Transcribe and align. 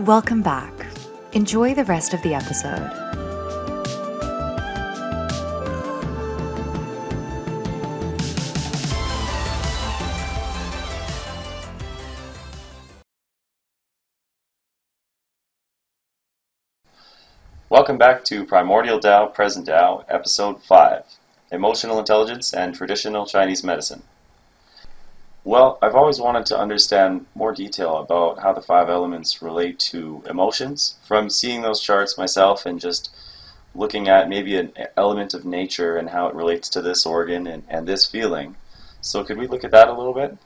Welcome 0.00 0.42
back. 0.42 0.72
Enjoy 1.32 1.74
the 1.74 1.84
rest 1.84 2.12
of 2.12 2.22
the 2.22 2.34
episode. 2.34 2.90
Welcome 17.68 17.96
back 17.96 18.24
to 18.24 18.44
Primordial 18.44 18.98
Tao, 18.98 19.26
Present 19.26 19.66
Tao, 19.66 20.04
Episode 20.08 20.62
5 20.62 21.04
Emotional 21.52 21.98
Intelligence 21.98 22.52
and 22.52 22.74
Traditional 22.74 23.26
Chinese 23.26 23.62
Medicine. 23.62 24.02
Well, 25.44 25.78
I've 25.82 25.96
always 25.96 26.20
wanted 26.20 26.46
to 26.46 26.58
understand 26.58 27.26
more 27.34 27.52
detail 27.52 27.96
about 27.96 28.40
how 28.40 28.52
the 28.52 28.62
five 28.62 28.88
elements 28.88 29.42
relate 29.42 29.78
to 29.80 30.22
emotions 30.28 30.94
from 31.02 31.30
seeing 31.30 31.62
those 31.62 31.80
charts 31.80 32.16
myself 32.16 32.64
and 32.64 32.80
just 32.80 33.10
looking 33.74 34.08
at 34.08 34.28
maybe 34.28 34.56
an 34.56 34.72
element 34.96 35.34
of 35.34 35.44
nature 35.44 35.96
and 35.96 36.10
how 36.10 36.28
it 36.28 36.34
relates 36.34 36.68
to 36.68 36.82
this 36.82 37.04
organ 37.04 37.46
and, 37.46 37.64
and 37.68 37.88
this 37.88 38.06
feeling. 38.06 38.54
So, 39.00 39.24
could 39.24 39.36
we 39.36 39.48
look 39.48 39.64
at 39.64 39.72
that 39.72 39.88
a 39.88 39.92
little 39.92 40.14
bit? 40.14 40.38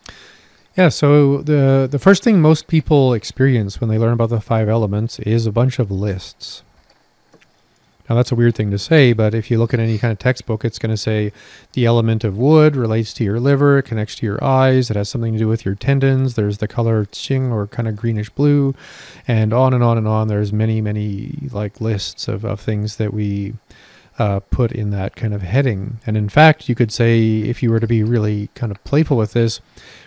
Yeah, 0.77 0.89
so 0.89 1.39
the 1.39 1.89
the 1.91 1.99
first 1.99 2.23
thing 2.23 2.41
most 2.41 2.67
people 2.67 3.15
experience 3.15 3.81
when 3.81 3.89
they 3.89 3.99
learn 3.99 4.13
about 4.13 4.31
the 4.31 4.41
five 4.41 4.69
elements 4.69 5.19
is 5.21 5.47
a 5.47 5.53
bunch 5.53 5.79
of 5.79 5.91
lists. 5.91 6.63
Now, 8.09 8.15
that's 8.17 8.31
a 8.31 8.37
weird 8.37 8.55
thing 8.55 8.71
to 8.71 8.79
say, 8.79 9.13
but 9.13 9.35
if 9.35 9.51
you 9.51 9.59
look 9.59 9.75
at 9.75 9.81
any 9.81 9.99
kind 9.99 10.13
of 10.13 10.19
textbook, 10.19 10.65
it's 10.65 10.79
going 10.79 10.91
to 10.91 10.97
say 10.97 11.33
the 11.73 11.87
element 11.87 12.23
of 12.23 12.39
wood 12.39 12.77
relates 12.77 13.13
to 13.15 13.25
your 13.25 13.41
liver, 13.41 13.79
it 13.79 13.85
connects 13.85 14.15
to 14.17 14.27
your 14.27 14.43
eyes, 14.43 14.91
it 14.91 14.97
has 14.97 15.09
something 15.09 15.33
to 15.33 15.39
do 15.39 15.49
with 15.49 15.65
your 15.65 15.75
tendons. 15.75 16.35
There's 16.35 16.59
the 16.59 16.69
color 16.69 17.07
qing 17.07 17.51
or 17.51 17.67
kind 17.67 17.89
of 17.89 17.97
greenish 17.97 18.31
blue, 18.31 18.75
and 19.27 19.53
on 19.53 19.75
and 19.75 19.83
on 19.83 19.99
and 19.99 20.07
on. 20.07 20.29
There's 20.29 20.53
many, 20.53 20.81
many 20.81 21.49
like 21.51 21.81
lists 21.81 22.29
of, 22.29 22.45
of 22.45 22.61
things 22.61 22.97
that 22.97 23.13
we 23.13 23.55
uh, 24.19 24.41
put 24.51 24.73
in 24.73 24.91
that 24.91 25.17
kind 25.17 25.35
of 25.35 25.43
heading. 25.43 25.99
And 26.07 26.17
in 26.17 26.29
fact, 26.29 26.69
you 26.69 26.75
could 26.75 26.93
say, 26.93 27.41
if 27.41 27.63
you 27.63 27.71
were 27.71 27.81
to 27.81 27.87
be 27.87 28.03
really 28.03 28.49
kind 28.55 28.73
of 28.73 28.83
playful 28.85 29.17
with 29.17 29.33
this, 29.33 29.61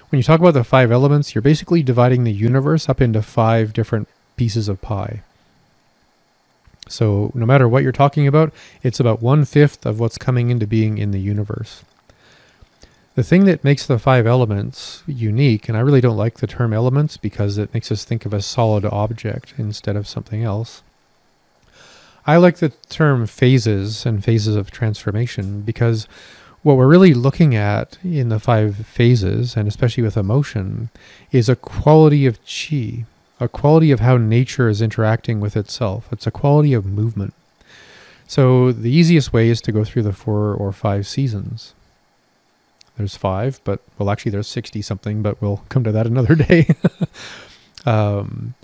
when 0.09 0.17
you 0.17 0.23
talk 0.23 0.39
about 0.39 0.55
the 0.55 0.63
five 0.63 0.91
elements, 0.91 1.35
you're 1.35 1.41
basically 1.41 1.83
dividing 1.83 2.23
the 2.23 2.31
universe 2.31 2.89
up 2.89 3.01
into 3.01 3.21
five 3.21 3.73
different 3.73 4.07
pieces 4.37 4.67
of 4.67 4.81
pie. 4.81 5.21
So 6.89 7.31
no 7.33 7.45
matter 7.45 7.67
what 7.67 7.83
you're 7.83 7.91
talking 7.91 8.27
about, 8.27 8.51
it's 8.83 8.99
about 8.99 9.21
one 9.21 9.45
fifth 9.45 9.85
of 9.85 9.99
what's 9.99 10.17
coming 10.17 10.49
into 10.49 10.67
being 10.67 10.97
in 10.97 11.11
the 11.11 11.19
universe. 11.19 11.83
The 13.15 13.23
thing 13.23 13.45
that 13.45 13.63
makes 13.63 13.85
the 13.85 13.99
five 13.99 14.25
elements 14.25 15.03
unique, 15.05 15.67
and 15.67 15.77
I 15.77 15.81
really 15.81 16.01
don't 16.01 16.17
like 16.17 16.37
the 16.39 16.47
term 16.47 16.73
elements 16.73 17.17
because 17.17 17.57
it 17.57 17.73
makes 17.73 17.91
us 17.91 18.03
think 18.03 18.25
of 18.25 18.33
a 18.33 18.41
solid 18.41 18.85
object 18.85 19.53
instead 19.57 19.95
of 19.95 20.07
something 20.07 20.43
else. 20.43 20.83
I 22.25 22.37
like 22.37 22.57
the 22.57 22.69
term 22.89 23.25
phases 23.27 24.05
and 24.05 24.23
phases 24.23 24.55
of 24.55 24.71
transformation 24.71 25.61
because 25.61 26.07
what 26.61 26.77
we're 26.77 26.87
really 26.87 27.13
looking 27.13 27.55
at 27.55 27.97
in 28.03 28.29
the 28.29 28.39
five 28.39 28.85
phases, 28.85 29.55
and 29.55 29.67
especially 29.67 30.03
with 30.03 30.17
emotion, 30.17 30.89
is 31.31 31.49
a 31.49 31.55
quality 31.55 32.25
of 32.25 32.39
chi, 32.45 33.05
a 33.39 33.47
quality 33.47 33.91
of 33.91 34.01
how 34.01 34.17
nature 34.17 34.67
is 34.69 34.81
interacting 34.81 35.39
with 35.39 35.55
itself. 35.55 36.07
It's 36.11 36.27
a 36.27 36.31
quality 36.31 36.73
of 36.73 36.85
movement. 36.85 37.33
So 38.27 38.71
the 38.71 38.91
easiest 38.91 39.33
way 39.33 39.49
is 39.49 39.61
to 39.61 39.71
go 39.71 39.83
through 39.83 40.03
the 40.03 40.13
four 40.13 40.53
or 40.53 40.71
five 40.71 41.07
seasons. 41.07 41.73
There's 42.97 43.15
five, 43.15 43.61
but 43.63 43.81
well, 43.97 44.09
actually, 44.09 44.31
there's 44.31 44.47
60 44.47 44.81
something, 44.81 45.21
but 45.21 45.41
we'll 45.41 45.63
come 45.69 45.83
to 45.85 45.91
that 45.91 46.05
another 46.05 46.35
day. 46.49 46.75
um, 47.85 48.55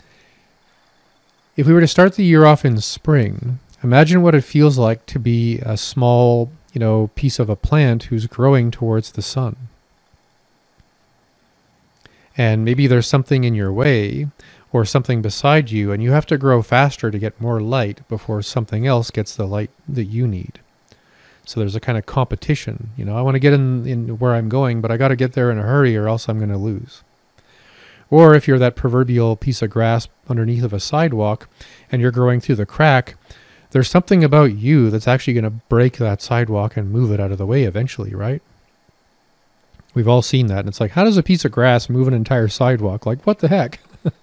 if 1.56 1.66
we 1.66 1.74
were 1.74 1.82
to 1.82 1.88
start 1.88 2.16
the 2.16 2.26
year 2.26 2.46
off 2.46 2.66
in 2.66 2.80
spring, 2.82 3.60
imagine 3.82 4.22
what 4.22 4.36
it 4.36 4.44
feels 4.44 4.78
like 4.78 5.06
to 5.06 5.20
be 5.20 5.60
a 5.60 5.78
small, 5.78 6.52
you 6.74 6.80
know, 6.80 7.10
piece 7.16 7.40
of 7.40 7.50
a 7.50 7.56
plant 7.56 8.04
who's 8.04 8.28
growing 8.28 8.72
towards 8.72 9.14
the 9.14 9.22
sun. 9.22 9.56
And 12.38 12.66
maybe 12.66 12.88
there's 12.88 13.08
something 13.08 13.46
in 13.46 13.56
your 13.56 13.72
way 13.72 14.28
or 14.76 14.84
something 14.84 15.22
beside 15.22 15.72
you, 15.72 15.94
and 15.94 16.04
you 16.04 16.12
have 16.12 16.26
to 16.26 16.38
grow 16.38 16.62
faster 16.62 17.10
to 17.10 17.18
get 17.18 17.40
more 17.40 17.62
light 17.62 18.06
before 18.10 18.42
something 18.42 18.86
else 18.86 19.10
gets 19.10 19.34
the 19.34 19.48
light 19.48 19.70
that 19.88 20.04
you 20.04 20.28
need. 20.28 20.60
So 21.46 21.62
there's 21.62 21.78
a 21.78 21.80
kind 21.80 21.98
of 21.98 22.06
competition. 22.06 22.90
You 22.98 23.06
know, 23.06 23.18
I 23.18 23.22
want 23.22 23.36
to 23.36 23.40
get 23.40 23.54
in, 23.54 23.88
in 23.88 24.20
where 24.20 24.34
I'm 24.36 24.50
going, 24.50 24.82
but 24.82 24.92
I 24.92 24.98
got 24.98 25.08
to 25.10 25.16
get 25.16 25.32
there 25.32 25.50
in 25.50 25.58
a 25.58 25.64
hurry 25.64 25.96
or 25.96 26.10
else 26.10 26.28
I'm 26.28 26.40
going 26.40 26.50
to 26.50 26.58
lose. 26.58 27.04
Or 28.10 28.36
if 28.36 28.50
you're 28.50 28.60
that 28.60 28.76
proverbial 28.76 29.38
piece 29.38 29.62
of 29.62 29.70
grass 29.70 30.10
underneath 30.28 30.64
of 30.64 30.74
a 30.74 30.80
sidewalk 30.82 31.48
and 31.90 32.02
you're 32.02 32.12
growing 32.12 32.42
through 32.42 32.56
the 32.56 32.66
crack, 32.66 33.16
there's 33.72 33.90
something 33.90 34.26
about 34.26 34.56
you 34.58 34.90
that's 34.90 35.08
actually 35.08 35.34
going 35.36 35.46
to 35.46 35.62
break 35.70 35.98
that 36.00 36.22
sidewalk 36.22 36.76
and 36.76 36.92
move 36.92 37.12
it 37.12 37.22
out 37.22 37.32
of 37.32 37.38
the 37.38 37.46
way 37.46 37.64
eventually, 37.64 38.14
right? 38.14 38.42
We've 39.94 40.08
all 40.08 40.22
seen 40.22 40.48
that. 40.48 40.60
And 40.60 40.68
it's 40.68 40.82
like, 40.82 40.92
how 40.92 41.06
does 41.06 41.18
a 41.18 41.24
piece 41.24 41.46
of 41.46 41.54
grass 41.54 41.90
move 41.90 42.10
an 42.10 42.14
entire 42.14 42.50
sidewalk? 42.50 43.06
Like, 43.06 43.26
what 43.26 43.40
the 43.40 43.48
heck? 43.48 43.80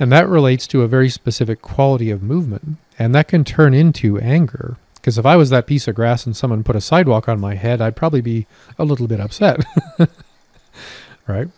And 0.00 0.10
that 0.10 0.28
relates 0.28 0.66
to 0.68 0.80
a 0.80 0.88
very 0.88 1.10
specific 1.10 1.60
quality 1.60 2.10
of 2.10 2.22
movement. 2.22 2.78
And 2.98 3.14
that 3.14 3.28
can 3.28 3.44
turn 3.44 3.74
into 3.74 4.18
anger. 4.18 4.78
Because 4.94 5.18
if 5.18 5.26
I 5.26 5.36
was 5.36 5.50
that 5.50 5.66
piece 5.66 5.86
of 5.86 5.94
grass 5.94 6.24
and 6.24 6.34
someone 6.34 6.64
put 6.64 6.74
a 6.74 6.80
sidewalk 6.80 7.28
on 7.28 7.38
my 7.38 7.54
head, 7.54 7.82
I'd 7.82 7.96
probably 7.96 8.22
be 8.22 8.46
a 8.78 8.84
little 8.84 9.06
bit 9.06 9.20
upset. 9.20 9.62
right? 11.26 11.48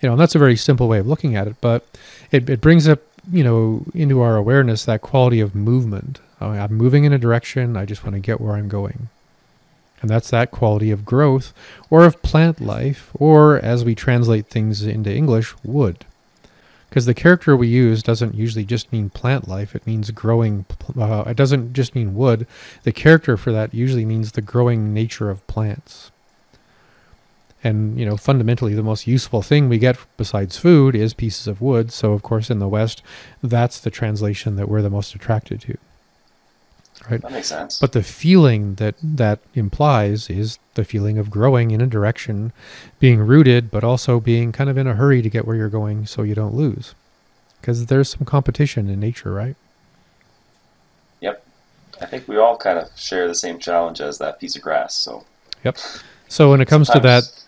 You 0.00 0.08
know, 0.08 0.12
and 0.12 0.20
that's 0.20 0.34
a 0.34 0.38
very 0.38 0.56
simple 0.56 0.88
way 0.88 0.98
of 0.98 1.06
looking 1.06 1.36
at 1.36 1.46
it, 1.46 1.56
but 1.60 1.86
it, 2.30 2.48
it 2.48 2.60
brings 2.62 2.88
up, 2.88 3.00
you 3.30 3.44
know, 3.44 3.84
into 3.94 4.20
our 4.20 4.36
awareness 4.36 4.84
that 4.86 5.02
quality 5.02 5.40
of 5.40 5.54
movement. 5.54 6.18
Oh, 6.40 6.50
I'm 6.50 6.74
moving 6.74 7.04
in 7.04 7.12
a 7.12 7.18
direction, 7.18 7.76
I 7.76 7.84
just 7.84 8.04
want 8.04 8.14
to 8.14 8.20
get 8.20 8.40
where 8.40 8.54
I'm 8.56 8.68
going. 8.68 9.10
And 10.00 10.10
that's 10.10 10.30
that 10.30 10.50
quality 10.50 10.90
of 10.90 11.04
growth 11.04 11.52
or 11.88 12.04
of 12.04 12.20
plant 12.22 12.60
life, 12.60 13.10
or 13.14 13.58
as 13.58 13.84
we 13.84 13.94
translate 13.94 14.46
things 14.46 14.82
into 14.82 15.14
English, 15.14 15.54
wood 15.62 16.04
because 16.92 17.06
the 17.06 17.14
character 17.14 17.56
we 17.56 17.68
use 17.68 18.02
doesn't 18.02 18.34
usually 18.34 18.66
just 18.66 18.92
mean 18.92 19.08
plant 19.08 19.48
life 19.48 19.74
it 19.74 19.86
means 19.86 20.10
growing 20.10 20.66
uh, 21.00 21.24
it 21.26 21.38
doesn't 21.38 21.72
just 21.72 21.94
mean 21.94 22.14
wood. 22.14 22.46
The 22.82 22.92
character 22.92 23.38
for 23.38 23.50
that 23.50 23.72
usually 23.72 24.04
means 24.04 24.32
the 24.32 24.42
growing 24.42 24.92
nature 24.92 25.30
of 25.30 25.46
plants. 25.46 26.10
And 27.64 27.98
you 27.98 28.04
know 28.04 28.18
fundamentally 28.18 28.74
the 28.74 28.82
most 28.82 29.06
useful 29.06 29.40
thing 29.40 29.70
we 29.70 29.78
get 29.78 29.96
besides 30.18 30.58
food 30.58 30.94
is 30.94 31.14
pieces 31.14 31.46
of 31.46 31.62
wood 31.62 31.90
so 31.90 32.12
of 32.12 32.20
course 32.22 32.50
in 32.50 32.58
the 32.58 32.68
west 32.68 33.02
that's 33.42 33.80
the 33.80 33.90
translation 33.90 34.56
that 34.56 34.68
we're 34.68 34.82
the 34.82 34.90
most 34.90 35.14
attracted 35.14 35.62
to 35.62 35.78
right 37.10 37.22
that 37.22 37.32
makes 37.32 37.48
sense 37.48 37.78
but 37.78 37.92
the 37.92 38.02
feeling 38.02 38.76
that 38.76 38.94
that 39.02 39.40
implies 39.54 40.30
is 40.30 40.58
the 40.74 40.84
feeling 40.84 41.18
of 41.18 41.30
growing 41.30 41.70
in 41.70 41.80
a 41.80 41.86
direction, 41.86 42.52
being 42.98 43.20
rooted, 43.20 43.70
but 43.70 43.84
also 43.84 44.20
being 44.20 44.52
kind 44.52 44.70
of 44.70 44.78
in 44.78 44.86
a 44.86 44.94
hurry 44.94 45.22
to 45.22 45.30
get 45.30 45.46
where 45.46 45.56
you're 45.56 45.68
going 45.68 46.06
so 46.06 46.22
you 46.22 46.34
don't 46.34 46.54
lose. 46.54 46.94
Because 47.60 47.86
there's 47.86 48.10
some 48.10 48.24
competition 48.24 48.88
in 48.88 48.98
nature, 49.00 49.32
right? 49.32 49.56
Yep. 51.20 51.44
I 52.00 52.06
think 52.06 52.26
we 52.26 52.36
all 52.36 52.56
kind 52.56 52.78
of 52.78 52.88
share 52.96 53.28
the 53.28 53.34
same 53.34 53.58
challenge 53.58 54.00
as 54.00 54.18
that 54.18 54.40
piece 54.40 54.56
of 54.56 54.62
grass. 54.62 54.94
So. 54.94 55.24
Yep. 55.64 55.78
So 56.28 56.50
when 56.50 56.60
it 56.60 56.68
comes 56.68 56.88
Sometimes... 56.88 57.28
to 57.28 57.34
that. 57.34 57.44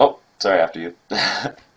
Oh, 0.00 0.18
sorry, 0.38 0.60
after 0.60 0.80
you. 0.80 0.94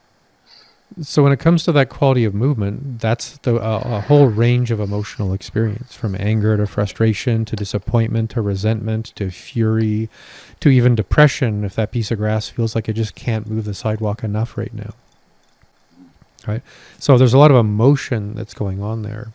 So 1.01 1.23
when 1.23 1.31
it 1.31 1.39
comes 1.39 1.63
to 1.63 1.71
that 1.71 1.89
quality 1.89 2.23
of 2.23 2.35
movement, 2.35 2.99
that's 2.99 3.37
the, 3.39 3.55
uh, 3.55 3.81
a 3.83 4.01
whole 4.01 4.27
range 4.27 4.69
of 4.69 4.79
emotional 4.79 5.33
experience, 5.33 5.95
from 5.95 6.15
anger 6.19 6.55
to 6.55 6.67
frustration 6.67 7.45
to 7.45 7.55
disappointment 7.55 8.29
to 8.31 8.41
resentment 8.41 9.07
to 9.15 9.31
fury, 9.31 10.09
to 10.59 10.69
even 10.69 10.93
depression. 10.93 11.63
If 11.63 11.75
that 11.75 11.91
piece 11.91 12.11
of 12.11 12.19
grass 12.19 12.49
feels 12.49 12.75
like 12.75 12.87
it 12.87 12.93
just 12.93 13.15
can't 13.15 13.49
move 13.49 13.65
the 13.65 13.73
sidewalk 13.73 14.23
enough 14.23 14.55
right 14.57 14.73
now, 14.73 14.93
right? 16.47 16.61
So 16.99 17.17
there's 17.17 17.33
a 17.33 17.39
lot 17.39 17.49
of 17.49 17.57
emotion 17.57 18.35
that's 18.35 18.53
going 18.53 18.81
on 18.81 19.01
there. 19.01 19.31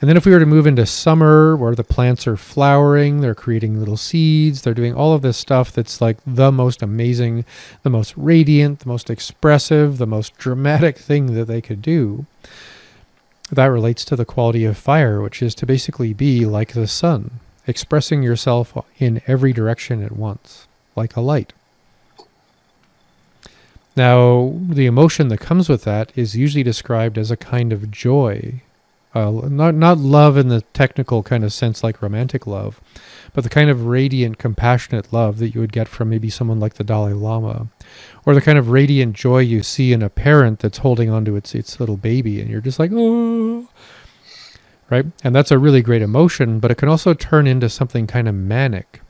And 0.00 0.08
then 0.08 0.16
if 0.16 0.24
we 0.24 0.32
were 0.32 0.38
to 0.38 0.46
move 0.46 0.66
into 0.66 0.86
summer 0.86 1.54
where 1.54 1.74
the 1.74 1.84
plants 1.84 2.26
are 2.26 2.36
flowering, 2.36 3.20
they're 3.20 3.34
creating 3.34 3.78
little 3.78 3.98
seeds, 3.98 4.62
they're 4.62 4.72
doing 4.72 4.94
all 4.94 5.12
of 5.12 5.20
this 5.20 5.36
stuff 5.36 5.72
that's 5.72 6.00
like 6.00 6.16
the 6.26 6.50
most 6.50 6.82
amazing, 6.82 7.44
the 7.82 7.90
most 7.90 8.14
radiant, 8.16 8.80
the 8.80 8.88
most 8.88 9.10
expressive, 9.10 9.98
the 9.98 10.06
most 10.06 10.38
dramatic 10.38 10.96
thing 10.98 11.34
that 11.34 11.44
they 11.44 11.60
could 11.60 11.82
do. 11.82 12.24
That 13.52 13.66
relates 13.66 14.04
to 14.06 14.16
the 14.16 14.24
quality 14.24 14.64
of 14.64 14.78
fire, 14.78 15.20
which 15.20 15.42
is 15.42 15.54
to 15.56 15.66
basically 15.66 16.14
be 16.14 16.46
like 16.46 16.72
the 16.72 16.86
sun, 16.86 17.40
expressing 17.66 18.22
yourself 18.22 18.74
in 18.98 19.20
every 19.26 19.52
direction 19.52 20.02
at 20.02 20.12
once, 20.12 20.66
like 20.96 21.14
a 21.14 21.20
light. 21.20 21.52
Now, 23.96 24.54
the 24.66 24.86
emotion 24.86 25.28
that 25.28 25.40
comes 25.40 25.68
with 25.68 25.84
that 25.84 26.10
is 26.16 26.36
usually 26.36 26.62
described 26.62 27.18
as 27.18 27.30
a 27.30 27.36
kind 27.36 27.70
of 27.70 27.90
joy 27.90 28.62
Uh, 29.12 29.30
not 29.48 29.74
not 29.74 29.98
love 29.98 30.36
in 30.36 30.48
the 30.48 30.60
technical 30.72 31.22
kind 31.24 31.42
of 31.42 31.52
sense 31.52 31.82
like 31.82 32.00
romantic 32.00 32.46
love, 32.46 32.80
but 33.32 33.42
the 33.42 33.50
kind 33.50 33.68
of 33.68 33.86
radiant, 33.86 34.38
compassionate 34.38 35.12
love 35.12 35.38
that 35.38 35.52
you 35.52 35.60
would 35.60 35.72
get 35.72 35.88
from 35.88 36.08
maybe 36.08 36.30
someone 36.30 36.60
like 36.60 36.74
the 36.74 36.84
Dalai 36.84 37.12
Lama, 37.12 37.66
or 38.24 38.34
the 38.34 38.40
kind 38.40 38.56
of 38.56 38.70
radiant 38.70 39.16
joy 39.16 39.38
you 39.38 39.64
see 39.64 39.92
in 39.92 40.00
a 40.00 40.08
parent 40.08 40.60
that's 40.60 40.78
holding 40.78 41.10
onto 41.10 41.34
its 41.34 41.56
its 41.56 41.80
little 41.80 41.96
baby, 41.96 42.40
and 42.40 42.48
you're 42.48 42.60
just 42.60 42.78
like, 42.78 42.92
oh, 42.94 43.68
right? 44.90 45.06
And 45.24 45.34
that's 45.34 45.50
a 45.50 45.58
really 45.58 45.82
great 45.82 46.02
emotion, 46.02 46.60
but 46.60 46.70
it 46.70 46.76
can 46.76 46.88
also 46.88 47.12
turn 47.12 47.48
into 47.48 47.68
something 47.68 48.06
kind 48.06 48.28
of 48.28 48.34
manic. 48.36 49.02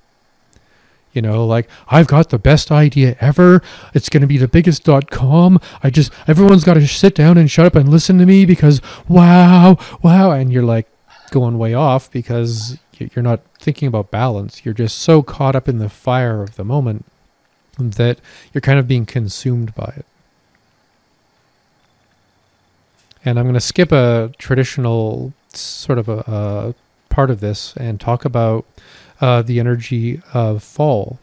You 1.12 1.22
know, 1.22 1.44
like 1.44 1.68
I've 1.88 2.06
got 2.06 2.30
the 2.30 2.38
best 2.38 2.70
idea 2.70 3.16
ever. 3.20 3.62
It's 3.94 4.08
going 4.08 4.20
to 4.20 4.26
be 4.26 4.38
the 4.38 4.46
biggest 4.46 4.84
dot 4.84 5.10
com. 5.10 5.58
I 5.82 5.90
just 5.90 6.12
everyone's 6.28 6.64
got 6.64 6.74
to 6.74 6.86
sit 6.86 7.14
down 7.14 7.36
and 7.36 7.50
shut 7.50 7.66
up 7.66 7.74
and 7.74 7.88
listen 7.88 8.18
to 8.18 8.26
me 8.26 8.44
because 8.44 8.80
wow, 9.08 9.76
wow, 10.02 10.30
and 10.30 10.52
you're 10.52 10.62
like 10.62 10.86
going 11.30 11.58
way 11.58 11.74
off 11.74 12.10
because 12.10 12.78
you're 12.98 13.22
not 13.22 13.40
thinking 13.58 13.88
about 13.88 14.10
balance. 14.10 14.64
You're 14.64 14.74
just 14.74 14.98
so 14.98 15.22
caught 15.22 15.56
up 15.56 15.68
in 15.68 15.78
the 15.78 15.88
fire 15.88 16.42
of 16.42 16.56
the 16.56 16.64
moment 16.64 17.06
that 17.78 18.20
you're 18.52 18.60
kind 18.60 18.78
of 18.78 18.86
being 18.86 19.06
consumed 19.06 19.74
by 19.74 19.94
it. 19.96 20.06
And 23.24 23.38
I'm 23.38 23.46
going 23.46 23.54
to 23.54 23.60
skip 23.60 23.90
a 23.90 24.32
traditional 24.38 25.32
sort 25.52 25.98
of 25.98 26.08
a, 26.08 26.24
a 26.26 26.74
part 27.08 27.30
of 27.30 27.40
this 27.40 27.74
and 27.76 28.00
talk 28.00 28.24
about 28.24 28.64
uh, 29.20 29.42
the 29.42 29.60
energy 29.60 30.20
of 30.32 30.62
fall. 30.62 31.18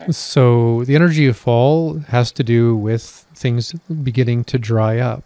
Okay. 0.00 0.12
So 0.12 0.84
the 0.84 0.94
energy 0.94 1.26
of 1.26 1.36
fall 1.36 1.98
has 2.08 2.32
to 2.32 2.42
do 2.42 2.76
with 2.76 3.26
things 3.34 3.72
beginning 3.72 4.44
to 4.44 4.58
dry 4.58 4.98
up, 4.98 5.24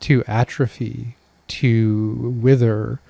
to 0.00 0.24
atrophy, 0.26 1.16
to 1.48 2.36
wither, 2.40 3.00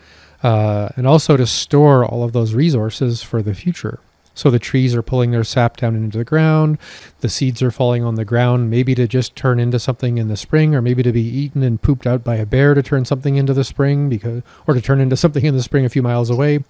uh, 0.43 0.88
and 0.97 1.06
also 1.06 1.37
to 1.37 1.47
store 1.47 2.05
all 2.05 2.25
of 2.25 2.32
those 2.32 2.55
resources 2.55 3.23
for 3.23 3.43
the 3.43 3.55
future. 3.55 4.00
So 4.38 4.50
the 4.50 4.61
trees 4.61 4.94
are 4.94 5.02
pulling 5.02 5.32
their 5.32 5.43
sap 5.43 5.79
down 5.79 5.96
into 5.96 6.17
the 6.17 6.23
ground, 6.23 6.79
the 7.23 7.29
seeds 7.29 7.61
are 7.61 7.73
falling 7.73 8.05
on 8.05 8.14
the 8.14 8.25
ground, 8.25 8.70
maybe 8.70 8.94
to 8.94 9.08
just 9.08 9.35
turn 9.35 9.58
into 9.58 9.81
something 9.81 10.17
in 10.17 10.29
the 10.29 10.37
spring, 10.37 10.76
or 10.76 10.81
maybe 10.81 11.02
to 11.02 11.11
be 11.11 11.25
eaten 11.25 11.64
and 11.64 11.82
pooped 11.82 12.06
out 12.06 12.23
by 12.23 12.37
a 12.37 12.46
bear 12.46 12.73
to 12.73 12.81
turn 12.81 13.05
something 13.05 13.35
into 13.35 13.52
the 13.52 13.64
spring, 13.64 14.08
because 14.08 14.44
or 14.64 14.75
to 14.75 14.81
turn 14.81 15.00
into 15.00 15.17
something 15.17 15.44
in 15.44 15.56
the 15.56 15.62
spring 15.62 15.85
a 15.85 15.88
few 15.88 16.02
miles 16.02 16.31
away. 16.31 16.62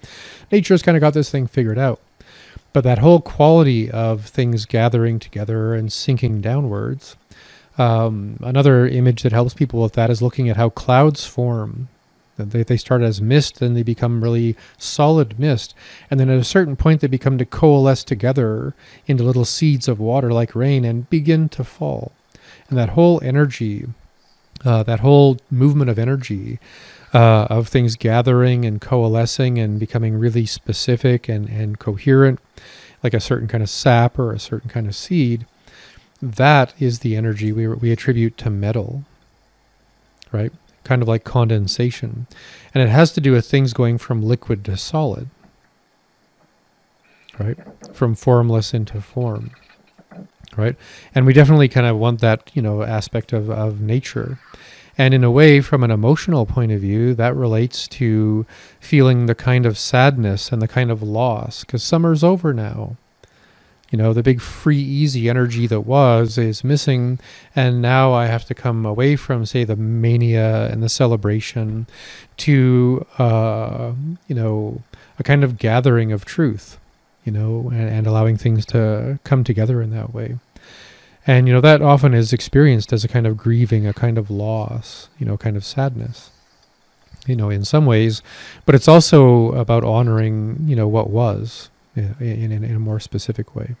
Nature's 0.51 0.81
kind 0.81 0.97
of 0.97 1.01
got 1.01 1.13
this 1.13 1.29
thing 1.29 1.45
figured 1.45 1.77
out. 1.77 2.01
But 2.73 2.83
that 2.85 2.97
whole 2.97 3.21
quality 3.21 3.91
of 3.91 4.25
things 4.25 4.65
gathering 4.65 5.19
together 5.19 5.75
and 5.75 5.93
sinking 5.93 6.41
downwards. 6.41 7.17
Um, 7.77 8.37
another 8.41 8.87
image 8.87 9.21
that 9.21 9.31
helps 9.31 9.53
people 9.53 9.83
with 9.83 9.93
that 9.93 10.09
is 10.09 10.23
looking 10.23 10.49
at 10.49 10.57
how 10.57 10.69
clouds 10.69 11.27
form 11.27 11.89
they, 12.45 12.63
they 12.63 12.77
start 12.77 13.01
as 13.01 13.21
mist, 13.21 13.59
then 13.59 13.73
they 13.73 13.83
become 13.83 14.23
really 14.23 14.55
solid 14.77 15.39
mist. 15.39 15.73
And 16.09 16.19
then 16.19 16.29
at 16.29 16.39
a 16.39 16.43
certain 16.43 16.75
point, 16.75 17.01
they 17.01 17.07
become 17.07 17.37
to 17.37 17.45
coalesce 17.45 18.03
together 18.03 18.73
into 19.07 19.23
little 19.23 19.45
seeds 19.45 19.87
of 19.87 19.99
water 19.99 20.31
like 20.31 20.55
rain 20.55 20.85
and 20.85 21.09
begin 21.09 21.49
to 21.49 21.63
fall. 21.63 22.11
And 22.69 22.77
that 22.77 22.89
whole 22.89 23.21
energy, 23.23 23.87
uh, 24.63 24.83
that 24.83 24.99
whole 24.99 25.37
movement 25.49 25.89
of 25.89 25.99
energy, 25.99 26.59
uh, 27.13 27.47
of 27.49 27.67
things 27.67 27.95
gathering 27.95 28.65
and 28.65 28.79
coalescing 28.81 29.57
and 29.57 29.79
becoming 29.79 30.17
really 30.17 30.45
specific 30.45 31.27
and, 31.27 31.49
and 31.49 31.79
coherent, 31.79 32.39
like 33.03 33.13
a 33.13 33.19
certain 33.19 33.47
kind 33.47 33.63
of 33.63 33.69
sap 33.69 34.19
or 34.19 34.33
a 34.33 34.39
certain 34.39 34.69
kind 34.69 34.87
of 34.87 34.95
seed, 34.95 35.45
that 36.21 36.73
is 36.79 36.99
the 36.99 37.15
energy 37.15 37.51
we, 37.51 37.67
we 37.67 37.91
attribute 37.91 38.37
to 38.37 38.49
metal, 38.49 39.05
right? 40.31 40.51
Kind 40.83 41.01
of 41.01 41.07
like 41.07 41.23
condensation. 41.23 42.27
And 42.73 42.83
it 42.83 42.89
has 42.89 43.11
to 43.13 43.21
do 43.21 43.31
with 43.31 43.45
things 43.45 43.73
going 43.73 43.97
from 43.97 44.21
liquid 44.21 44.63
to 44.65 44.77
solid, 44.77 45.29
right? 47.39 47.57
From 47.93 48.15
formless 48.15 48.73
into 48.73 49.01
form, 49.01 49.51
right? 50.57 50.75
And 51.13 51.25
we 51.25 51.33
definitely 51.33 51.69
kind 51.69 51.87
of 51.87 51.97
want 51.97 52.21
that, 52.21 52.51
you 52.53 52.61
know, 52.61 52.83
aspect 52.83 53.33
of, 53.33 53.49
of 53.49 53.81
nature. 53.81 54.39
And 54.97 55.13
in 55.13 55.23
a 55.23 55.31
way, 55.31 55.61
from 55.61 55.83
an 55.83 55.91
emotional 55.91 56.45
point 56.45 56.73
of 56.73 56.81
view, 56.81 57.13
that 57.13 57.35
relates 57.35 57.87
to 57.87 58.45
feeling 58.81 59.27
the 59.27 59.35
kind 59.35 59.65
of 59.65 59.77
sadness 59.77 60.51
and 60.51 60.61
the 60.61 60.67
kind 60.67 60.91
of 60.91 61.01
loss, 61.01 61.63
because 61.63 61.83
summer's 61.83 62.23
over 62.23 62.53
now 62.53 62.97
you 63.91 63.97
know 63.97 64.13
the 64.13 64.23
big 64.23 64.41
free 64.41 64.77
easy 64.77 65.29
energy 65.29 65.65
that 65.67 65.81
was 65.81 66.37
is 66.37 66.63
missing 66.63 67.19
and 67.55 67.81
now 67.81 68.13
i 68.13 68.25
have 68.25 68.45
to 68.45 68.53
come 68.53 68.85
away 68.85 69.15
from 69.15 69.45
say 69.45 69.63
the 69.63 69.75
mania 69.75 70.71
and 70.71 70.83
the 70.83 70.89
celebration 70.89 71.87
to 72.37 73.05
uh, 73.17 73.91
you 74.27 74.35
know 74.35 74.81
a 75.17 75.23
kind 75.23 75.43
of 75.43 75.57
gathering 75.57 76.11
of 76.11 76.23
truth 76.23 76.79
you 77.29 77.31
know 77.31 77.69
and, 77.71 77.89
and 77.89 78.07
allowing 78.07 78.37
things 78.37 78.65
to 78.65 79.19
come 79.23 79.43
together 79.43 79.81
in 79.81 79.91
that 79.91 80.13
way. 80.13 80.37
And 81.27 81.47
you 81.47 81.53
know 81.53 81.61
that 81.61 81.81
often 81.81 82.13
is 82.13 82.33
experienced 82.33 82.91
as 82.91 83.03
a 83.03 83.07
kind 83.07 83.27
of 83.27 83.37
grieving 83.37 83.85
a 83.85 83.93
kind 83.93 84.17
of 84.17 84.31
loss 84.31 85.09
you 85.19 85.25
know 85.25 85.37
kind 85.37 85.55
of 85.55 85.65
sadness 85.65 86.31
you 87.27 87.35
know 87.35 87.49
in 87.49 87.63
some 87.65 87.85
ways. 87.85 88.21
But 88.65 88.75
it's 88.75 88.87
also 88.87 89.51
about 89.51 89.83
honoring 89.83 90.65
you 90.65 90.75
know 90.75 90.87
what 90.87 91.09
was 91.09 91.69
Uh, 91.99 92.23
in, 92.23 92.51
in, 92.51 92.63
in 92.63 92.75
a 92.75 92.79
more 92.79 92.99
specific 92.99 93.55
way. 93.55 93.75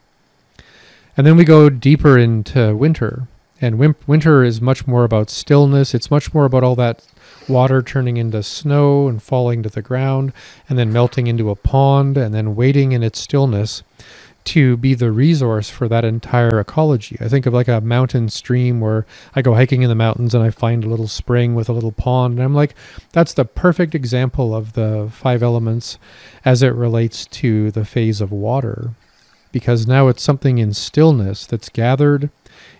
And 1.15 1.25
then 1.25 1.37
we 1.37 1.43
go 1.43 1.69
deeper 1.69 2.17
into 2.17 2.75
winter. 2.75 3.27
And 3.61 3.77
win- 3.77 3.95
winter 4.07 4.43
is 4.43 4.61
much 4.61 4.87
more 4.87 5.03
about 5.03 5.29
stillness. 5.29 5.93
It's 5.93 6.11
much 6.11 6.33
more 6.33 6.45
about 6.45 6.63
all 6.63 6.75
that 6.75 7.05
water 7.47 7.81
turning 7.81 8.17
into 8.17 8.43
snow 8.43 9.07
and 9.07 9.21
falling 9.21 9.63
to 9.63 9.69
the 9.69 9.81
ground 9.81 10.33
and 10.67 10.77
then 10.77 10.93
melting 10.93 11.27
into 11.27 11.49
a 11.49 11.55
pond 11.55 12.17
and 12.17 12.33
then 12.33 12.55
waiting 12.55 12.91
in 12.91 13.03
its 13.03 13.19
stillness 13.19 13.83
to 14.49 14.77
be 14.77 14.95
the 14.95 15.11
resource 15.11 15.69
for 15.69 15.87
that 15.87 16.03
entire 16.03 16.59
ecology. 16.59 17.15
I 17.19 17.27
think 17.29 17.45
of 17.45 17.53
like 17.53 17.67
a 17.67 17.81
mountain 17.81 18.29
stream 18.29 18.79
where 18.79 19.05
I 19.35 19.43
go 19.43 19.53
hiking 19.53 19.83
in 19.83 19.89
the 19.89 19.95
mountains 19.95 20.33
and 20.33 20.43
I 20.43 20.49
find 20.49 20.83
a 20.83 20.89
little 20.89 21.07
spring 21.07 21.53
with 21.53 21.69
a 21.69 21.73
little 21.73 21.91
pond. 21.91 22.39
And 22.39 22.43
I'm 22.43 22.55
like, 22.55 22.73
that's 23.11 23.35
the 23.35 23.45
perfect 23.45 23.93
example 23.93 24.55
of 24.55 24.73
the 24.73 25.07
five 25.11 25.43
elements 25.43 25.99
as 26.43 26.63
it 26.63 26.73
relates 26.73 27.27
to 27.27 27.69
the 27.69 27.85
phase 27.85 28.21
of 28.21 28.31
water. 28.31 28.95
Because 29.51 29.85
now 29.85 30.07
it's 30.07 30.23
something 30.23 30.57
in 30.57 30.73
stillness 30.73 31.45
that's 31.45 31.69
gathered, 31.69 32.31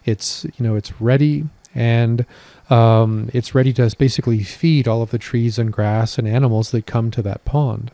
it's 0.06 0.46
you 0.58 0.66
know 0.66 0.76
it's 0.76 1.00
ready, 1.00 1.46
and 1.76 2.26
um, 2.72 3.30
it's 3.34 3.54
ready 3.54 3.74
to 3.74 3.96
basically 3.98 4.42
feed 4.44 4.88
all 4.88 5.04
of 5.04 5.12
the 5.12 5.18
trees 5.20 5.60
and 5.60 5.72
grass 5.72 6.18
and 6.18 6.28
animals 6.28 6.72
that 6.72 6.88
come 6.88 7.12
to 7.12 7.22
that 7.24 7.46
pond. 7.46 7.92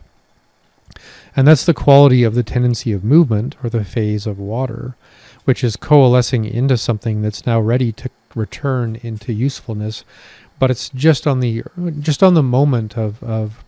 And 1.35 1.47
that's 1.47 1.65
the 1.65 1.73
quality 1.73 2.23
of 2.23 2.35
the 2.35 2.43
tendency 2.43 2.93
of 2.93 3.03
movement 3.03 3.55
or 3.63 3.69
the 3.69 3.83
phase 3.83 4.25
of 4.25 4.39
water, 4.39 4.95
which 5.43 5.63
is 5.63 5.75
coalescing 5.75 6.45
into 6.45 6.77
something 6.77 7.21
that's 7.21 7.45
now 7.45 7.59
ready 7.59 7.91
to 7.93 8.09
return 8.33 8.97
into 9.03 9.33
usefulness. 9.33 10.05
But 10.59 10.71
it's 10.71 10.89
just 10.89 11.27
on 11.27 11.41
the 11.41 11.63
just 11.99 12.23
on 12.23 12.33
the 12.33 12.43
moment 12.43 12.97
of, 12.97 13.21
of 13.21 13.63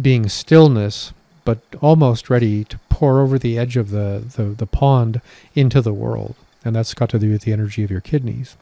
being 0.00 0.28
stillness, 0.28 1.12
but 1.44 1.60
almost 1.80 2.28
ready 2.28 2.64
to 2.64 2.78
pour 2.88 3.20
over 3.20 3.38
the 3.38 3.58
edge 3.58 3.76
of 3.76 3.90
the, 3.90 4.24
the, 4.36 4.44
the 4.44 4.66
pond 4.66 5.20
into 5.54 5.80
the 5.80 5.92
world. 5.92 6.34
And 6.64 6.74
that's 6.74 6.94
got 6.94 7.10
to 7.10 7.18
do 7.18 7.30
with 7.30 7.42
the 7.42 7.52
energy 7.52 7.84
of 7.84 7.90
your 7.90 8.00
kidneys. 8.00 8.56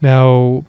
Now, 0.00 0.64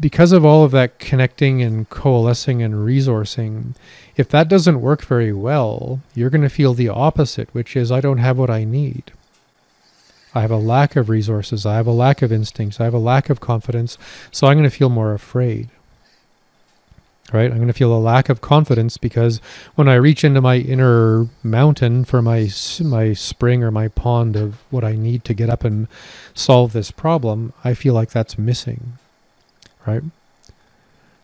because 0.00 0.32
of 0.32 0.44
all 0.44 0.64
of 0.64 0.70
that 0.72 0.98
connecting 0.98 1.62
and 1.62 1.88
coalescing 1.88 2.62
and 2.62 2.74
resourcing, 2.74 3.74
if 4.16 4.28
that 4.28 4.48
doesn't 4.48 4.80
work 4.80 5.02
very 5.02 5.32
well, 5.32 6.00
you're 6.14 6.30
going 6.30 6.42
to 6.42 6.48
feel 6.48 6.74
the 6.74 6.88
opposite, 6.88 7.52
which 7.54 7.76
is 7.76 7.92
I 7.92 8.00
don't 8.00 8.18
have 8.18 8.38
what 8.38 8.50
I 8.50 8.64
need. 8.64 9.12
I 10.34 10.40
have 10.40 10.50
a 10.50 10.56
lack 10.56 10.96
of 10.96 11.10
resources. 11.10 11.66
I 11.66 11.76
have 11.76 11.86
a 11.86 11.92
lack 11.92 12.22
of 12.22 12.32
instincts. 12.32 12.80
I 12.80 12.84
have 12.84 12.94
a 12.94 12.98
lack 12.98 13.28
of 13.28 13.40
confidence. 13.40 13.98
So 14.30 14.46
I'm 14.46 14.56
going 14.56 14.68
to 14.68 14.74
feel 14.74 14.88
more 14.88 15.12
afraid. 15.12 15.68
Right? 17.32 17.50
I'm 17.50 17.56
going 17.56 17.68
to 17.68 17.74
feel 17.74 17.94
a 17.94 17.98
lack 17.98 18.28
of 18.28 18.40
confidence 18.42 18.98
because 18.98 19.40
when 19.74 19.88
I 19.88 19.94
reach 19.94 20.24
into 20.24 20.40
my 20.42 20.56
inner 20.56 21.28
mountain 21.42 22.04
for 22.04 22.20
my 22.20 22.50
my 22.80 23.14
spring 23.14 23.62
or 23.62 23.70
my 23.70 23.88
pond 23.88 24.36
of 24.36 24.56
what 24.70 24.84
I 24.84 24.96
need 24.96 25.24
to 25.26 25.34
get 25.34 25.48
up 25.48 25.64
and 25.64 25.88
solve 26.34 26.72
this 26.72 26.90
problem, 26.90 27.54
I 27.64 27.72
feel 27.72 27.94
like 27.94 28.10
that's 28.10 28.36
missing 28.36 28.98
right? 29.86 30.02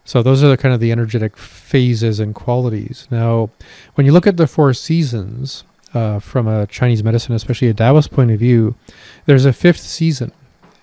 So 0.05 0.23
those 0.23 0.43
are 0.43 0.49
the 0.49 0.57
kind 0.57 0.75
of 0.75 0.81
the 0.81 0.91
energetic 0.91 1.37
phases 1.37 2.19
and 2.19 2.35
qualities. 2.35 3.07
Now, 3.11 3.51
when 3.95 4.07
you 4.07 4.13
look 4.13 4.27
at 4.27 4.39
the 4.39 4.47
four 4.47 4.73
seasons 4.73 5.65
uh, 5.93 6.19
from 6.19 6.49
a 6.49 6.67
Chinese 6.67 7.05
medicine, 7.05 7.35
especially 7.35 7.69
a 7.69 7.75
Taoist 7.75 8.11
point 8.11 8.31
of 8.31 8.39
view, 8.39 8.75
there's 9.27 9.45
a 9.45 9.53
fifth 9.53 9.81
season, 9.81 10.33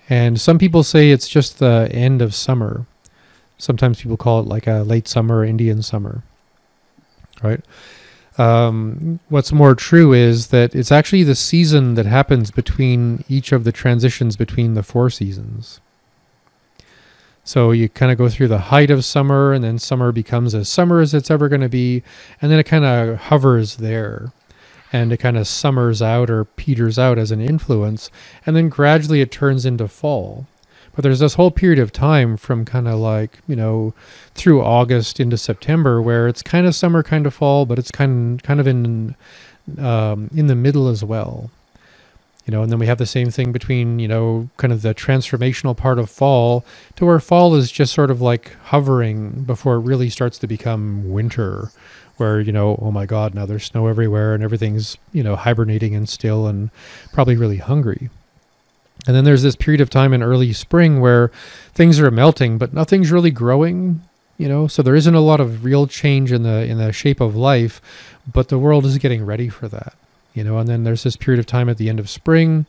and 0.08 0.40
some 0.40 0.58
people 0.58 0.84
say 0.84 1.10
it's 1.10 1.28
just 1.28 1.58
the 1.58 1.88
end 1.90 2.22
of 2.22 2.34
summer. 2.34 2.86
Sometimes 3.58 4.00
people 4.00 4.16
call 4.16 4.40
it 4.40 4.46
like 4.46 4.68
a 4.68 4.84
late 4.84 5.08
summer, 5.08 5.44
Indian 5.44 5.82
summer, 5.82 6.22
right? 7.42 7.60
Um, 8.38 9.18
what's 9.28 9.50
more 9.50 9.74
true 9.74 10.12
is 10.12 10.48
that 10.48 10.74
it's 10.74 10.92
actually 10.92 11.24
the 11.24 11.34
season 11.34 11.94
that 11.94 12.06
happens 12.06 12.50
between 12.50 13.24
each 13.28 13.50
of 13.50 13.64
the 13.64 13.72
transitions 13.72 14.36
between 14.36 14.74
the 14.74 14.82
four 14.82 15.10
seasons. 15.10 15.80
So 17.46 17.70
you 17.70 17.88
kind 17.88 18.10
of 18.10 18.18
go 18.18 18.28
through 18.28 18.48
the 18.48 18.58
height 18.58 18.90
of 18.90 19.04
summer, 19.04 19.52
and 19.52 19.62
then 19.62 19.78
summer 19.78 20.10
becomes 20.10 20.52
as 20.52 20.68
summer 20.68 21.00
as 21.00 21.14
it's 21.14 21.30
ever 21.30 21.48
going 21.48 21.60
to 21.60 21.68
be, 21.68 22.02
and 22.42 22.50
then 22.50 22.58
it 22.58 22.64
kind 22.66 22.84
of 22.84 23.18
hovers 23.18 23.76
there, 23.76 24.32
and 24.92 25.12
it 25.12 25.18
kind 25.18 25.38
of 25.38 25.46
summers 25.46 26.02
out 26.02 26.28
or 26.28 26.44
peters 26.44 26.98
out 26.98 27.18
as 27.18 27.30
an 27.30 27.40
influence, 27.40 28.10
and 28.44 28.56
then 28.56 28.68
gradually 28.68 29.20
it 29.20 29.30
turns 29.30 29.64
into 29.64 29.86
fall. 29.86 30.48
But 30.92 31.04
there's 31.04 31.20
this 31.20 31.34
whole 31.34 31.52
period 31.52 31.78
of 31.78 31.92
time 31.92 32.36
from 32.36 32.64
kind 32.64 32.88
of 32.88 32.98
like 32.98 33.38
you 33.46 33.54
know 33.54 33.94
through 34.34 34.64
August 34.64 35.20
into 35.20 35.38
September 35.38 36.02
where 36.02 36.26
it's 36.26 36.42
kind 36.42 36.66
of 36.66 36.74
summer, 36.74 37.04
kind 37.04 37.26
of 37.28 37.34
fall, 37.34 37.64
but 37.64 37.78
it's 37.78 37.92
kind 37.92 38.42
kind 38.42 38.58
of 38.58 38.66
in 38.66 39.14
um, 39.78 40.30
in 40.34 40.48
the 40.48 40.56
middle 40.56 40.88
as 40.88 41.04
well 41.04 41.52
you 42.46 42.52
know 42.52 42.62
and 42.62 42.70
then 42.70 42.78
we 42.78 42.86
have 42.86 42.98
the 42.98 43.06
same 43.06 43.30
thing 43.30 43.52
between 43.52 43.98
you 43.98 44.08
know 44.08 44.48
kind 44.56 44.72
of 44.72 44.82
the 44.82 44.94
transformational 44.94 45.76
part 45.76 45.98
of 45.98 46.08
fall 46.08 46.64
to 46.94 47.04
where 47.04 47.20
fall 47.20 47.54
is 47.54 47.70
just 47.70 47.92
sort 47.92 48.10
of 48.10 48.20
like 48.20 48.52
hovering 48.66 49.42
before 49.44 49.74
it 49.74 49.80
really 49.80 50.08
starts 50.08 50.38
to 50.38 50.46
become 50.46 51.10
winter 51.10 51.70
where 52.16 52.40
you 52.40 52.52
know 52.52 52.78
oh 52.80 52.90
my 52.90 53.06
god 53.06 53.34
now 53.34 53.44
there's 53.44 53.64
snow 53.64 53.86
everywhere 53.86 54.34
and 54.34 54.42
everything's 54.42 54.96
you 55.12 55.22
know 55.22 55.36
hibernating 55.36 55.94
and 55.94 56.08
still 56.08 56.46
and 56.46 56.70
probably 57.12 57.36
really 57.36 57.58
hungry. 57.58 58.08
And 59.06 59.14
then 59.14 59.24
there's 59.24 59.42
this 59.42 59.54
period 59.54 59.80
of 59.82 59.90
time 59.90 60.12
in 60.12 60.22
early 60.22 60.52
spring 60.52 61.00
where 61.00 61.30
things 61.74 62.00
are 62.00 62.10
melting 62.10 62.58
but 62.58 62.72
nothing's 62.72 63.12
really 63.12 63.30
growing 63.30 64.00
you 64.38 64.48
know 64.48 64.66
so 64.66 64.82
there 64.82 64.96
isn't 64.96 65.14
a 65.14 65.20
lot 65.20 65.38
of 65.38 65.64
real 65.64 65.86
change 65.86 66.32
in 66.32 66.42
the 66.42 66.64
in 66.64 66.78
the 66.78 66.92
shape 66.92 67.20
of 67.20 67.36
life 67.36 67.80
but 68.30 68.48
the 68.48 68.58
world 68.58 68.84
is 68.84 68.98
getting 68.98 69.24
ready 69.24 69.48
for 69.48 69.68
that 69.68 69.94
you 70.36 70.44
know 70.44 70.58
and 70.58 70.68
then 70.68 70.84
there's 70.84 71.02
this 71.02 71.16
period 71.16 71.40
of 71.40 71.46
time 71.46 71.68
at 71.68 71.78
the 71.78 71.88
end 71.88 71.98
of 71.98 72.08
spring 72.08 72.66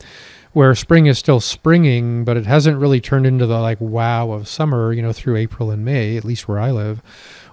where 0.53 0.73
spring 0.73 1.05
is 1.05 1.19
still 1.19 1.39
springing 1.39 2.23
but 2.23 2.37
it 2.37 2.45
hasn't 2.45 2.79
really 2.79 2.99
turned 3.01 3.27
into 3.27 3.45
the 3.45 3.59
like 3.59 3.79
wow 3.79 4.31
of 4.31 4.47
summer 4.47 4.91
you 4.93 5.01
know 5.01 5.13
through 5.13 5.35
april 5.35 5.69
and 5.69 5.85
may 5.85 6.17
at 6.17 6.25
least 6.25 6.47
where 6.47 6.59
i 6.59 6.71
live 6.71 7.01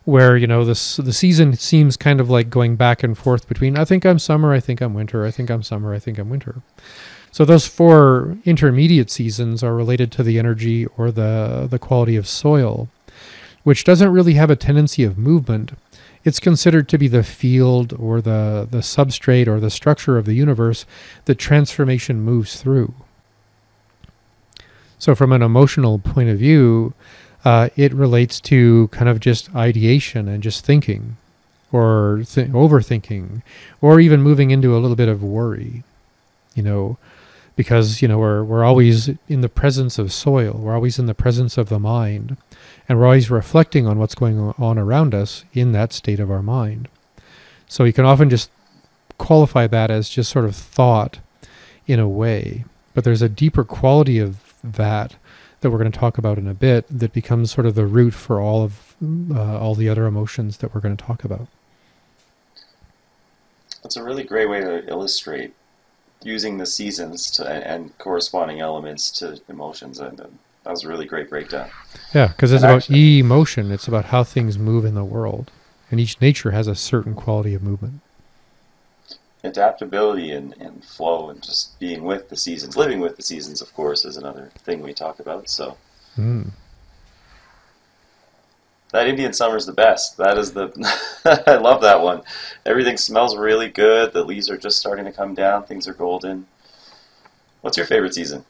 where 0.04 0.36
you 0.36 0.46
know 0.46 0.64
this 0.64 0.96
the 0.96 1.12
season 1.12 1.54
seems 1.54 1.96
kind 1.96 2.20
of 2.20 2.30
like 2.30 2.50
going 2.50 2.76
back 2.76 3.02
and 3.02 3.18
forth 3.18 3.48
between 3.48 3.76
i 3.76 3.84
think 3.84 4.06
i'm 4.06 4.18
summer 4.18 4.52
i 4.52 4.60
think 4.60 4.80
i'm 4.80 4.94
winter 4.94 5.24
i 5.26 5.30
think 5.30 5.50
i'm 5.50 5.62
summer 5.62 5.92
i 5.92 5.98
think 5.98 6.18
i'm 6.18 6.30
winter. 6.30 6.62
So 7.32 7.44
those 7.44 7.66
four 7.66 8.38
intermediate 8.44 9.10
seasons 9.10 9.64
are 9.64 9.74
related 9.74 10.12
to 10.12 10.22
the 10.22 10.38
energy 10.38 10.86
or 10.96 11.10
the 11.10 11.66
the 11.68 11.80
quality 11.80 12.14
of 12.14 12.28
soil 12.28 12.88
which 13.64 13.82
doesn't 13.82 14.12
really 14.12 14.34
have 14.34 14.50
a 14.50 14.56
tendency 14.56 15.02
of 15.02 15.18
movement 15.18 15.72
it's 16.24 16.40
considered 16.40 16.88
to 16.88 16.98
be 16.98 17.08
the 17.08 17.22
field 17.22 17.92
or 17.92 18.20
the, 18.20 18.66
the 18.70 18.78
substrate 18.78 19.46
or 19.46 19.60
the 19.60 19.70
structure 19.70 20.16
of 20.16 20.24
the 20.24 20.34
universe 20.34 20.86
that 21.26 21.36
transformation 21.36 22.20
moves 22.20 22.60
through. 22.60 22.94
So, 24.98 25.14
from 25.14 25.32
an 25.32 25.42
emotional 25.42 25.98
point 25.98 26.30
of 26.30 26.38
view, 26.38 26.94
uh, 27.44 27.68
it 27.76 27.92
relates 27.92 28.40
to 28.40 28.88
kind 28.88 29.08
of 29.08 29.20
just 29.20 29.54
ideation 29.54 30.28
and 30.28 30.42
just 30.42 30.64
thinking 30.64 31.18
or 31.70 32.22
th- 32.26 32.48
overthinking 32.48 33.42
or 33.82 34.00
even 34.00 34.22
moving 34.22 34.50
into 34.50 34.74
a 34.74 34.78
little 34.78 34.96
bit 34.96 35.08
of 35.08 35.22
worry. 35.22 35.84
You 36.54 36.62
know, 36.62 36.96
because 37.56 38.02
you 38.02 38.08
know 38.08 38.18
we're 38.18 38.42
we're 38.42 38.64
always 38.64 39.10
in 39.28 39.40
the 39.40 39.48
presence 39.48 39.98
of 39.98 40.12
soil 40.12 40.52
we're 40.54 40.74
always 40.74 40.98
in 40.98 41.06
the 41.06 41.14
presence 41.14 41.56
of 41.56 41.68
the 41.68 41.78
mind 41.78 42.36
and 42.88 42.98
we're 42.98 43.06
always 43.06 43.30
reflecting 43.30 43.86
on 43.86 43.98
what's 43.98 44.14
going 44.14 44.54
on 44.58 44.78
around 44.78 45.14
us 45.14 45.44
in 45.52 45.72
that 45.72 45.92
state 45.92 46.20
of 46.20 46.30
our 46.30 46.42
mind. 46.42 46.88
So 47.66 47.84
you 47.84 47.92
can 47.92 48.04
often 48.04 48.30
just 48.30 48.50
qualify 49.18 49.66
that 49.66 49.90
as 49.90 50.08
just 50.08 50.30
sort 50.30 50.44
of 50.44 50.54
thought 50.54 51.18
in 51.86 51.98
a 51.98 52.08
way 52.08 52.64
but 52.94 53.02
there's 53.02 53.22
a 53.22 53.28
deeper 53.28 53.64
quality 53.64 54.18
of 54.18 54.54
that 54.62 55.16
that 55.60 55.70
we're 55.70 55.78
going 55.78 55.90
to 55.90 55.98
talk 55.98 56.16
about 56.16 56.38
in 56.38 56.46
a 56.46 56.54
bit 56.54 56.86
that 56.88 57.12
becomes 57.12 57.50
sort 57.50 57.66
of 57.66 57.74
the 57.74 57.86
root 57.86 58.14
for 58.14 58.40
all 58.40 58.62
of 58.62 58.94
uh, 59.02 59.58
all 59.58 59.74
the 59.74 59.88
other 59.88 60.06
emotions 60.06 60.58
that 60.58 60.74
we're 60.74 60.80
going 60.80 60.96
to 60.96 61.04
talk 61.04 61.24
about. 61.24 61.48
That's 63.82 63.96
a 63.96 64.04
really 64.04 64.24
great 64.24 64.48
way 64.48 64.60
to 64.60 64.88
illustrate 64.88 65.52
using 66.22 66.56
the 66.56 66.64
seasons 66.64 67.30
to, 67.32 67.46
and 67.46 67.96
corresponding 67.98 68.60
elements 68.60 69.10
to 69.10 69.40
emotions, 69.48 69.98
and, 69.98 70.20
and 70.20 70.38
that 70.64 70.70
was 70.70 70.84
a 70.84 70.88
really 70.88 71.06
great 71.06 71.30
breakdown. 71.30 71.70
Yeah, 72.14 72.28
because 72.28 72.52
it's 72.52 72.62
and 72.62 72.70
about 72.70 72.82
actually, 72.82 73.18
emotion. 73.18 73.70
It's 73.70 73.88
about 73.88 74.06
how 74.06 74.24
things 74.24 74.58
move 74.58 74.84
in 74.84 74.94
the 74.94 75.04
world, 75.04 75.50
and 75.90 76.00
each 76.00 76.20
nature 76.20 76.50
has 76.50 76.66
a 76.66 76.74
certain 76.74 77.14
quality 77.14 77.54
of 77.54 77.62
movement. 77.62 78.00
Adaptability 79.42 80.30
and, 80.32 80.54
and 80.58 80.82
flow, 80.84 81.28
and 81.28 81.42
just 81.42 81.78
being 81.78 82.02
with 82.04 82.30
the 82.30 82.36
seasons, 82.36 82.76
living 82.76 83.00
with 83.00 83.16
the 83.16 83.22
seasons, 83.22 83.60
of 83.60 83.72
course, 83.74 84.04
is 84.04 84.16
another 84.16 84.50
thing 84.58 84.82
we 84.82 84.94
talk 84.94 85.20
about. 85.20 85.48
So. 85.48 85.76
Mm 86.16 86.50
that 88.94 89.08
Indian 89.08 89.32
summer 89.32 89.56
is 89.56 89.66
the 89.66 89.72
best. 89.72 90.16
That 90.18 90.38
is 90.38 90.52
the 90.52 90.70
I 91.48 91.56
love 91.56 91.80
that 91.82 92.00
one. 92.00 92.22
Everything 92.64 92.96
smells 92.96 93.36
really 93.36 93.68
good. 93.68 94.12
The 94.12 94.22
leaves 94.22 94.48
are 94.48 94.56
just 94.56 94.78
starting 94.78 95.04
to 95.04 95.10
come 95.10 95.34
down. 95.34 95.64
Things 95.64 95.88
are 95.88 95.92
golden. 95.92 96.46
What's 97.60 97.76
your 97.76 97.86
favorite 97.86 98.14
season? 98.14 98.44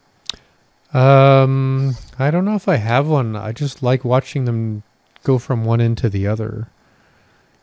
Um, 0.95 1.97
I 2.19 2.31
don't 2.31 2.45
know 2.45 2.55
if 2.55 2.69
I 2.69 2.77
have 2.77 3.09
one. 3.09 3.35
I 3.35 3.53
just 3.53 3.83
like 3.83 4.05
watching 4.05 4.45
them 4.45 4.85
go 5.25 5.39
from 5.39 5.65
one 5.65 5.81
end 5.81 5.99
to 5.99 6.09
the 6.09 6.27
other. 6.27 6.69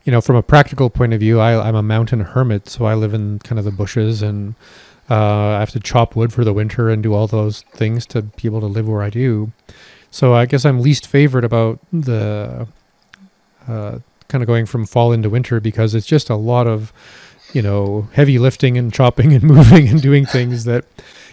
You 0.03 0.11
know, 0.11 0.19
from 0.19 0.35
a 0.35 0.43
practical 0.43 0.89
point 0.89 1.13
of 1.13 1.19
view, 1.19 1.39
I, 1.39 1.67
I'm 1.67 1.75
a 1.75 1.83
mountain 1.83 2.19
hermit, 2.21 2.67
so 2.67 2.85
I 2.85 2.95
live 2.95 3.13
in 3.13 3.39
kind 3.39 3.57
of 3.57 3.65
the 3.65 3.71
bushes 3.71 4.21
and 4.21 4.55
uh, 5.09 5.55
I 5.55 5.59
have 5.59 5.71
to 5.71 5.79
chop 5.79 6.15
wood 6.15 6.33
for 6.33 6.43
the 6.43 6.53
winter 6.53 6.89
and 6.89 7.01
do 7.01 7.13
all 7.13 7.27
those 7.27 7.61
things 7.73 8.05
to 8.07 8.21
be 8.21 8.47
able 8.47 8.59
to 8.61 8.65
live 8.65 8.87
where 8.87 9.01
I 9.01 9.09
do. 9.09 9.51
So 10.09 10.33
I 10.33 10.45
guess 10.45 10.65
I'm 10.65 10.81
least 10.81 11.07
favorite 11.07 11.45
about 11.45 11.79
the 11.93 12.67
uh, 13.67 13.99
kind 14.27 14.41
of 14.41 14.47
going 14.47 14.65
from 14.65 14.85
fall 14.85 15.13
into 15.13 15.29
winter 15.29 15.59
because 15.59 15.95
it's 15.95 16.07
just 16.07 16.29
a 16.29 16.35
lot 16.35 16.67
of 16.67 16.91
you 17.53 17.61
know 17.61 18.07
heavy 18.13 18.39
lifting 18.39 18.77
and 18.77 18.93
chopping 18.93 19.33
and 19.33 19.43
moving 19.55 19.87
and 19.87 20.01
doing 20.01 20.25
things 20.25 20.63
that 20.65 20.85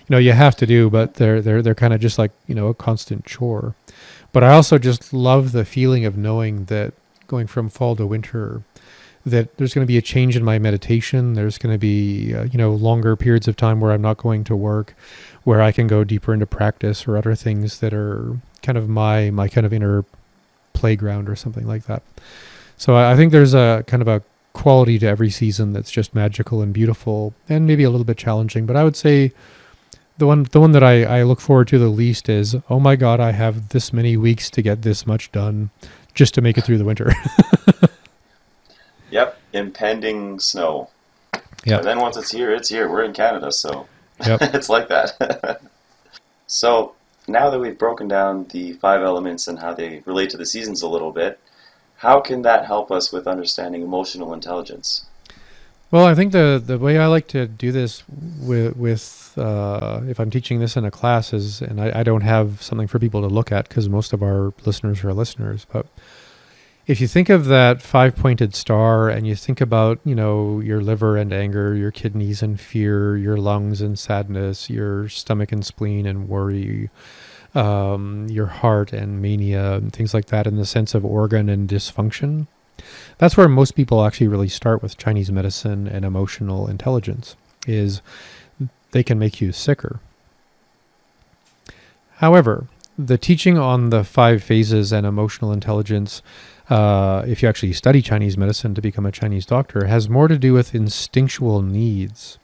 know 0.09 0.19
you 0.19 0.33
have 0.33 0.57
to 0.57 0.67
do, 0.67 0.91
but 0.91 1.15
they're 1.15 1.41
they're 1.41 1.63
they're 1.63 1.75
kind 1.75 1.95
of 1.95 2.01
just 2.01 2.19
like 2.19 2.33
you 2.47 2.55
know 2.55 2.69
a 2.69 2.75
constant 2.75 3.25
chore. 3.25 3.75
But 4.33 4.45
I 4.45 4.53
also 4.53 4.79
just 4.79 5.13
love 5.13 5.53
the 5.53 5.65
feeling 5.65 6.05
of 6.05 6.17
knowing 6.17 6.67
that 6.67 6.93
going 7.27 7.47
from 7.47 7.69
fall 7.69 7.97
to 7.97 8.07
winter 8.07 8.63
that 9.25 9.57
there's 9.57 9.75
going 9.75 9.85
to 9.85 9.89
be 9.89 9.99
a 9.99 10.03
change 10.03 10.37
in 10.37 10.45
my 10.45 10.59
meditation. 10.59 11.35
There's 11.35 11.59
going 11.59 11.75
to 11.75 11.79
be, 11.79 12.35
uh, 12.35 12.45
you 12.45 12.59
know, 12.59 12.73
longer 12.73 13.17
periods 13.17 13.49
of 13.49 13.57
time 13.57 13.81
where 13.81 13.93
I'm 13.93 14.03
not 14.03 14.17
going 14.17 14.45
to 14.45 14.57
work, 14.57 14.95
where 15.45 15.61
I 15.61 15.73
can 15.73 15.87
go 15.87 16.05
deeper 16.05 16.33
into 16.33 16.47
practice 16.47 17.07
or 17.07 17.17
other 17.17 17.35
things 17.35 17.81
that 17.81 17.93
are 17.93 18.39
kind 18.63 18.79
of 18.79 18.89
my 18.89 19.31
my 19.31 19.49
kind 19.49 19.67
of 19.67 19.73
inner 19.73 20.05
playground 20.73 21.29
or 21.29 21.37
something 21.37 21.67
like 21.67 21.85
that. 21.85 22.03
So 22.77 22.95
I, 22.95 23.13
I 23.13 23.17
think 23.17 23.33
there's 23.33 23.55
a 23.55 23.85
kind 23.87 24.03
of 24.03 24.09
a 24.09 24.23
quality 24.53 24.99
to 24.99 25.07
every 25.07 25.31
season 25.31 25.73
that's 25.73 25.91
just 25.91 26.15
magical 26.15 26.63
and 26.63 26.73
beautiful 26.73 27.35
and 27.49 27.67
maybe 27.67 27.85
a 27.85 27.91
little 27.91 28.05
bit 28.05 28.17
challenging. 28.17 28.67
But 28.67 28.77
I 28.77 28.85
would 28.85 28.97
say 28.97 29.33
the 30.19 30.27
one 30.27 30.45
the 30.51 30.61
one 30.61 30.73
that 30.73 30.83
I, 30.83 31.05
I 31.05 31.23
look 31.23 31.41
forward 31.41 31.69
to 31.69 31.79
the 31.79 31.89
least 31.89 32.29
is 32.29 32.57
oh 32.69 32.79
my 32.79 32.97
god 32.97 33.21
I 33.21 33.33
have 33.33 33.71
this 33.71 33.93
many 33.93 34.17
weeks 34.17 34.51
to 34.51 34.63
get 34.63 34.83
this 34.83 35.07
much 35.07 35.33
done 35.33 35.71
just 36.15 36.35
to 36.35 36.41
make 36.41 36.59
it 36.59 36.65
through 36.65 36.79
the 36.79 36.85
winter. 36.85 37.13
yep, 39.11 39.39
impending 39.53 40.41
snow. 40.41 40.91
Yeah. 41.65 41.81
Then 41.81 42.01
once 42.01 42.17
it's 42.17 42.33
here, 42.33 42.53
it's 42.53 42.69
here. 42.69 42.91
We're 42.91 43.05
in 43.05 43.13
Canada, 43.13 43.53
so 43.53 43.87
yep. 44.27 44.41
it's 44.55 44.69
like 44.69 44.89
that. 44.89 45.61
so 46.49 46.95
now 47.29 47.51
that 47.51 47.61
we've 47.61 47.79
broken 47.79 48.09
down 48.09 48.47
the 48.47 48.73
five 48.75 49.03
elements 49.03 49.47
and 49.47 49.61
how 49.61 49.75
they 49.75 50.03
relate 50.07 50.31
to 50.31 50.37
the 50.37 50.47
seasons 50.47 50.83
a 50.83 50.89
little 50.89 51.13
bit, 51.13 51.39
how 51.99 52.21
can 52.21 52.43
that 52.43 52.67
help 52.67 52.91
us 52.91 53.13
with 53.13 53.29
understanding 53.29 53.83
emotional 53.83 54.33
intelligence? 54.33 55.07
Well, 55.91 56.05
I 56.05 56.15
think 56.15 56.33
the 56.33 56.63
the 56.65 56.79
way 56.79 56.99
I 56.99 57.07
like 57.07 57.29
to 57.29 57.47
do 57.47 57.73
this 57.73 58.05
with 58.41 58.77
with 58.77 59.33
uh, 59.39 60.03
if 60.07 60.21
I'm 60.21 60.31
teaching 60.31 60.61
this 60.61 60.77
in 60.77 60.85
a 60.85 60.91
class 60.91 61.33
is, 61.33 61.63
and 61.63 61.81
I, 61.81 62.01
I 62.01 62.03
don't 62.03 62.21
have 62.21 62.63
something 62.63 62.87
for 62.87 62.99
people 62.99 63.23
to 63.23 63.29
look 63.29 63.51
at 63.51 63.69
because 63.69 63.89
most 63.89 64.13
of 64.13 64.23
our 64.23 64.53
listeners 64.67 65.03
are 65.03 65.15
listeners, 65.15 65.67
but 65.73 65.87
if 66.87 67.01
you 67.03 67.07
think 67.07 67.29
of 67.29 67.47
that 67.47 67.83
five 67.83 68.17
pointed 68.17 68.55
star 68.55 69.11
and 69.11 69.27
you 69.27 69.35
think 69.35 69.61
about, 69.61 70.01
you 70.05 70.15
know, 70.15 70.61
your 70.61 70.81
liver 70.81 71.17
and 71.19 71.33
anger, 71.33 71.75
your 71.75 71.91
kidneys 71.91 72.43
and 72.43 72.59
fear, 72.59 73.17
your 73.17 73.37
lungs 73.37 73.83
and 73.83 73.99
sadness, 73.99 74.71
your 74.71 75.09
stomach 75.09 75.53
and 75.53 75.65
spleen 75.65 76.07
and 76.07 76.29
worry, 76.29 76.89
um, 77.55 78.27
your 78.31 78.47
heart 78.47 78.93
and 78.95 79.21
mania, 79.21 79.75
and 79.75 79.93
things 79.93 80.15
like 80.15 80.27
that 80.27 80.47
in 80.47 80.57
the 80.57 80.65
sense 80.67 80.95
of 80.95 81.05
organ 81.05 81.51
and 81.51 81.69
dysfunction, 81.69 82.47
that's 83.19 83.37
where 83.37 83.49
most 83.49 83.75
people 83.75 84.05
actually 84.05 84.29
really 84.29 84.49
start 84.49 84.83
with 84.83 84.99
Chinese 84.99 85.31
medicine 85.31 85.87
and 85.87 86.05
emotional 86.05 86.69
intelligence 86.69 87.37
is 87.67 88.01
they 88.93 89.03
can 89.03 89.19
make 89.19 89.41
you 89.41 89.53
sicker. 89.53 90.01
However, 92.17 92.67
the 92.99 93.19
teaching 93.19 93.59
on 93.59 93.91
the 93.91 94.03
five 94.03 94.43
phases 94.43 94.93
and 94.93 95.07
emotional 95.07 95.53
intelligence 95.53 96.23
uh, 96.71 97.25
if 97.27 97.43
you 97.43 97.49
actually 97.49 97.73
study 97.73 98.03
Chinese 98.03 98.37
medicine 98.37 98.75
to 98.75 98.83
become 98.83 99.07
a 99.07 99.13
Chinese 99.13 99.47
doctor, 99.47 99.87
has 99.87 100.09
more 100.09 100.29
to 100.29 100.39
do 100.39 100.53
with 100.53 100.75
instinctual 100.75 101.63
needs 101.63 102.39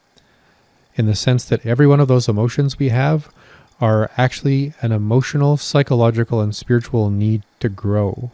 in 0.95 1.05
the 1.05 1.15
sense 1.15 1.45
that 1.45 1.65
every 1.65 1.85
one 1.85 1.99
of 1.99 2.07
those 2.07 2.27
emotions 2.27 2.79
we 2.79 2.89
have 2.89 3.31
are 3.79 4.09
actually 4.17 4.73
an 4.81 4.91
emotional, 4.91 5.57
psychological, 5.57 6.41
and 6.41 6.55
spiritual 6.55 7.09
need 7.09 7.43
to 7.59 7.69
grow. 7.69 8.31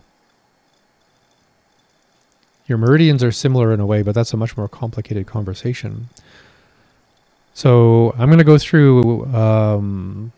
Your 2.72 2.78
meridians 2.78 3.22
are 3.22 3.34
similar 3.34 3.74
in 3.74 3.82
a 3.82 3.86
way, 3.86 4.01
but 4.01 4.16
that's 4.16 4.32
a 4.32 4.38
much 4.38 4.56
more 4.56 4.70
complicated 4.70 5.28
conversation. 5.28 6.08
So 7.54 8.16
I'm 8.18 8.28
going 8.28 8.38
to 8.38 8.46
go 8.46 8.58
through 8.58 9.25
um, 9.36 10.32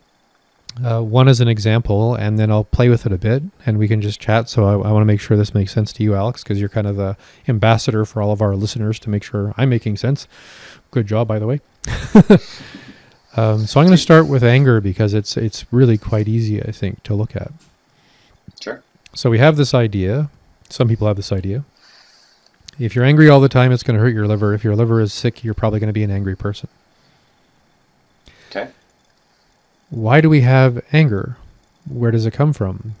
uh, 0.84 1.00
one 1.00 1.28
as 1.28 1.40
an 1.40 1.46
example, 1.46 2.16
and 2.16 2.36
then 2.36 2.50
I'll 2.50 2.64
play 2.64 2.88
with 2.88 3.06
it 3.06 3.12
a 3.12 3.18
bit, 3.18 3.44
and 3.64 3.78
we 3.78 3.86
can 3.86 4.02
just 4.02 4.18
chat. 4.18 4.48
So 4.48 4.64
I, 4.64 4.72
I 4.72 4.90
want 4.90 5.02
to 5.02 5.04
make 5.04 5.20
sure 5.20 5.36
this 5.36 5.54
makes 5.54 5.72
sense 5.72 5.92
to 5.92 6.02
you, 6.02 6.16
Alex, 6.16 6.42
because 6.42 6.58
you're 6.58 6.68
kind 6.68 6.88
of 6.88 6.96
the 6.96 7.16
ambassador 7.46 8.04
for 8.04 8.20
all 8.20 8.32
of 8.32 8.42
our 8.42 8.56
listeners 8.56 8.98
to 8.98 9.10
make 9.10 9.22
sure 9.22 9.54
I'm 9.56 9.68
making 9.68 9.96
sense. 9.98 10.26
Good 10.90 11.06
job, 11.06 11.28
by 11.28 11.38
the 11.38 11.46
way. 11.46 11.60
um, 13.36 13.64
so 13.64 13.78
I'm 13.78 13.86
going 13.86 13.90
to 13.90 13.96
start 13.96 14.26
with 14.26 14.42
anger 14.42 14.80
because 14.80 15.14
it's 15.14 15.36
it's 15.36 15.72
really 15.72 15.98
quite 15.98 16.26
easy, 16.26 16.60
I 16.60 16.72
think, 16.72 17.04
to 17.04 17.14
look 17.14 17.36
at. 17.36 17.52
Sure. 18.60 18.82
So 19.14 19.30
we 19.30 19.38
have 19.38 19.56
this 19.56 19.72
idea. 19.72 20.30
Some 20.68 20.88
people 20.88 21.06
have 21.06 21.16
this 21.16 21.30
idea. 21.30 21.64
If 22.78 22.96
you're 22.96 23.04
angry 23.04 23.28
all 23.28 23.40
the 23.40 23.48
time, 23.48 23.70
it's 23.70 23.82
going 23.82 23.96
to 23.96 24.02
hurt 24.02 24.14
your 24.14 24.26
liver. 24.26 24.52
If 24.52 24.64
your 24.64 24.74
liver 24.74 25.00
is 25.00 25.12
sick, 25.12 25.44
you're 25.44 25.54
probably 25.54 25.78
going 25.78 25.88
to 25.88 25.92
be 25.92 26.02
an 26.02 26.10
angry 26.10 26.36
person. 26.36 26.68
Okay. 28.50 28.70
Why 29.90 30.20
do 30.20 30.28
we 30.28 30.40
have 30.40 30.84
anger? 30.92 31.36
Where 31.88 32.10
does 32.10 32.26
it 32.26 32.32
come 32.32 32.52
from? 32.52 32.94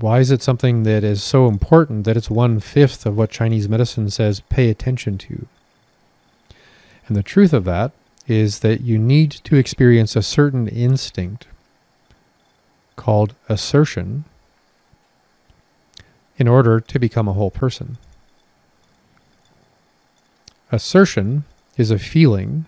Why 0.00 0.20
is 0.20 0.30
it 0.30 0.42
something 0.42 0.82
that 0.84 1.04
is 1.04 1.22
so 1.22 1.46
important 1.46 2.04
that 2.04 2.16
it's 2.16 2.30
one 2.30 2.60
fifth 2.60 3.04
of 3.04 3.16
what 3.16 3.30
Chinese 3.30 3.68
medicine 3.68 4.10
says 4.10 4.40
pay 4.40 4.70
attention 4.70 5.18
to? 5.18 5.46
And 7.06 7.16
the 7.16 7.22
truth 7.22 7.52
of 7.52 7.64
that 7.64 7.92
is 8.26 8.60
that 8.60 8.82
you 8.82 8.98
need 8.98 9.30
to 9.30 9.56
experience 9.56 10.14
a 10.14 10.22
certain 10.22 10.68
instinct 10.68 11.46
called 12.96 13.34
assertion 13.48 14.24
in 16.36 16.46
order 16.46 16.80
to 16.80 16.98
become 16.98 17.28
a 17.28 17.32
whole 17.32 17.50
person. 17.50 17.96
Assertion 20.70 21.44
is 21.78 21.90
a 21.90 21.98
feeling, 21.98 22.66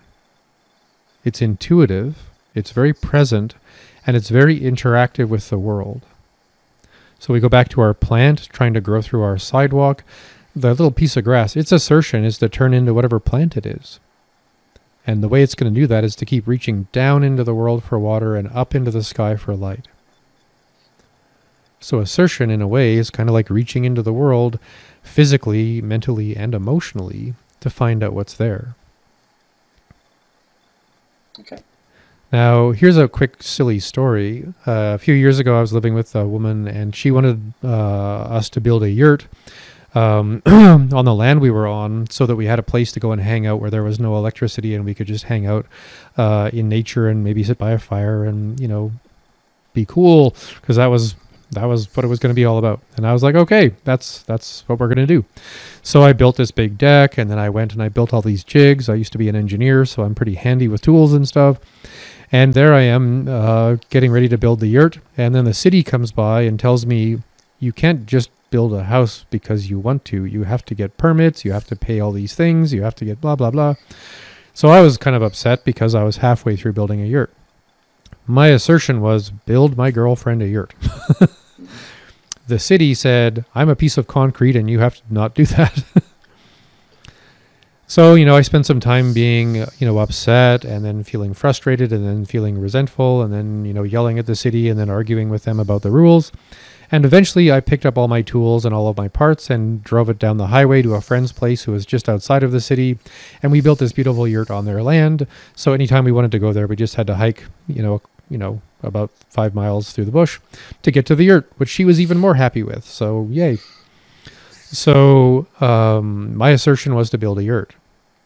it's 1.23 1.41
intuitive, 1.41 2.17
it's 2.55 2.71
very 2.71 2.93
present, 2.93 3.53
and 4.07 4.17
it's 4.17 4.29
very 4.29 4.59
interactive 4.59 5.27
with 5.27 5.49
the 5.49 5.59
world. 5.59 6.01
So 7.19 7.31
we 7.31 7.39
go 7.39 7.49
back 7.49 7.69
to 7.69 7.81
our 7.81 7.93
plant 7.93 8.49
trying 8.51 8.73
to 8.73 8.81
grow 8.81 9.03
through 9.03 9.21
our 9.21 9.37
sidewalk. 9.37 10.03
The 10.55 10.69
little 10.69 10.89
piece 10.89 11.15
of 11.15 11.23
grass, 11.23 11.55
its 11.55 11.71
assertion 11.71 12.25
is 12.25 12.39
to 12.39 12.49
turn 12.49 12.73
into 12.73 12.95
whatever 12.95 13.19
plant 13.19 13.55
it 13.55 13.67
is. 13.67 13.99
And 15.05 15.21
the 15.21 15.27
way 15.27 15.43
it's 15.43 15.53
going 15.53 15.71
to 15.71 15.79
do 15.79 15.85
that 15.85 16.03
is 16.03 16.15
to 16.15 16.25
keep 16.25 16.47
reaching 16.47 16.87
down 16.91 17.23
into 17.23 17.43
the 17.43 17.53
world 17.53 17.83
for 17.83 17.99
water 17.99 18.35
and 18.35 18.47
up 18.47 18.73
into 18.73 18.89
the 18.89 19.03
sky 19.03 19.35
for 19.35 19.55
light. 19.55 19.87
So 21.79 21.99
assertion, 21.99 22.49
in 22.49 22.63
a 22.63 22.67
way, 22.67 22.95
is 22.95 23.11
kind 23.11 23.29
of 23.29 23.33
like 23.33 23.51
reaching 23.51 23.85
into 23.85 24.01
the 24.01 24.13
world 24.13 24.57
physically, 25.03 25.81
mentally, 25.81 26.35
and 26.35 26.55
emotionally 26.55 27.35
to 27.61 27.69
find 27.69 28.03
out 28.03 28.13
what's 28.13 28.33
there. 28.33 28.75
Okay. 31.39 31.59
Now, 32.31 32.71
here's 32.71 32.97
a 32.97 33.07
quick, 33.07 33.43
silly 33.43 33.79
story. 33.79 34.53
Uh, 34.65 34.93
a 34.95 34.97
few 34.97 35.13
years 35.13 35.39
ago, 35.39 35.57
I 35.57 35.61
was 35.61 35.73
living 35.73 35.93
with 35.93 36.15
a 36.15 36.25
woman, 36.25 36.67
and 36.67 36.95
she 36.95 37.11
wanted 37.11 37.53
uh, 37.63 37.67
us 37.67 38.49
to 38.49 38.61
build 38.61 38.83
a 38.83 38.89
yurt 38.89 39.27
um, 39.93 40.41
on 40.45 41.05
the 41.05 41.13
land 41.13 41.41
we 41.41 41.51
were 41.51 41.67
on 41.67 42.09
so 42.09 42.25
that 42.25 42.35
we 42.35 42.45
had 42.45 42.59
a 42.59 42.63
place 42.63 42.91
to 42.93 42.99
go 42.99 43.11
and 43.11 43.21
hang 43.21 43.45
out 43.45 43.59
where 43.59 43.69
there 43.69 43.83
was 43.83 43.99
no 43.99 44.15
electricity 44.15 44.73
and 44.73 44.85
we 44.85 44.93
could 44.93 45.07
just 45.07 45.25
hang 45.25 45.45
out 45.45 45.65
uh, 46.17 46.49
in 46.53 46.69
nature 46.69 47.09
and 47.09 47.23
maybe 47.23 47.43
sit 47.43 47.57
by 47.57 47.71
a 47.71 47.79
fire 47.79 48.23
and, 48.23 48.59
you 48.59 48.67
know, 48.67 48.91
be 49.73 49.85
cool 49.85 50.35
because 50.61 50.77
that 50.77 50.87
was 50.87 51.15
that 51.51 51.65
was 51.65 51.93
what 51.95 52.05
it 52.05 52.07
was 52.07 52.19
going 52.19 52.31
to 52.31 52.35
be 52.35 52.45
all 52.45 52.57
about. 52.57 52.81
And 52.95 53.05
I 53.05 53.13
was 53.13 53.23
like, 53.23 53.35
okay, 53.35 53.73
that's 53.83 54.23
that's 54.23 54.63
what 54.67 54.79
we're 54.79 54.87
going 54.87 55.05
to 55.05 55.05
do. 55.05 55.25
So 55.83 56.03
I 56.03 56.13
built 56.13 56.37
this 56.37 56.51
big 56.51 56.77
deck, 56.77 57.17
and 57.17 57.29
then 57.29 57.39
I 57.39 57.49
went 57.49 57.73
and 57.73 57.83
I 57.83 57.89
built 57.89 58.13
all 58.13 58.21
these 58.21 58.43
jigs. 58.43 58.89
I 58.89 58.95
used 58.95 59.11
to 59.11 59.17
be 59.17 59.29
an 59.29 59.35
engineer, 59.35 59.85
so 59.85 60.03
I'm 60.03 60.15
pretty 60.15 60.35
handy 60.35 60.67
with 60.67 60.81
tools 60.81 61.13
and 61.13 61.27
stuff. 61.27 61.59
And 62.31 62.53
there 62.53 62.73
I 62.73 62.81
am, 62.81 63.27
uh, 63.27 63.75
getting 63.89 64.11
ready 64.11 64.29
to 64.29 64.37
build 64.37 64.61
the 64.61 64.67
yurt, 64.67 64.99
and 65.17 65.35
then 65.35 65.43
the 65.43 65.53
city 65.53 65.83
comes 65.83 66.13
by 66.13 66.43
and 66.43 66.57
tells 66.57 66.85
me, 66.85 67.19
you 67.59 67.73
can't 67.73 68.05
just 68.05 68.29
build 68.49 68.73
a 68.73 68.85
house 68.85 69.25
because 69.29 69.69
you 69.69 69.79
want 69.79 70.05
to. 70.05 70.25
You 70.25 70.43
have 70.43 70.63
to 70.65 70.75
get 70.75 70.97
permits. 70.97 71.43
You 71.43 71.51
have 71.51 71.65
to 71.67 71.75
pay 71.75 71.99
all 71.99 72.11
these 72.11 72.35
things. 72.35 72.73
You 72.73 72.83
have 72.83 72.95
to 72.95 73.05
get 73.05 73.19
blah 73.19 73.35
blah 73.35 73.51
blah. 73.51 73.75
So 74.53 74.69
I 74.69 74.81
was 74.81 74.97
kind 74.97 75.15
of 75.15 75.21
upset 75.21 75.63
because 75.65 75.95
I 75.95 76.03
was 76.03 76.17
halfway 76.17 76.55
through 76.55 76.73
building 76.73 77.01
a 77.01 77.05
yurt. 77.05 77.33
My 78.27 78.47
assertion 78.47 79.01
was 79.01 79.29
build 79.29 79.77
my 79.77 79.91
girlfriend 79.91 80.41
a 80.41 80.47
yurt. 80.47 80.73
the 82.47 82.59
city 82.59 82.93
said, 82.93 83.45
I'm 83.55 83.69
a 83.69 83.75
piece 83.75 83.97
of 83.97 84.07
concrete 84.07 84.55
and 84.55 84.69
you 84.69 84.79
have 84.79 84.95
to 84.97 85.01
not 85.09 85.35
do 85.35 85.45
that. 85.57 85.83
so, 87.87 88.15
you 88.15 88.25
know, 88.25 88.35
I 88.35 88.41
spent 88.41 88.65
some 88.65 88.79
time 88.79 89.13
being, 89.13 89.55
you 89.55 89.87
know, 89.87 89.99
upset 89.99 90.65
and 90.65 90.83
then 90.83 91.03
feeling 91.03 91.33
frustrated 91.33 91.91
and 91.91 92.05
then 92.05 92.25
feeling 92.25 92.59
resentful 92.59 93.21
and 93.21 93.33
then, 93.33 93.65
you 93.65 93.73
know, 93.73 93.83
yelling 93.83 94.19
at 94.19 94.25
the 94.25 94.35
city 94.35 94.69
and 94.69 94.79
then 94.79 94.89
arguing 94.89 95.29
with 95.29 95.43
them 95.43 95.59
about 95.59 95.81
the 95.81 95.91
rules. 95.91 96.31
And 96.93 97.05
eventually 97.05 97.49
I 97.51 97.61
picked 97.61 97.85
up 97.85 97.97
all 97.97 98.09
my 98.09 98.21
tools 98.21 98.65
and 98.65 98.75
all 98.75 98.89
of 98.89 98.97
my 98.97 99.07
parts 99.07 99.49
and 99.49 99.81
drove 99.81 100.09
it 100.09 100.19
down 100.19 100.35
the 100.35 100.47
highway 100.47 100.81
to 100.81 100.95
a 100.95 101.01
friend's 101.01 101.31
place 101.31 101.63
who 101.63 101.71
was 101.71 101.85
just 101.85 102.09
outside 102.09 102.43
of 102.43 102.51
the 102.51 102.59
city. 102.59 102.99
And 103.41 103.51
we 103.51 103.61
built 103.61 103.79
this 103.79 103.93
beautiful 103.93 104.27
yurt 104.27 104.51
on 104.51 104.65
their 104.65 104.83
land. 104.83 105.25
So 105.55 105.71
anytime 105.71 106.03
we 106.03 106.11
wanted 106.11 106.31
to 106.31 106.39
go 106.39 106.51
there, 106.51 106.67
we 106.67 106.75
just 106.75 106.95
had 106.95 107.07
to 107.07 107.15
hike, 107.15 107.45
you 107.67 107.81
know, 107.81 108.01
you 108.29 108.37
know, 108.37 108.61
about 108.83 109.11
five 109.29 109.53
miles 109.53 109.91
through 109.91 110.05
the 110.05 110.11
bush 110.11 110.39
to 110.81 110.91
get 110.91 111.05
to 111.07 111.15
the 111.15 111.25
yurt, 111.25 111.51
which 111.57 111.69
she 111.69 111.85
was 111.85 111.99
even 111.99 112.17
more 112.17 112.35
happy 112.35 112.63
with. 112.63 112.85
So 112.85 113.27
yay. 113.29 113.57
So 114.51 115.47
um, 115.59 116.35
my 116.35 116.51
assertion 116.51 116.95
was 116.95 117.09
to 117.09 117.17
build 117.17 117.39
a 117.39 117.43
yurt. 117.43 117.75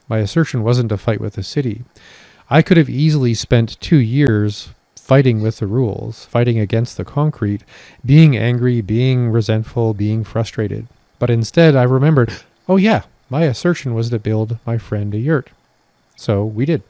My 0.08 0.20
assertion 0.20 0.64
wasn't 0.64 0.90
to 0.90 0.98
fight 0.98 1.20
with 1.20 1.34
the 1.34 1.44
city. 1.44 1.84
I 2.50 2.62
could 2.62 2.78
have 2.78 2.90
easily 2.90 3.34
spent 3.34 3.80
two 3.82 3.98
years 3.98 4.70
fighting 4.96 5.42
with 5.42 5.58
the 5.58 5.68
rules, 5.68 6.26
fighting 6.26 6.60
against 6.60 6.98
the 6.98 7.06
concrete, 7.06 7.64
being 8.06 8.38
angry, 8.38 8.82
being 8.82 9.30
resentful, 9.30 9.94
being 9.94 10.24
frustrated. 10.24 10.88
But 11.20 11.30
instead, 11.30 11.76
I 11.76 11.84
remembered, 11.84 12.34
oh 12.68 12.78
yeah, 12.78 13.04
my 13.30 13.44
assertion 13.44 13.94
was 13.96 14.10
to 14.12 14.20
build 14.20 14.60
my 14.66 14.78
friend 14.78 15.14
a 15.14 15.18
yurt. 15.18 15.50
So 16.16 16.46
we 16.46 16.66
did. 16.66 16.84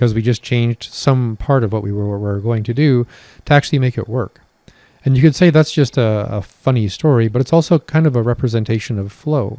Because 0.00 0.14
we 0.14 0.22
just 0.22 0.42
changed 0.42 0.84
some 0.84 1.36
part 1.36 1.62
of 1.62 1.74
what 1.74 1.82
we 1.82 1.92
were, 1.92 2.18
were 2.18 2.40
going 2.40 2.62
to 2.64 2.72
do 2.72 3.06
to 3.44 3.52
actually 3.52 3.78
make 3.78 3.98
it 3.98 4.08
work. 4.08 4.40
And 5.04 5.14
you 5.14 5.20
could 5.20 5.34
say 5.34 5.50
that's 5.50 5.72
just 5.72 5.98
a, 5.98 6.26
a 6.30 6.40
funny 6.40 6.88
story, 6.88 7.28
but 7.28 7.42
it's 7.42 7.52
also 7.52 7.78
kind 7.78 8.06
of 8.06 8.16
a 8.16 8.22
representation 8.22 8.98
of 8.98 9.12
flow. 9.12 9.58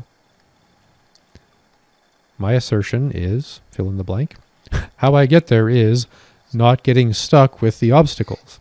My 2.39 2.53
assertion 2.53 3.11
is 3.13 3.61
fill 3.69 3.87
in 3.87 3.97
the 3.97 4.03
blank. 4.03 4.33
How 4.97 5.13
I 5.13 5.27
get 5.27 5.45
there 5.45 5.69
is 5.69 6.07
not 6.51 6.81
getting 6.81 7.13
stuck 7.13 7.61
with 7.61 7.79
the 7.79 7.91
obstacles. 7.91 8.59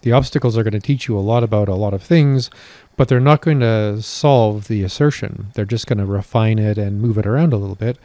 The 0.00 0.10
obstacles 0.10 0.58
are 0.58 0.64
going 0.64 0.72
to 0.72 0.80
teach 0.80 1.06
you 1.06 1.16
a 1.16 1.20
lot 1.20 1.44
about 1.44 1.68
a 1.68 1.76
lot 1.76 1.94
of 1.94 2.02
things, 2.02 2.50
but 2.96 3.06
they're 3.06 3.20
not 3.20 3.42
going 3.42 3.60
to 3.60 4.02
solve 4.02 4.66
the 4.66 4.82
assertion. 4.82 5.52
They're 5.54 5.66
just 5.66 5.86
going 5.86 5.98
to 5.98 6.04
refine 6.04 6.58
it 6.58 6.78
and 6.78 7.00
move 7.00 7.16
it 7.16 7.28
around 7.28 7.52
a 7.52 7.58
little 7.58 7.76
bit. 7.76 7.96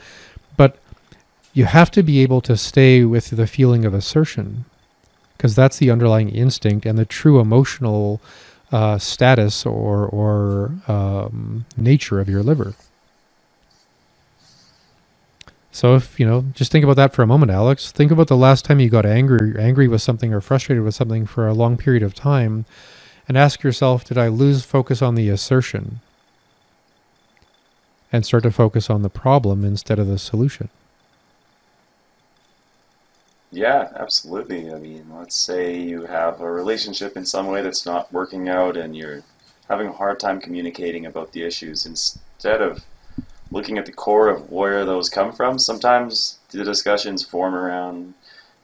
But 0.55 0.77
you 1.57 1.65
have 1.65 1.89
to 1.89 2.03
be 2.03 2.19
able 2.19 2.39
to 2.39 2.55
stay 2.55 3.03
with 3.03 3.31
the 3.31 3.47
feeling 3.47 3.83
of 3.83 3.91
assertion 3.91 4.65
because 5.35 5.55
that's 5.55 5.77
the 5.77 5.89
underlying 5.89 6.29
instinct 6.29 6.85
and 6.85 6.99
the 6.99 7.05
true 7.05 7.39
emotional 7.39 8.21
uh, 8.71 8.99
status 8.99 9.65
or, 9.65 10.05
or 10.05 10.71
um, 10.87 11.65
nature 11.75 12.19
of 12.19 12.29
your 12.29 12.43
liver. 12.43 12.75
So 15.71 15.95
if 15.95 16.19
you 16.19 16.27
know, 16.27 16.45
just 16.53 16.71
think 16.71 16.83
about 16.83 16.95
that 16.97 17.13
for 17.13 17.23
a 17.23 17.27
moment, 17.27 17.51
Alex. 17.51 17.91
Think 17.91 18.11
about 18.11 18.27
the 18.27 18.37
last 18.37 18.63
time 18.63 18.79
you 18.79 18.89
got 18.89 19.07
angry, 19.07 19.55
angry 19.59 19.87
with 19.87 20.03
something 20.03 20.31
or 20.31 20.41
frustrated 20.41 20.83
with 20.83 20.93
something 20.93 21.25
for 21.25 21.47
a 21.47 21.55
long 21.55 21.75
period 21.75 22.03
of 22.03 22.13
time, 22.13 22.65
and 23.27 23.35
ask 23.35 23.63
yourself, 23.63 24.03
did 24.03 24.17
I 24.19 24.27
lose 24.27 24.63
focus 24.63 25.01
on 25.01 25.15
the 25.15 25.29
assertion 25.29 26.01
and 28.11 28.23
start 28.23 28.43
to 28.43 28.51
focus 28.51 28.91
on 28.91 29.01
the 29.01 29.09
problem 29.09 29.65
instead 29.65 29.97
of 29.97 30.05
the 30.05 30.19
solution? 30.19 30.69
Yeah, 33.51 33.89
absolutely. 33.95 34.71
I 34.71 34.77
mean, 34.77 35.05
let's 35.13 35.35
say 35.35 35.79
you 35.79 36.05
have 36.05 36.41
a 36.41 36.51
relationship 36.51 37.15
in 37.15 37.25
some 37.25 37.47
way 37.47 37.61
that's 37.61 37.85
not 37.85 38.11
working 38.11 38.49
out 38.49 38.75
and 38.75 38.95
you're 38.95 39.23
having 39.69 39.87
a 39.87 39.93
hard 39.93 40.19
time 40.19 40.41
communicating 40.41 41.05
about 41.05 41.31
the 41.31 41.43
issues. 41.43 41.85
Instead 41.85 42.61
of 42.61 42.83
looking 43.49 43.77
at 43.77 43.85
the 43.85 43.91
core 43.93 44.27
of 44.27 44.51
where 44.51 44.83
those 44.85 45.09
come 45.09 45.31
from, 45.31 45.59
sometimes 45.59 46.39
the 46.49 46.63
discussions 46.63 47.23
form 47.23 47.55
around 47.55 48.13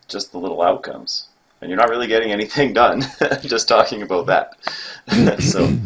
just 0.10 0.32
the 0.32 0.38
little 0.38 0.62
outcomes. 0.62 1.28
And 1.62 1.70
you're 1.70 1.80
not 1.80 1.90
really 1.90 2.08
getting 2.08 2.32
anything 2.32 2.74
done 2.84 3.04
just 3.42 3.70
talking 3.70 4.02
about 4.02 4.26
that. 4.26 4.58
so 5.42 5.78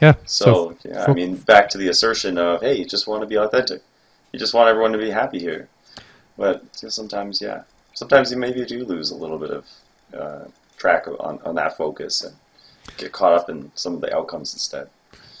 yeah. 0.00 0.14
So, 0.26 0.76
so 0.80 0.88
yeah, 0.88 1.06
I 1.08 1.12
mean, 1.12 1.36
back 1.36 1.70
to 1.70 1.78
the 1.78 1.88
assertion 1.88 2.38
of, 2.38 2.60
hey, 2.60 2.74
you 2.74 2.84
just 2.84 3.06
want 3.06 3.22
to 3.22 3.26
be 3.26 3.36
authentic. 3.36 3.82
You 4.32 4.38
just 4.38 4.54
want 4.54 4.68
everyone 4.68 4.92
to 4.92 4.98
be 4.98 5.10
happy 5.10 5.38
here. 5.38 5.68
But 6.36 6.62
sometimes, 6.74 7.40
yeah, 7.40 7.62
sometimes 7.94 8.30
you 8.30 8.36
maybe 8.36 8.64
do 8.64 8.84
lose 8.84 9.10
a 9.10 9.16
little 9.16 9.38
bit 9.38 9.50
of 9.50 9.64
uh, 10.14 10.44
track 10.76 11.06
on, 11.08 11.38
on 11.44 11.54
that 11.54 11.76
focus 11.76 12.22
and 12.22 12.34
get 12.98 13.12
caught 13.12 13.32
up 13.32 13.48
in 13.48 13.70
some 13.74 13.94
of 13.94 14.00
the 14.00 14.14
outcomes 14.14 14.52
instead. 14.52 14.88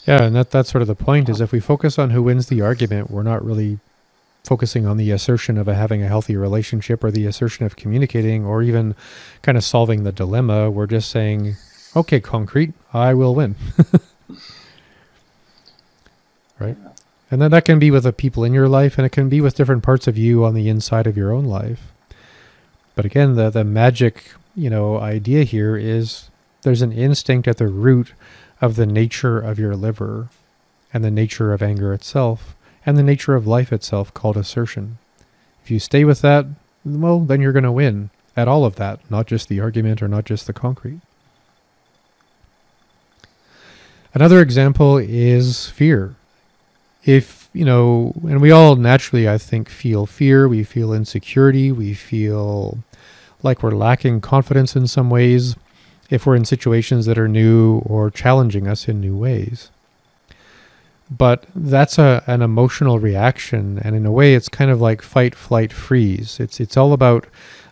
Yeah, 0.06 0.22
and 0.22 0.36
that 0.36 0.50
that's 0.50 0.70
sort 0.70 0.82
of 0.82 0.88
the 0.88 0.94
point 0.94 1.28
is 1.28 1.40
if 1.40 1.52
we 1.52 1.60
focus 1.60 1.98
on 1.98 2.10
who 2.10 2.22
wins 2.22 2.46
the 2.46 2.60
argument, 2.60 3.10
we're 3.10 3.24
not 3.24 3.44
really 3.44 3.80
focusing 4.44 4.86
on 4.86 4.96
the 4.96 5.10
assertion 5.10 5.58
of 5.58 5.66
a, 5.66 5.74
having 5.74 6.02
a 6.02 6.06
healthy 6.06 6.36
relationship 6.36 7.02
or 7.02 7.10
the 7.10 7.26
assertion 7.26 7.66
of 7.66 7.74
communicating 7.74 8.44
or 8.44 8.62
even 8.62 8.94
kind 9.42 9.58
of 9.58 9.64
solving 9.64 10.04
the 10.04 10.12
dilemma. 10.12 10.70
We're 10.70 10.86
just 10.86 11.10
saying, 11.10 11.56
okay, 11.96 12.20
concrete, 12.20 12.72
I 12.94 13.12
will 13.14 13.34
win. 13.34 13.56
right? 16.60 16.76
And 17.30 17.42
then 17.42 17.50
that 17.50 17.64
can 17.64 17.78
be 17.78 17.90
with 17.90 18.04
the 18.04 18.12
people 18.12 18.44
in 18.44 18.54
your 18.54 18.68
life 18.68 18.98
and 18.98 19.06
it 19.06 19.10
can 19.10 19.28
be 19.28 19.40
with 19.40 19.56
different 19.56 19.82
parts 19.82 20.06
of 20.06 20.16
you 20.16 20.44
on 20.44 20.54
the 20.54 20.68
inside 20.68 21.06
of 21.06 21.16
your 21.16 21.32
own 21.32 21.44
life. 21.44 21.92
But 22.94 23.04
again, 23.04 23.34
the 23.34 23.50
the 23.50 23.64
magic, 23.64 24.32
you 24.54 24.70
know, 24.70 24.98
idea 24.98 25.44
here 25.44 25.76
is 25.76 26.30
there's 26.62 26.82
an 26.82 26.92
instinct 26.92 27.48
at 27.48 27.58
the 27.58 27.68
root 27.68 28.12
of 28.60 28.76
the 28.76 28.86
nature 28.86 29.38
of 29.38 29.58
your 29.58 29.76
liver 29.76 30.28
and 30.94 31.04
the 31.04 31.10
nature 31.10 31.52
of 31.52 31.62
anger 31.62 31.92
itself 31.92 32.56
and 32.86 32.96
the 32.96 33.02
nature 33.02 33.34
of 33.34 33.46
life 33.46 33.72
itself 33.72 34.14
called 34.14 34.36
assertion. 34.36 34.98
If 35.62 35.70
you 35.70 35.80
stay 35.80 36.04
with 36.04 36.22
that, 36.22 36.46
well, 36.84 37.20
then 37.20 37.40
you're 37.40 37.52
going 37.52 37.64
to 37.64 37.72
win 37.72 38.10
at 38.36 38.48
all 38.48 38.64
of 38.64 38.76
that, 38.76 39.00
not 39.10 39.26
just 39.26 39.48
the 39.48 39.60
argument 39.60 40.00
or 40.00 40.08
not 40.08 40.24
just 40.24 40.46
the 40.46 40.52
concrete. 40.52 41.00
Another 44.14 44.40
example 44.40 44.96
is 44.96 45.68
fear. 45.68 46.14
If, 47.06 47.48
you 47.52 47.64
know, 47.64 48.12
and 48.22 48.42
we 48.42 48.50
all 48.50 48.76
naturally, 48.76 49.28
I 49.28 49.38
think, 49.38 49.68
feel 49.68 50.04
fear, 50.04 50.48
we 50.48 50.64
feel 50.64 50.92
insecurity, 50.92 51.72
we 51.72 51.94
feel 51.94 52.78
like 53.42 53.62
we're 53.62 53.70
lacking 53.70 54.20
confidence 54.20 54.74
in 54.76 54.86
some 54.88 55.08
ways 55.08 55.56
if 56.10 56.26
we're 56.26 56.36
in 56.36 56.44
situations 56.44 57.06
that 57.06 57.18
are 57.18 57.28
new 57.28 57.78
or 57.86 58.10
challenging 58.10 58.66
us 58.66 58.88
in 58.88 59.00
new 59.00 59.16
ways. 59.16 59.70
But 61.08 61.46
that's 61.54 61.98
a, 61.98 62.24
an 62.26 62.42
emotional 62.42 62.98
reaction, 62.98 63.78
and 63.78 63.94
in 63.94 64.04
a 64.04 64.10
way, 64.10 64.34
it's 64.34 64.48
kind 64.48 64.70
of 64.72 64.80
like 64.80 65.00
fight, 65.02 65.36
flight, 65.36 65.72
freeze. 65.72 66.40
It's 66.40 66.58
it's 66.58 66.76
all 66.76 66.92
about 66.92 67.28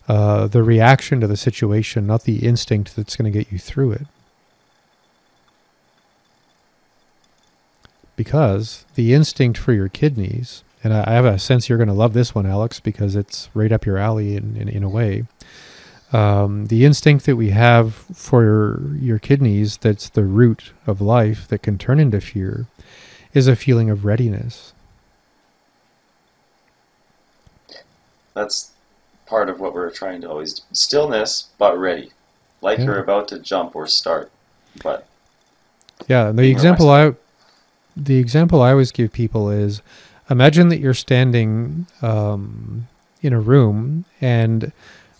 uh, 0.06 0.46
the 0.46 0.62
reaction 0.62 1.20
to 1.20 1.26
the 1.26 1.36
situation, 1.36 2.06
not 2.06 2.22
the 2.22 2.46
instinct 2.46 2.94
that's 2.94 3.16
going 3.16 3.32
to 3.32 3.36
get 3.36 3.50
you 3.50 3.58
through 3.58 3.92
it. 3.92 4.06
Because 8.16 8.84
the 8.94 9.12
instinct 9.12 9.58
for 9.58 9.72
your 9.72 9.88
kidneys, 9.88 10.62
and 10.82 10.92
I, 10.92 11.12
have 11.12 11.24
a 11.24 11.38
sense 11.38 11.68
you're 11.68 11.78
going 11.78 11.88
to 11.88 11.94
love 11.94 12.12
this 12.12 12.34
one, 12.34 12.46
Alex, 12.46 12.78
because 12.78 13.16
it's 13.16 13.48
right 13.54 13.72
up 13.72 13.86
your 13.86 13.98
alley 13.98 14.36
in, 14.36 14.56
in, 14.56 14.68
in 14.68 14.82
a 14.82 14.88
way 14.88 15.24
um, 16.14 16.66
the 16.66 16.84
instinct 16.84 17.26
that 17.26 17.34
we 17.34 17.50
have 17.50 17.94
for 17.94 18.44
your, 18.44 18.96
your 18.96 19.18
kidneys, 19.18 19.76
that's 19.76 20.08
the 20.08 20.24
root 20.24 20.72
of 20.86 21.00
life 21.00 21.48
that 21.48 21.62
can 21.62 21.76
turn 21.76 21.98
into 21.98 22.20
fear, 22.20 22.66
is 23.32 23.48
a 23.48 23.56
feeling 23.56 23.90
of 23.90 24.04
readiness. 24.04 24.72
That's 28.34 28.70
part 29.26 29.48
of 29.48 29.58
what 29.58 29.74
we're 29.74 29.90
trying 29.90 30.20
to 30.20 30.30
always 30.30 30.54
do. 30.54 30.62
Stillness, 30.72 31.48
but 31.58 31.76
ready. 31.76 32.12
Like 32.60 32.78
Yeah. 32.78 32.84
you're 32.84 33.02
about 33.02 33.26
to 33.28 33.40
jump 33.40 33.74
or 33.74 33.88
start. 33.88 34.30
But 34.82 35.06
Yeah, 36.06 36.30
the 36.30 36.48
example. 36.50 36.90
I, 36.90 37.14
the 37.96 38.16
example 38.16 38.62
I 38.62 38.70
always 38.70 38.92
give 38.92 39.12
people 39.12 39.50
is, 39.50 39.82
imagine 40.30 40.68
that 40.68 40.80
you're 40.80 40.94
standing 40.94 41.86
um, 42.02 42.88
in 43.22 43.32
a 43.32 43.40
room 43.40 44.04
and 44.20 44.72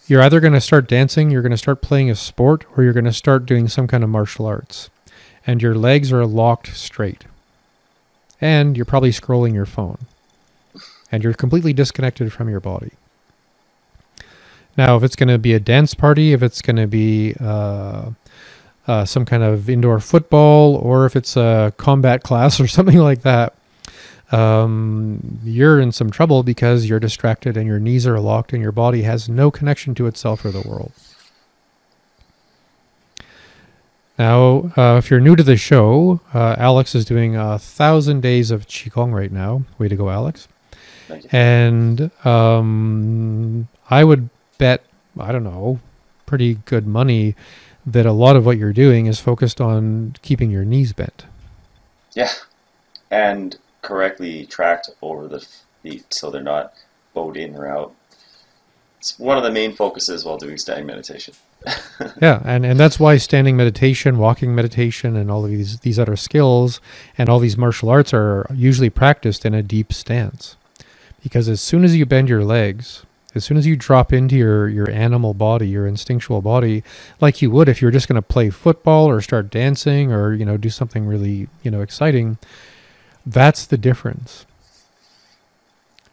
you're 0.07 0.23
either 0.23 0.41
going 0.41 0.53
to 0.53 0.61
start 0.61 0.89
dancing, 0.89 1.31
you're 1.31 1.43
going 1.43 1.51
to 1.51 1.57
start 1.59 1.81
playing 1.81 2.11
a 2.11 2.15
sport, 2.15 2.67
or 2.77 2.85
you're 2.85 2.93
going 2.93 3.05
to 3.05 3.13
start 3.13 3.47
doing 3.47 3.69
some 3.69 3.87
kind 3.87 4.05
of 4.05 4.11
martial 4.11 4.45
arts, 4.45 4.91
and 5.47 5.63
your 5.63 5.75
legs 5.75 6.13
are 6.13 6.27
locked 6.27 6.77
straight, 6.77 7.25
and 8.41 8.77
you're 8.77 8.85
probably 8.85 9.11
scrolling 9.11 9.55
your 9.55 9.65
phone, 9.65 9.99
and 11.11 11.25
you're 11.25 11.33
completely 11.33 11.73
disconnected 11.73 12.33
from 12.33 12.51
your 12.51 12.61
body. 12.61 12.91
Now, 14.77 14.97
if 14.97 15.03
it's 15.03 15.17
going 15.17 15.29
to 15.29 15.39
be 15.39 15.55
a 15.55 15.61
dance 15.61 15.95
party, 15.95 16.33
if 16.33 16.43
it's 16.43 16.61
going 16.61 16.77
to 16.77 16.87
be 16.87 17.35
uh, 17.41 18.11
uh, 18.87 19.05
some 19.05 19.25
kind 19.25 19.43
of 19.43 19.69
indoor 19.69 20.01
football, 20.01 20.77
or 20.77 21.07
if 21.07 21.17
it's 21.17 21.37
a 21.37 21.73
combat 21.77 22.23
class 22.25 22.61
or 22.61 22.67
something 22.67 22.99
like 22.99 23.23
that, 23.23 23.55
um, 24.33 25.41
you're 25.45 25.81
in 25.81 25.93
some 25.93 26.11
trouble 26.11 26.43
because 26.43 26.87
you're 26.87 27.01
distracted 27.01 27.57
and 27.57 27.67
your 27.67 27.79
knees 27.79 28.07
are 28.07 28.19
locked 28.19 28.53
and 28.53 28.63
your 28.63 28.73
body 28.73 29.03
has 29.03 29.29
no 29.29 29.51
connection 29.51 29.95
to 29.95 30.07
itself 30.07 30.45
or 30.45 30.51
the 30.51 30.67
world. 30.67 30.93
Now, 34.19 34.71
uh, 34.77 34.97
if 34.99 35.11
you're 35.11 35.21
new 35.21 35.35
to 35.35 35.43
the 35.43 35.57
show, 35.57 36.21
uh, 36.33 36.55
Alex 36.57 36.95
is 36.95 37.05
doing 37.05 37.37
a 37.37 37.59
thousand 37.59 38.21
days 38.21 38.51
of 38.51 38.67
Qigong 38.67 39.13
right 39.13 39.33
now. 39.33 39.65
Way 39.77 39.89
to 39.89 39.97
go, 39.97 40.09
Alex. 40.09 40.47
And 41.33 42.11
um, 42.25 43.69
I 43.91 44.05
would 44.05 44.31
bet, 44.59 44.85
I 45.19 45.33
don't 45.33 45.45
know, 45.45 45.81
pretty 46.27 46.55
good 46.65 46.87
money 46.87 47.35
that 47.87 48.07
a 48.07 48.13
lot 48.13 48.37
of 48.37 48.47
what 48.47 48.59
you're 48.59 48.73
doing 48.73 49.07
is 49.07 49.21
focused 49.21 49.61
on 49.61 50.17
keeping 50.23 50.51
your 50.51 50.65
knees 50.65 50.93
bent. 50.93 51.27
Yeah. 52.15 52.31
And 53.11 53.57
correctly 53.83 54.47
tracked 54.47 54.91
over 55.03 55.29
the 55.29 55.47
feet 55.83 56.13
so 56.13 56.31
they're 56.31 56.43
not 56.43 56.73
bowed 57.13 57.37
in 57.37 57.55
or 57.55 57.67
out. 57.67 57.95
It's 58.99 59.19
one 59.19 59.37
of 59.37 59.45
the 59.45 59.53
main 59.53 59.75
focuses 59.75 60.25
while 60.25 60.39
doing 60.39 60.57
standing 60.57 60.87
meditation. 60.87 61.35
Yeah, 62.21 62.43
and, 62.45 62.67
and 62.67 62.79
that's 62.79 63.01
why 63.01 63.17
standing 63.17 63.57
meditation, 63.57 64.19
walking 64.19 64.55
meditation, 64.55 65.17
and 65.17 65.31
all 65.31 65.45
of 65.45 65.51
these 65.51 65.79
these 65.79 65.99
other 65.99 66.17
skills 66.17 66.81
and 67.17 67.29
all 67.29 67.39
these 67.39 67.57
martial 67.57 67.89
arts 67.89 68.13
are 68.13 68.47
usually 68.53 68.91
practiced 68.91 69.47
in 69.47 69.55
a 69.55 69.63
deep 69.63 69.93
stance. 69.93 70.57
Because 71.23 71.49
as 71.49 71.61
soon 71.61 71.85
as 71.85 71.97
you 71.97 72.05
bend 72.05 72.29
your 72.29 72.45
legs, 72.45 73.05
as 73.35 73.45
soon 73.45 73.57
as 73.57 73.67
you 73.67 73.77
drop 73.77 74.13
into 74.13 74.37
your, 74.37 74.69
your 74.69 74.91
animal 74.91 75.35
body, 75.35 75.69
your 75.69 75.87
instinctual 75.87 76.41
body, 76.41 76.85
like 77.21 77.43
you 77.43 77.51
would 77.51 77.69
if 77.69 77.83
you 77.83 77.87
were 77.89 77.93
just 77.93 78.09
going 78.09 78.17
to 78.17 78.23
play 78.23 78.51
football 78.51 79.09
or 79.09 79.21
start 79.21 79.51
dancing 79.51 80.13
or 80.13 80.33
you 80.33 80.45
know 80.45 80.57
do 80.57 80.71
something 80.71 81.07
really 81.07 81.49
you 81.63 81.71
know 81.71 81.81
exciting, 81.81 82.39
that's 83.27 83.67
the 83.67 83.79
difference, 83.79 84.47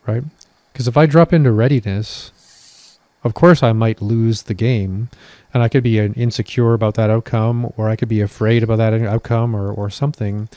right? 0.07 0.23
Because 0.71 0.87
if 0.87 0.97
I 0.97 1.05
drop 1.05 1.33
into 1.33 1.51
readiness, 1.51 2.97
of 3.23 3.33
course 3.33 3.61
I 3.61 3.73
might 3.73 4.01
lose 4.01 4.43
the 4.43 4.53
game, 4.53 5.09
and 5.53 5.61
I 5.61 5.69
could 5.69 5.83
be 5.83 5.99
uh, 5.99 6.09
insecure 6.15 6.73
about 6.73 6.95
that 6.95 7.09
outcome, 7.09 7.71
or 7.77 7.89
I 7.89 7.95
could 7.95 8.09
be 8.09 8.21
afraid 8.21 8.63
about 8.63 8.77
that 8.77 8.93
outcome, 9.01 9.55
or 9.55 9.71
or 9.71 9.89
something. 9.89 10.49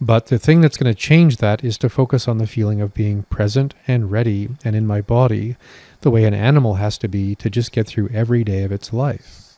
But 0.00 0.26
the 0.26 0.38
thing 0.38 0.60
that's 0.60 0.76
going 0.76 0.92
to 0.92 0.98
change 1.00 1.38
that 1.38 1.64
is 1.64 1.76
to 1.78 1.88
focus 1.88 2.28
on 2.28 2.38
the 2.38 2.46
feeling 2.46 2.80
of 2.80 2.94
being 2.94 3.24
present 3.24 3.74
and 3.86 4.10
ready 4.10 4.48
and 4.64 4.76
in 4.76 4.86
my 4.86 5.00
body, 5.00 5.56
the 6.00 6.10
way 6.10 6.24
an 6.24 6.34
animal 6.34 6.74
has 6.74 6.98
to 6.98 7.08
be 7.08 7.34
to 7.36 7.50
just 7.50 7.72
get 7.72 7.86
through 7.86 8.08
every 8.08 8.44
day 8.44 8.62
of 8.62 8.72
its 8.72 8.92
life. 8.92 9.56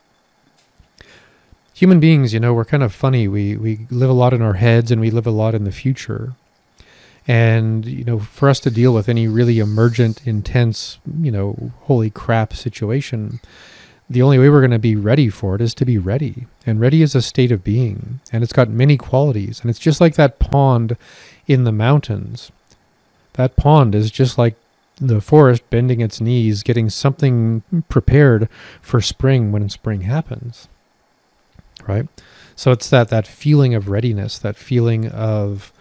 Human 1.74 2.00
beings, 2.00 2.34
you 2.34 2.40
know, 2.40 2.52
we're 2.52 2.64
kind 2.64 2.82
of 2.82 2.94
funny. 2.94 3.26
We 3.26 3.56
we 3.56 3.86
live 3.90 4.10
a 4.10 4.14
lot 4.14 4.34
in 4.34 4.42
our 4.42 4.54
heads 4.54 4.90
and 4.90 5.00
we 5.00 5.10
live 5.10 5.26
a 5.26 5.30
lot 5.30 5.54
in 5.54 5.64
the 5.64 5.72
future. 5.72 6.34
And 7.26 7.86
you 7.86 8.04
know, 8.04 8.18
for 8.18 8.48
us 8.48 8.60
to 8.60 8.70
deal 8.70 8.92
with 8.92 9.08
any 9.08 9.28
really 9.28 9.58
emergent, 9.58 10.26
intense, 10.26 10.98
you 11.20 11.30
know, 11.30 11.72
holy 11.82 12.10
crap 12.10 12.52
situation, 12.54 13.40
the 14.10 14.22
only 14.22 14.38
way 14.38 14.48
we're 14.48 14.60
going 14.60 14.72
to 14.72 14.78
be 14.78 14.96
ready 14.96 15.28
for 15.28 15.54
it 15.54 15.60
is 15.60 15.72
to 15.74 15.84
be 15.84 15.96
ready. 15.96 16.46
And 16.66 16.80
ready 16.80 17.00
is 17.00 17.14
a 17.14 17.22
state 17.22 17.52
of 17.52 17.62
being, 17.62 18.20
and 18.32 18.42
it's 18.42 18.52
got 18.52 18.68
many 18.68 18.96
qualities. 18.96 19.60
And 19.60 19.70
it's 19.70 19.78
just 19.78 20.00
like 20.00 20.16
that 20.16 20.40
pond 20.40 20.96
in 21.46 21.64
the 21.64 21.72
mountains. 21.72 22.50
That 23.34 23.54
pond 23.54 23.94
is 23.94 24.10
just 24.10 24.36
like 24.36 24.56
the 25.00 25.20
forest 25.20 25.68
bending 25.70 26.00
its 26.00 26.20
knees, 26.20 26.62
getting 26.62 26.90
something 26.90 27.62
prepared 27.88 28.48
for 28.82 29.00
spring 29.00 29.50
when 29.50 29.68
spring 29.68 30.02
happens. 30.02 30.68
Right? 31.86 32.06
So 32.54 32.72
it's 32.72 32.90
that 32.90 33.08
that 33.08 33.26
feeling 33.26 33.74
of 33.74 33.88
readiness, 33.88 34.38
that 34.38 34.56
feeling 34.56 35.08
of 35.08 35.72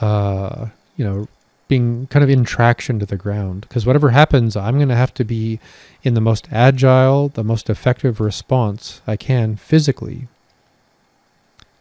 uh, 0.00 0.68
you 0.96 1.04
know, 1.04 1.28
being 1.68 2.06
kind 2.08 2.22
of 2.22 2.30
in 2.30 2.44
traction 2.44 2.98
to 2.98 3.06
the 3.06 3.16
ground. 3.16 3.62
Because 3.62 3.86
whatever 3.86 4.10
happens, 4.10 4.56
I'm 4.56 4.76
going 4.76 4.88
to 4.88 4.96
have 4.96 5.14
to 5.14 5.24
be 5.24 5.58
in 6.02 6.14
the 6.14 6.20
most 6.20 6.48
agile, 6.52 7.28
the 7.28 7.44
most 7.44 7.68
effective 7.68 8.20
response 8.20 9.00
I 9.06 9.16
can 9.16 9.56
physically. 9.56 10.28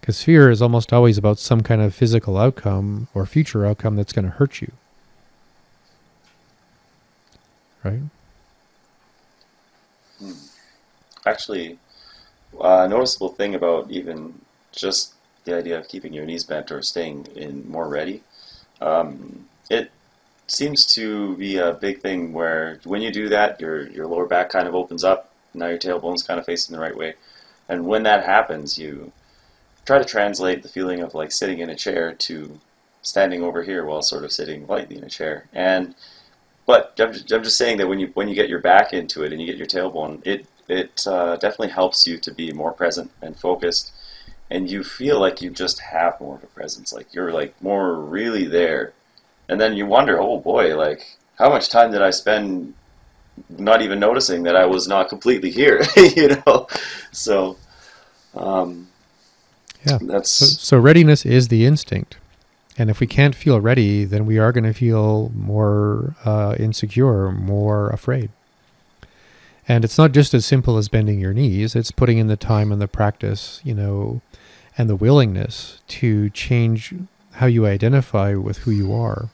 Because 0.02 0.24
fear 0.24 0.50
is 0.50 0.62
almost 0.62 0.94
always 0.94 1.18
about 1.18 1.40
some 1.40 1.62
kind 1.62 1.82
of 1.82 1.94
physical 1.94 2.38
outcome 2.38 3.08
or 3.14 3.26
future 3.26 3.66
outcome 3.66 3.96
that's 3.96 4.14
going 4.14 4.26
to 4.26 4.32
hurt 4.32 4.62
you. 4.62 4.72
Right? 7.86 8.02
Actually, 11.26 11.78
a 12.60 12.88
noticeable 12.88 13.30
thing 13.30 13.54
about 13.54 13.91
even 13.91 14.41
just 14.71 15.13
the 15.43 15.56
idea 15.56 15.78
of 15.78 15.88
keeping 15.88 16.12
your 16.12 16.26
knees 16.26 16.43
bent 16.43 16.71
or 16.71 16.82
staying 16.82 17.28
in 17.36 17.69
more 17.69 17.88
ready, 17.88 18.24
um, 18.82 19.45
it 19.69 19.91
seems 20.48 20.86
to 20.95 21.38
be 21.38 21.58
a 21.58 21.74
big 21.74 22.02
thing 22.02 22.34
where 22.34 22.80
when 22.84 23.02
you 23.02 23.12
do 23.12 23.30
that, 23.30 23.62
your 23.62 23.88
your 23.89 24.08
lower 24.08 24.26
back 24.26 24.50
kind 24.50 24.67
of 24.67 24.74
opens 24.74 25.04
up. 25.04 25.30
Now 25.54 25.67
your 25.67 25.78
tailbone's 25.78 26.24
kind 26.24 26.39
of 26.39 26.45
facing 26.45 26.76
the 26.76 26.82
right 26.82 26.98
way, 26.98 27.13
and 27.69 27.86
when 27.86 28.04
that 28.04 28.26
happens, 28.26 28.80
you 28.80 29.12
try 29.86 30.00
to 30.00 30.06
translate 30.06 30.63
the 30.63 30.69
feeling 30.69 31.02
of 31.02 31.13
like 31.13 31.32
sitting 31.32 31.60
in 31.60 31.69
a 31.69 31.76
chair 31.76 32.13
to 32.13 32.60
standing 33.04 33.43
over 33.43 33.62
here 33.62 33.86
while 33.86 34.02
sort 34.02 34.24
of 34.24 34.32
sitting 34.32 34.65
lightly 34.65 34.98
in 34.98 35.04
a 35.04 35.10
chair. 35.10 35.45
And 35.54 35.93
but 36.65 36.93
I'm 36.99 37.13
just, 37.13 37.32
I'm 37.32 37.43
just 37.43 37.58
saying 37.58 37.78
that 37.78 37.88
when 37.88 37.99
you 37.99 38.12
when 38.13 38.28
you 38.28 38.36
get 38.36 38.49
your 38.49 38.60
back 38.60 38.93
into 38.93 39.23
it 39.23 39.32
and 39.32 39.41
you 39.41 39.47
get 39.47 39.58
your 39.58 39.67
tailbone, 39.67 40.25
it 40.25 40.47
it 40.67 41.06
uh, 41.08 41.36
definitely 41.38 41.69
helps 41.69 42.08
you 42.08 42.17
to 42.17 42.34
be 42.34 42.51
more 42.51 42.71
present 42.73 43.12
and 43.21 43.38
focused, 43.38 43.91
and 44.49 44.69
you 44.69 44.84
feel 44.84 45.19
like 45.19 45.41
you 45.41 45.49
just 45.49 45.80
have 45.80 46.19
more 46.19 46.36
of 46.36 46.43
a 46.43 46.47
presence, 46.47 46.91
like 46.93 47.13
you're 47.13 47.32
like 47.32 47.60
more 47.62 47.95
really 47.95 48.45
there, 48.45 48.93
and 49.49 49.62
then 49.62 49.75
you 49.75 49.86
wonder, 49.86 50.19
oh 50.19 50.39
boy, 50.39 50.75
like 50.75 51.17
how 51.38 51.49
much 51.49 51.69
time 51.69 51.91
did 51.91 52.01
I 52.01 52.10
spend 52.12 52.73
not 53.49 53.82
even 53.82 53.99
noticing 53.99 54.43
that 54.43 54.56
I 54.56 54.65
was 54.65 54.88
not 54.88 55.10
completely 55.10 55.51
here, 55.51 55.84
you 55.97 56.30
know? 56.45 56.67
So, 57.12 57.58
um, 58.34 58.88
Yeah. 59.86 59.99
that's 60.01 60.32
So, 60.32 60.45
so 60.45 60.78
readiness 60.78 61.25
is 61.25 61.49
the 61.49 61.65
instinct. 61.65 62.17
And 62.78 62.90
if 62.90 63.00
we 63.00 63.08
can't 63.08 63.36
feel 63.36 63.62
ready, 63.62 64.04
then 64.04 64.26
we 64.26 64.38
are 64.38 64.52
going 64.52 64.66
to 64.66 64.74
feel 64.74 65.32
more 65.34 66.16
uh, 66.26 66.56
insecure, 66.60 67.32
more 67.32 67.90
afraid. 67.90 68.32
And 69.68 69.84
it's 69.84 69.98
not 69.98 70.12
just 70.12 70.34
as 70.34 70.46
simple 70.46 70.78
as 70.78 70.90
bending 70.90 71.20
your 71.20 71.34
knees, 71.34 71.76
it's 71.76 71.92
putting 71.92 72.18
in 72.18 72.28
the 72.28 72.36
time 72.36 72.72
and 72.72 72.82
the 72.82 72.88
practice, 72.88 73.62
you 73.64 73.74
know, 73.74 74.22
and 74.78 74.90
the 74.90 74.96
willingness 74.96 75.82
to 75.88 76.30
change 76.32 76.94
how 77.34 77.48
you 77.48 77.66
identify 77.66 78.36
with 78.36 78.60
who 78.60 78.72
you 78.72 78.94
are. 78.94 79.30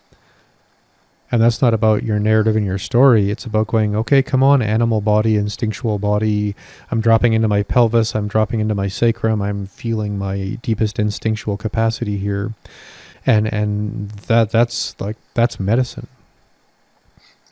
And 1.32 1.42
that's 1.42 1.62
not 1.62 1.74
about 1.74 2.04
your 2.04 2.20
narrative 2.20 2.58
and 2.58 2.66
your 2.66 2.78
story. 2.78 3.32
It's 3.32 3.46
about 3.46 3.68
going, 3.68 3.96
okay, 3.96 4.22
come 4.22 4.44
on, 4.44 4.62
animal 4.62 5.00
body, 5.00 5.38
instinctual 5.38 5.98
body. 5.98 6.56
I'm 6.92 7.00
dropping 7.00 7.32
into 7.34 7.48
my 7.48 7.64
pelvis. 7.64 8.16
I'm 8.16 8.28
dropping 8.28 8.60
into 8.60 8.76
my 8.76 8.90
sacrum. 8.90 9.42
I'm 9.42 9.66
feeling 9.66 10.18
my 10.18 10.58
deepest 10.62 11.00
instinctual 11.00 11.56
capacity 11.56 12.18
here. 12.18 12.54
And 13.26 13.52
and 13.54 14.10
that 14.28 14.50
that's 14.50 15.00
like 15.00 15.18
that's 15.34 15.60
medicine. 15.60 16.08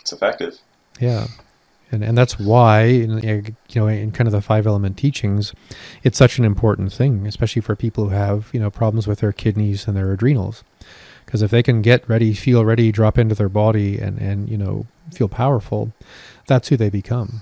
it's 0.09 0.13
effective. 0.13 0.57
Yeah. 0.99 1.27
And, 1.91 2.03
and 2.03 2.17
that's 2.17 2.37
why, 2.37 2.83
in, 2.83 3.17
you 3.69 3.81
know, 3.81 3.87
in 3.87 4.11
kind 4.11 4.27
of 4.27 4.31
the 4.31 4.41
five 4.41 4.67
element 4.67 4.95
teachings, 4.97 5.53
it's 6.03 6.17
such 6.19 6.37
an 6.37 6.45
important 6.45 6.93
thing, 6.93 7.25
especially 7.25 7.63
for 7.63 7.75
people 7.75 8.05
who 8.05 8.15
have, 8.15 8.49
you 8.53 8.59
know, 8.59 8.69
problems 8.69 9.07
with 9.07 9.19
their 9.19 9.31
kidneys 9.31 9.87
and 9.87 9.97
their 9.97 10.11
adrenals. 10.11 10.63
Because 11.25 11.41
if 11.41 11.49
they 11.49 11.63
can 11.63 11.81
get 11.81 12.07
ready, 12.07 12.33
feel 12.33 12.63
ready, 12.63 12.91
drop 12.91 13.17
into 13.17 13.33
their 13.33 13.49
body 13.49 13.97
and, 13.97 14.19
and, 14.19 14.49
you 14.49 14.57
know, 14.57 14.85
feel 15.11 15.27
powerful, 15.27 15.91
that's 16.45 16.69
who 16.69 16.77
they 16.77 16.89
become. 16.89 17.41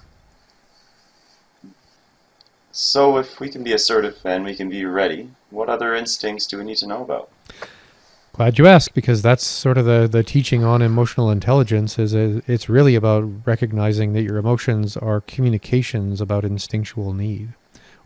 So 2.72 3.18
if 3.18 3.40
we 3.42 3.50
can 3.50 3.63
be 3.63 3.74
assertive 3.74 4.18
and 4.24 4.46
we 4.46 4.56
can 4.56 4.70
be 4.70 4.86
ready, 4.86 5.30
what 5.50 5.68
other 5.68 5.94
instincts 5.94 6.48
do 6.48 6.58
we 6.58 6.63
need 6.63 6.78
to 6.78 6.88
know 6.88 7.02
about? 7.02 7.30
Glad 8.38 8.60
you 8.60 8.67
asked, 8.67 8.93
because 8.93 9.23
that's 9.23 9.43
sort 9.43 9.80
of 9.80 9.86
the, 9.86 10.08
the 10.08 10.21
teaching 10.21 10.63
on 10.63 10.84
emotional 10.84 11.32
intelligence. 11.32 11.97
Is 11.97 12.13
a, 12.13 12.43
it's 12.45 12.69
really 12.69 12.93
about 12.93 13.28
recognizing 13.47 14.13
that 14.13 14.21
your 14.21 14.38
emotions 14.38 14.95
are 14.95 15.21
communications 15.21 16.21
about 16.21 16.45
instinctual 16.45 17.13
need, 17.13 17.54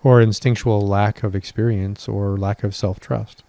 or 0.03 0.21
instinctual 0.21 0.87
lack 0.87 1.23
of 1.23 1.35
experience, 1.35 2.07
or 2.07 2.37
lack 2.37 2.63
of 2.63 2.73
self 2.73 2.97
trust. 2.97 3.43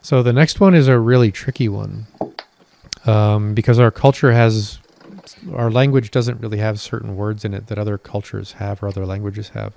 So 0.00 0.22
the 0.22 0.32
next 0.32 0.60
one 0.60 0.72
is 0.72 0.86
a 0.86 1.00
really 1.00 1.32
tricky 1.32 1.68
one, 1.68 2.06
um, 3.04 3.52
because 3.52 3.80
our 3.80 3.90
culture 3.90 4.30
has, 4.30 4.78
our 5.52 5.68
language 5.68 6.12
doesn't 6.12 6.40
really 6.40 6.58
have 6.58 6.78
certain 6.78 7.16
words 7.16 7.44
in 7.44 7.54
it 7.54 7.66
that 7.66 7.76
other 7.76 7.98
cultures 7.98 8.52
have 8.52 8.84
or 8.84 8.86
other 8.86 9.04
languages 9.04 9.48
have. 9.48 9.74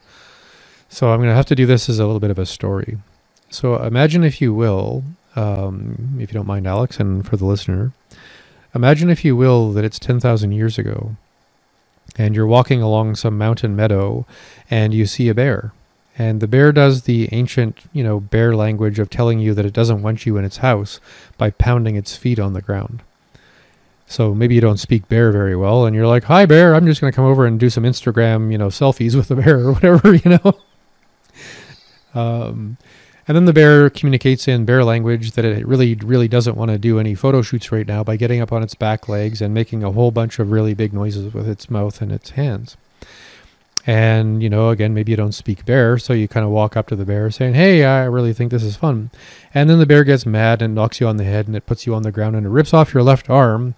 So 0.88 1.09
I'm 1.09 1.17
going 1.17 1.29
to 1.29 1.36
have 1.36 1.47
to 1.47 1.55
do 1.55 1.65
this 1.65 1.89
as 1.89 1.97
a 1.97 2.05
little 2.05 2.19
bit 2.19 2.29
of 2.29 2.38
a 2.38 2.45
story. 2.45 2.99
So 3.49 3.81
imagine, 3.81 4.23
if 4.23 4.39
you 4.39 4.53
will, 4.53 5.03
um, 5.36 6.17
if 6.19 6.32
you 6.32 6.38
don't 6.38 6.48
mind, 6.48 6.67
Alex, 6.67 7.00
and 7.00 7.26
for 7.28 7.38
the 7.38 7.46
listener, 7.46 7.91
imagine, 8.74 9.10
if 9.10 9.26
you 9.26 9.36
will, 9.36 9.72
that 9.74 9.84
it's 9.84 10.00
10,000 10.00 10.52
years 10.52 10.78
ago 10.78 11.15
and 12.15 12.36
you're 12.36 12.48
walking 12.48 12.82
along 12.82 13.15
some 13.15 13.38
mountain 13.38 13.76
meadow 13.76 14.26
and 14.69 14.93
you 14.93 15.06
see 15.06 15.30
a 15.30 15.34
bear. 15.34 15.74
And 16.17 16.41
the 16.41 16.48
bear 16.48 16.72
does 16.72 17.04
the 17.04 17.28
ancient, 17.32 17.80
you 17.91 18.04
know, 18.04 18.19
bear 18.19 18.56
language 18.56 19.00
of 19.00 19.10
telling 19.10 19.39
you 19.39 19.54
that 19.56 19.65
it 19.65 19.74
doesn't 19.74 20.04
want 20.04 20.26
you 20.26 20.38
in 20.38 20.46
its 20.46 20.58
house 20.58 21.00
by 21.38 21.50
pounding 21.50 21.96
its 21.96 22.15
feet 22.15 22.38
on 22.38 22.54
the 22.54 22.62
ground. 22.62 23.02
So 24.06 24.36
maybe 24.36 24.54
you 24.54 24.62
don't 24.62 24.78
speak 24.78 25.08
bear 25.08 25.32
very 25.32 25.56
well, 25.56 25.86
and 25.86 25.96
you're 25.96 26.06
like, 26.06 26.26
"Hi, 26.26 26.46
bear! 26.46 26.76
I'm 26.76 26.86
just 26.86 27.02
going 27.02 27.12
to 27.12 27.15
come 27.15 27.26
over 27.26 27.48
and 27.48 27.60
do 27.60 27.72
some 27.72 27.84
Instagram, 27.84 28.52
you 28.52 28.60
know, 28.60 28.67
selfies 28.67 29.15
with 29.15 29.30
the 29.30 29.36
bear 29.38 29.60
or 29.67 29.74
whatever, 29.74 30.13
you 30.13 30.39
know." 30.39 30.60
um, 32.13 32.78
and 33.27 33.36
then 33.36 33.45
the 33.45 33.53
bear 33.53 33.89
communicates 33.89 34.47
in 34.47 34.65
bear 34.65 34.83
language 34.83 35.31
that 35.31 35.45
it 35.45 35.65
really, 35.65 35.95
really 35.95 36.27
doesn't 36.27 36.57
want 36.57 36.71
to 36.71 36.77
do 36.77 36.99
any 36.99 37.15
photo 37.15 37.41
shoots 37.41 37.71
right 37.71 37.88
now 37.88 38.03
by 38.03 38.17
getting 38.17 38.41
up 38.41 38.51
on 38.51 38.63
its 38.63 38.75
back 38.75 39.07
legs 39.07 39.41
and 39.41 39.53
making 39.53 39.83
a 39.83 39.91
whole 39.91 40.12
bunch 40.12 40.39
of 40.39 40.51
really 40.51 40.73
big 40.73 40.93
noises 40.93 41.33
with 41.33 41.47
its 41.47 41.69
mouth 41.69 42.01
and 42.01 42.12
its 42.12 42.31
hands. 42.31 42.75
And, 43.86 44.41
you 44.41 44.49
know, 44.49 44.69
again, 44.69 44.93
maybe 44.93 45.12
you 45.12 45.17
don't 45.17 45.33
speak 45.33 45.65
bear, 45.65 45.97
so 45.97 46.13
you 46.13 46.27
kind 46.27 46.45
of 46.45 46.51
walk 46.51 46.77
up 46.77 46.88
to 46.88 46.95
the 46.95 47.05
bear 47.05 47.29
saying, 47.31 47.53
Hey, 47.53 47.83
I 47.83 48.05
really 48.05 48.33
think 48.33 48.51
this 48.51 48.63
is 48.63 48.77
fun. 48.77 49.12
And 49.53 49.69
then 49.69 49.79
the 49.79 49.86
bear 49.86 50.03
gets 50.03 50.25
mad 50.25 50.62
and 50.62 50.73
knocks 50.73 51.01
you 51.01 51.07
on 51.07 51.17
the 51.17 51.25
head 51.25 51.47
and 51.47 51.55
it 51.55 51.65
puts 51.65 51.86
you 51.86 51.93
on 51.93 52.03
the 52.03 52.12
ground 52.12 52.36
and 52.36 52.45
it 52.45 52.49
rips 52.49 52.73
off 52.73 52.93
your 52.93 53.03
left 53.03 53.29
arm, 53.29 53.75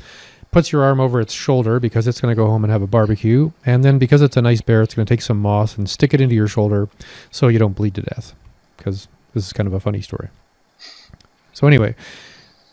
puts 0.51 0.71
your 0.71 0.83
arm 0.83 0.99
over 0.99 1.19
its 1.19 1.33
shoulder 1.33 1.79
because 1.79 2.07
it's 2.07 2.21
going 2.21 2.31
to 2.31 2.35
go 2.35 2.47
home 2.47 2.63
and 2.63 2.71
have 2.71 2.83
a 2.83 2.87
barbecue. 2.87 3.51
And 3.65 3.83
then 3.83 3.97
because 3.97 4.21
it's 4.21 4.37
a 4.37 4.41
nice 4.41 4.61
bear, 4.61 4.83
it's 4.83 4.93
going 4.93 5.07
to 5.07 5.11
take 5.11 5.23
some 5.23 5.41
moss 5.41 5.75
and 5.75 5.89
stick 5.89 6.13
it 6.13 6.21
into 6.21 6.35
your 6.35 6.47
shoulder 6.47 6.87
so 7.31 7.47
you 7.47 7.59
don't 7.59 7.75
bleed 7.75 7.95
to 7.95 8.01
death. 8.01 8.35
Because 8.77 9.07
this 9.35 9.45
is 9.45 9.53
kind 9.53 9.67
of 9.67 9.73
a 9.73 9.79
funny 9.79 10.01
story. 10.01 10.29
So, 11.53 11.67
anyway, 11.67 11.93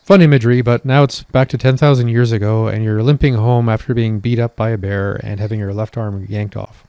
fun 0.03 0.23
imagery, 0.23 0.63
but 0.63 0.83
now 0.83 1.03
it's 1.03 1.21
back 1.21 1.49
to 1.49 1.57
10,000 1.59 2.07
years 2.07 2.31
ago 2.31 2.67
and 2.67 2.83
you're 2.83 3.03
limping 3.03 3.35
home 3.35 3.69
after 3.69 3.93
being 3.93 4.19
beat 4.19 4.39
up 4.39 4.55
by 4.55 4.71
a 4.71 4.77
bear 4.79 5.19
and 5.23 5.39
having 5.39 5.59
your 5.59 5.73
left 5.73 5.95
arm 5.95 6.25
yanked 6.27 6.57
off 6.57 6.87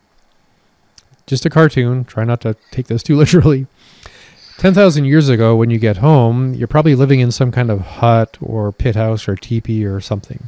just 1.26 1.46
a 1.46 1.50
cartoon. 1.50 2.04
Try 2.04 2.24
not 2.24 2.40
to 2.42 2.56
take 2.70 2.86
this 2.86 3.02
too 3.02 3.16
literally. 3.24 3.66
10,000 4.58 5.04
years 5.04 5.28
ago, 5.28 5.56
when 5.56 5.70
you 5.70 5.78
get 5.78 5.96
home, 5.96 6.54
you're 6.54 6.68
probably 6.68 6.94
living 6.94 7.18
in 7.18 7.32
some 7.32 7.50
kind 7.50 7.70
of 7.70 7.80
hut 7.80 8.38
or 8.40 8.70
pit 8.70 8.94
house 8.94 9.26
or 9.26 9.34
teepee 9.34 9.84
or 9.84 10.00
something. 10.00 10.44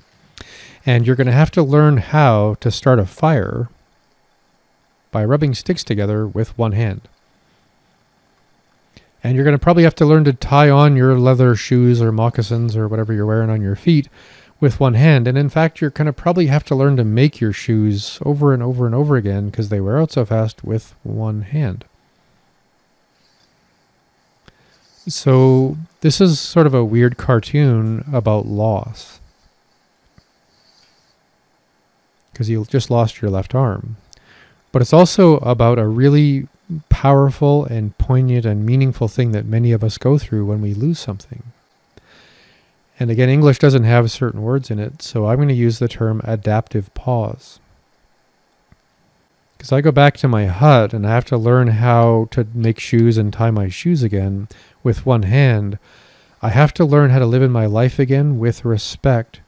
And 0.84 1.06
you're 1.06 1.16
going 1.16 1.26
to 1.26 1.32
have 1.32 1.50
to 1.52 1.62
learn 1.62 1.96
how 1.96 2.54
to 2.60 2.70
start 2.70 3.00
a 3.00 3.06
fire 3.06 3.68
by 5.10 5.24
rubbing 5.24 5.54
sticks 5.54 5.82
together 5.82 6.26
with 6.26 6.56
one 6.56 6.72
hand. 6.72 7.00
And 9.26 9.34
you're 9.34 9.42
going 9.42 9.58
to 9.58 9.62
probably 9.62 9.82
have 9.82 9.96
to 9.96 10.06
learn 10.06 10.22
to 10.26 10.32
tie 10.32 10.70
on 10.70 10.94
your 10.94 11.18
leather 11.18 11.56
shoes 11.56 12.00
or 12.00 12.12
moccasins 12.12 12.76
or 12.76 12.86
whatever 12.86 13.12
you're 13.12 13.26
wearing 13.26 13.50
on 13.50 13.60
your 13.60 13.74
feet 13.74 14.08
with 14.60 14.78
one 14.78 14.94
hand. 14.94 15.26
And 15.26 15.36
in 15.36 15.48
fact, 15.48 15.80
you're 15.80 15.90
going 15.90 16.06
to 16.06 16.12
probably 16.12 16.46
have 16.46 16.62
to 16.66 16.76
learn 16.76 16.96
to 16.96 17.02
make 17.02 17.40
your 17.40 17.52
shoes 17.52 18.20
over 18.24 18.54
and 18.54 18.62
over 18.62 18.86
and 18.86 18.94
over 18.94 19.16
again 19.16 19.50
because 19.50 19.68
they 19.68 19.80
wear 19.80 19.98
out 19.98 20.12
so 20.12 20.24
fast 20.24 20.62
with 20.62 20.94
one 21.02 21.42
hand. 21.42 21.84
So, 25.08 25.76
this 26.02 26.20
is 26.20 26.38
sort 26.38 26.68
of 26.68 26.74
a 26.74 26.84
weird 26.84 27.16
cartoon 27.16 28.04
about 28.12 28.46
loss. 28.46 29.18
Because 32.30 32.48
you 32.48 32.64
just 32.66 32.92
lost 32.92 33.20
your 33.20 33.30
left 33.32 33.56
arm. 33.56 33.96
But 34.70 34.82
it's 34.82 34.92
also 34.92 35.38
about 35.38 35.80
a 35.80 35.88
really 35.88 36.46
powerful 36.88 37.64
and 37.64 37.96
poignant 37.98 38.44
and 38.44 38.66
meaningful 38.66 39.08
thing 39.08 39.32
that 39.32 39.46
many 39.46 39.72
of 39.72 39.84
us 39.84 39.98
go 39.98 40.18
through 40.18 40.46
when 40.46 40.60
we 40.60 40.74
lose 40.74 40.98
something. 40.98 41.42
And 42.98 43.10
again, 43.10 43.28
English 43.28 43.58
doesn't 43.58 43.84
have 43.84 44.10
certain 44.10 44.42
words 44.42 44.70
in 44.70 44.78
it, 44.78 45.02
so 45.02 45.26
I'm 45.26 45.36
going 45.36 45.48
to 45.48 45.54
use 45.54 45.78
the 45.78 45.88
term 45.88 46.20
adaptive 46.24 46.92
pause. 46.94 47.60
Because 49.56 49.72
I 49.72 49.80
go 49.80 49.90
back 49.90 50.16
to 50.18 50.28
my 50.28 50.46
hut 50.46 50.92
and 50.92 51.06
I 51.06 51.10
have 51.10 51.24
to 51.26 51.36
learn 51.36 51.68
how 51.68 52.28
to 52.30 52.46
make 52.54 52.78
shoes 52.78 53.16
and 53.16 53.32
tie 53.32 53.50
my 53.50 53.68
shoes 53.68 54.02
again 54.02 54.48
with 54.82 55.06
one 55.06 55.22
hand. 55.22 55.78
I 56.42 56.50
have 56.50 56.74
to 56.74 56.84
learn 56.84 57.10
how 57.10 57.18
to 57.18 57.26
live 57.26 57.42
in 57.42 57.52
my 57.52 57.66
life 57.66 57.98
again 57.98 58.38
with 58.38 58.64
respect 58.64 59.40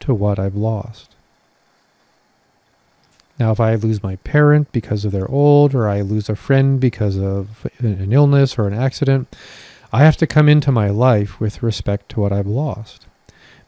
to 0.00 0.14
what 0.14 0.38
I've 0.38 0.54
lost. 0.54 1.15
Now, 3.38 3.52
if 3.52 3.60
I 3.60 3.74
lose 3.74 4.02
my 4.02 4.16
parent 4.16 4.72
because 4.72 5.04
of 5.04 5.12
they're 5.12 5.30
old, 5.30 5.74
or 5.74 5.88
I 5.88 6.00
lose 6.00 6.28
a 6.28 6.36
friend 6.36 6.80
because 6.80 7.18
of 7.18 7.66
an 7.78 8.12
illness 8.12 8.58
or 8.58 8.66
an 8.66 8.74
accident, 8.74 9.34
I 9.92 10.00
have 10.04 10.16
to 10.18 10.26
come 10.26 10.48
into 10.48 10.72
my 10.72 10.88
life 10.88 11.38
with 11.38 11.62
respect 11.62 12.08
to 12.10 12.20
what 12.20 12.32
I've 12.32 12.46
lost. 12.46 13.06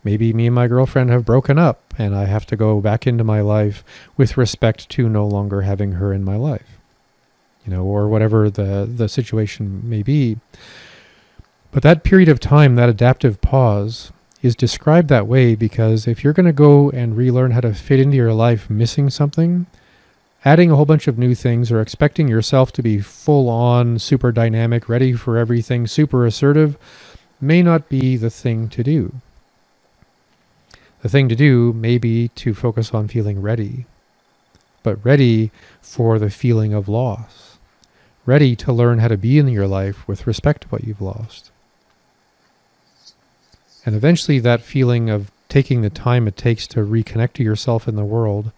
Maybe 0.05 0.33
me 0.33 0.47
and 0.47 0.55
my 0.55 0.69
girlfriend 0.69 1.11
have 1.11 1.27
broken 1.27 1.59
up, 1.59 1.93
and 1.99 2.15
I 2.15 2.25
have 2.25 2.47
to 2.47 2.57
go 2.57 2.81
back 2.81 3.07
into 3.07 3.25
my 3.25 3.41
life 3.41 3.85
with 4.17 4.37
respect 4.37 4.89
to 4.91 5.09
no 5.09 5.27
longer 5.27 5.63
having 5.63 5.93
her 5.93 6.13
in 6.13 6.25
my 6.25 6.37
life. 6.37 6.79
You 7.67 7.73
know, 7.73 7.85
or 7.85 8.09
whatever 8.09 8.49
the, 8.49 8.89
the 8.91 9.09
situation 9.09 9.83
may 9.89 10.03
be. 10.03 10.39
But 11.73 11.83
that 11.83 12.05
period 12.05 12.31
of 12.31 12.41
time, 12.41 12.77
that 12.77 12.89
adaptive 12.89 13.43
pause, 13.43 14.13
is 14.43 14.55
described 14.55 15.09
that 15.09 15.27
way 15.27 15.55
because 15.55 16.07
if 16.07 16.23
you're 16.23 16.33
going 16.33 16.47
to 16.47 16.53
go 16.53 16.91
and 16.91 17.17
relearn 17.17 17.51
how 17.51 17.61
to 17.61 17.75
fit 17.75 18.01
into 18.01 18.17
your 18.17 18.33
life 18.33 18.71
missing 18.71 19.11
something, 19.11 19.67
adding 20.45 20.71
a 20.71 20.77
whole 20.77 20.85
bunch 20.85 21.09
of 21.09 21.19
new 21.19 21.35
things 21.35 21.73
or 21.73 21.81
expecting 21.81 22.29
yourself 22.29 22.73
to 22.73 22.83
be 22.83 23.01
full 23.01 23.49
on, 23.49 23.99
super 23.99 24.31
dynamic, 24.31 24.89
ready 24.89 25.13
for 25.13 25.37
everything, 25.37 25.87
super 25.87 26.25
assertive, 26.25 26.79
may 27.41 27.63
not 27.63 27.89
be 27.89 28.17
the 28.17 28.31
thing 28.31 28.69
to 28.69 28.83
do. 28.83 29.21
The 31.03 31.09
thing 31.09 31.29
to 31.29 31.37
do 31.37 31.73
may 31.73 31.99
be 31.99 32.29
to 32.29 32.55
focus 32.55 32.93
on 32.93 33.09
feeling 33.09 33.41
ready, 33.41 33.87
but 34.83 35.05
ready 35.05 35.51
for 35.81 36.19
the 36.19 36.31
feeling 36.31 36.73
of 36.73 36.89
loss, 36.89 37.59
ready 38.27 38.57
to 38.57 38.73
learn 38.73 38.99
how 38.99 39.09
to 39.09 39.17
be 39.17 39.39
in 39.39 39.49
your 39.49 39.69
life 39.69 40.07
with 40.09 40.27
respect 40.27 40.63
to 40.63 40.69
what 40.69 40.85
you've 40.85 41.01
lost. 41.01 41.51
And 43.89 43.97
eventually, 43.97 44.39
that 44.41 44.61
feeling 44.61 45.09
of 45.09 45.31
taking 45.49 45.81
the 45.81 45.89
time 45.89 46.29
it 46.29 46.37
takes 46.37 46.67
to 46.67 46.81
reconnect 46.81 47.33
to 47.33 47.43
yourself 47.43 47.89
in 47.89 47.97
the 47.97 48.05
world 48.05 48.53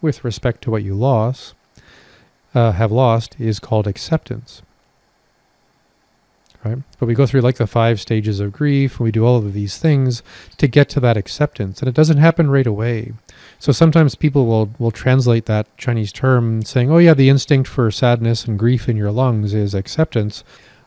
with 0.00 0.22
respect 0.22 0.62
to 0.62 0.70
what 0.70 0.84
you 0.84 0.94
lost, 0.94 1.54
uh, 2.54 2.70
have 2.70 2.92
lost, 2.92 3.34
is 3.40 3.58
called 3.58 3.88
acceptance. 3.88 4.62
Right? 6.64 6.78
But 7.00 7.06
we 7.06 7.14
go 7.14 7.26
through 7.26 7.40
like 7.40 7.56
the 7.56 7.66
five 7.66 8.00
stages 8.00 8.38
of 8.38 8.52
grief, 8.52 9.00
and 9.00 9.04
we 9.04 9.10
do 9.10 9.26
all 9.26 9.38
of 9.38 9.52
these 9.52 9.78
things 9.78 10.22
to 10.58 10.68
get 10.68 10.88
to 10.90 11.00
that 11.00 11.16
acceptance, 11.16 11.80
and 11.80 11.88
it 11.88 11.94
doesn't 11.96 12.18
happen 12.18 12.48
right 12.48 12.64
away. 12.64 13.14
So 13.58 13.72
sometimes 13.72 14.14
people 14.14 14.46
will 14.46 14.70
will 14.78 14.92
translate 14.92 15.46
that 15.46 15.76
Chinese 15.76 16.12
term 16.12 16.62
saying, 16.62 16.88
"Oh 16.88 16.98
yeah, 16.98 17.14
the 17.14 17.30
instinct 17.30 17.68
for 17.68 17.90
sadness 17.90 18.44
and 18.44 18.56
grief 18.56 18.88
in 18.88 18.96
your 18.96 19.10
lungs 19.10 19.54
is 19.54 19.74
acceptance." 19.74 20.44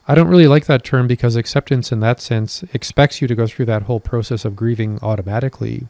I 0.07 0.15
don't 0.15 0.27
really 0.27 0.47
like 0.47 0.65
that 0.65 0.83
term 0.83 1.07
because 1.07 1.35
acceptance, 1.35 1.91
in 1.91 1.99
that 1.99 2.19
sense, 2.19 2.63
expects 2.73 3.21
you 3.21 3.27
to 3.27 3.35
go 3.35 3.45
through 3.45 3.65
that 3.65 3.83
whole 3.83 3.99
process 3.99 4.45
of 4.45 4.55
grieving 4.55 4.99
automatically. 5.01 5.87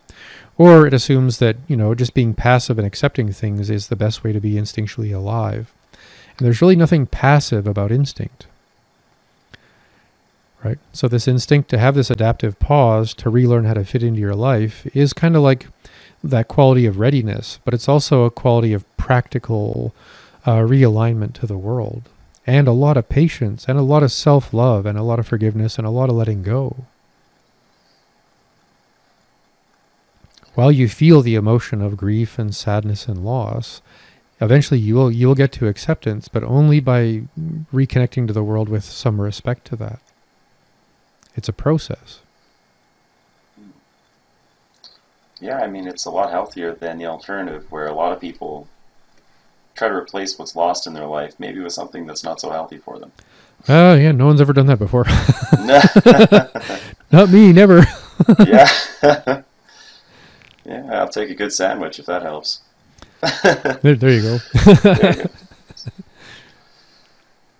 Or 0.58 0.86
it 0.86 0.94
assumes 0.94 1.38
that, 1.40 1.56
you 1.68 1.78
know, 1.78 1.96
just 1.96 2.14
being 2.14 2.34
passive 2.34 2.78
and 2.78 2.86
accepting 2.86 3.32
things 3.32 3.70
is 3.70 3.88
the 3.88 3.96
best 3.96 4.24
way 4.24 4.34
to 4.34 4.42
be 4.42 4.54
instinctually 4.54 5.16
alive. 5.16 5.74
And 6.38 6.46
there's 6.46 6.62
really 6.62 6.76
nothing 6.76 7.06
passive 7.06 7.66
about 7.66 7.92
instinct. 7.92 8.48
Right? 10.64 10.78
So, 10.94 11.08
this 11.08 11.28
instinct 11.28 11.70
to 11.70 11.80
have 11.80 11.96
this 11.96 12.12
adaptive 12.12 12.60
pause 12.60 13.16
to 13.16 13.32
relearn 13.32 13.66
how 13.66 13.74
to 13.74 13.86
fit 13.86 14.04
into 14.04 14.20
your 14.20 14.36
life 14.36 14.86
is 14.96 15.14
kind 15.14 15.36
of 15.36 15.42
like 15.42 15.68
that 16.24 16.48
quality 16.48 16.86
of 16.86 17.00
readiness, 17.00 17.60
but 17.66 17.74
it's 17.74 17.90
also 17.90 18.26
a 18.26 18.30
quality 18.30 18.74
of 18.74 18.86
practical 18.98 19.96
uh, 20.46 20.58
realignment 20.58 21.34
to 21.34 21.48
the 21.48 21.58
world 21.58 22.04
and 22.52 22.68
a 22.68 22.74
lot 22.74 22.98
of 22.98 23.08
patience 23.08 23.64
and 23.70 23.80
a 23.80 23.82
lot 23.82 24.04
of 24.04 24.12
self 24.12 24.54
love 24.54 24.86
and 24.86 24.98
a 24.98 25.04
lot 25.04 25.20
of 25.20 25.26
forgiveness 25.26 25.78
and 25.78 25.88
a 25.88 25.90
lot 25.90 26.10
of 26.10 26.16
letting 26.18 26.44
go. 26.44 26.84
While 30.54 30.70
you 30.70 30.90
feel 30.90 31.22
the 31.22 31.36
emotion 31.36 31.82
of 31.82 31.96
grief 31.96 32.38
and 32.38 32.54
sadness 32.54 33.08
and 33.08 33.24
loss, 33.24 33.82
eventually 34.42 34.82
you 34.82 34.96
will 34.96 35.10
you 35.10 35.28
will 35.28 35.36
get 35.36 35.54
to 35.54 35.70
acceptance, 35.70 36.28
but 36.28 36.44
only 36.44 36.82
by 36.82 37.22
reconnecting 37.74 38.28
to 38.28 38.34
the 38.34 38.44
world 38.44 38.68
with 38.68 38.84
some 38.84 39.22
respect 39.22 39.64
to 39.68 39.78
that. 39.78 40.02
It's 41.36 41.48
a 41.48 41.54
process. 41.54 42.20
Yeah, 45.40 45.60
I 45.60 45.68
mean 45.68 45.88
it's 45.88 46.04
a 46.04 46.12
lot 46.12 46.32
healthier 46.32 46.76
than 46.76 46.98
the 46.98 47.06
alternative 47.06 47.72
where 47.72 47.88
a 47.88 47.94
lot 47.94 48.12
of 48.12 48.20
people 48.20 48.68
try 49.76 49.88
to 49.88 49.94
replace 49.94 50.38
what's 50.38 50.56
lost 50.56 50.88
in 50.88 50.94
their 50.94 51.06
life, 51.06 51.36
maybe 51.40 51.60
with 51.60 51.74
something 51.74 52.06
that's 52.06 52.24
not 52.24 52.40
so 52.40 52.52
healthy 52.52 52.78
for 52.78 53.00
them. 53.00 53.12
Oh, 53.70 53.92
uh, 53.92 53.96
yeah, 53.96 54.12
no 54.12 54.26
one's 54.26 54.42
ever 54.42 54.54
done 54.54 54.66
that 54.68 54.80
before. 54.80 55.06
not 57.12 57.30
me, 57.30 57.54
never. 57.54 57.80
yeah. 58.46 58.68
yeah, 60.66 60.90
I'll 60.92 61.10
take 61.10 61.30
a 61.30 61.36
good 61.36 61.54
sandwich 61.54 62.00
if 62.00 62.08
that 62.08 62.24
helps. 62.24 62.62
there, 63.82 63.96
there 63.96 64.12
you 64.12 64.22
go. 64.22 64.38
there 64.76 65.16
you 65.16 65.24
go. 65.24 65.30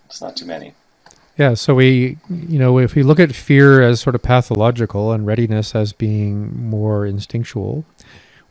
It's 0.06 0.20
not 0.20 0.36
too 0.36 0.44
many. 0.44 0.74
Yeah, 1.38 1.54
so 1.54 1.74
we, 1.74 2.18
you 2.28 2.58
know, 2.58 2.78
if 2.78 2.94
we 2.94 3.02
look 3.02 3.18
at 3.18 3.34
fear 3.34 3.80
as 3.80 4.00
sort 4.00 4.14
of 4.14 4.22
pathological 4.22 5.12
and 5.12 5.26
readiness 5.26 5.74
as 5.74 5.92
being 5.92 6.68
more 6.68 7.06
instinctual, 7.06 7.84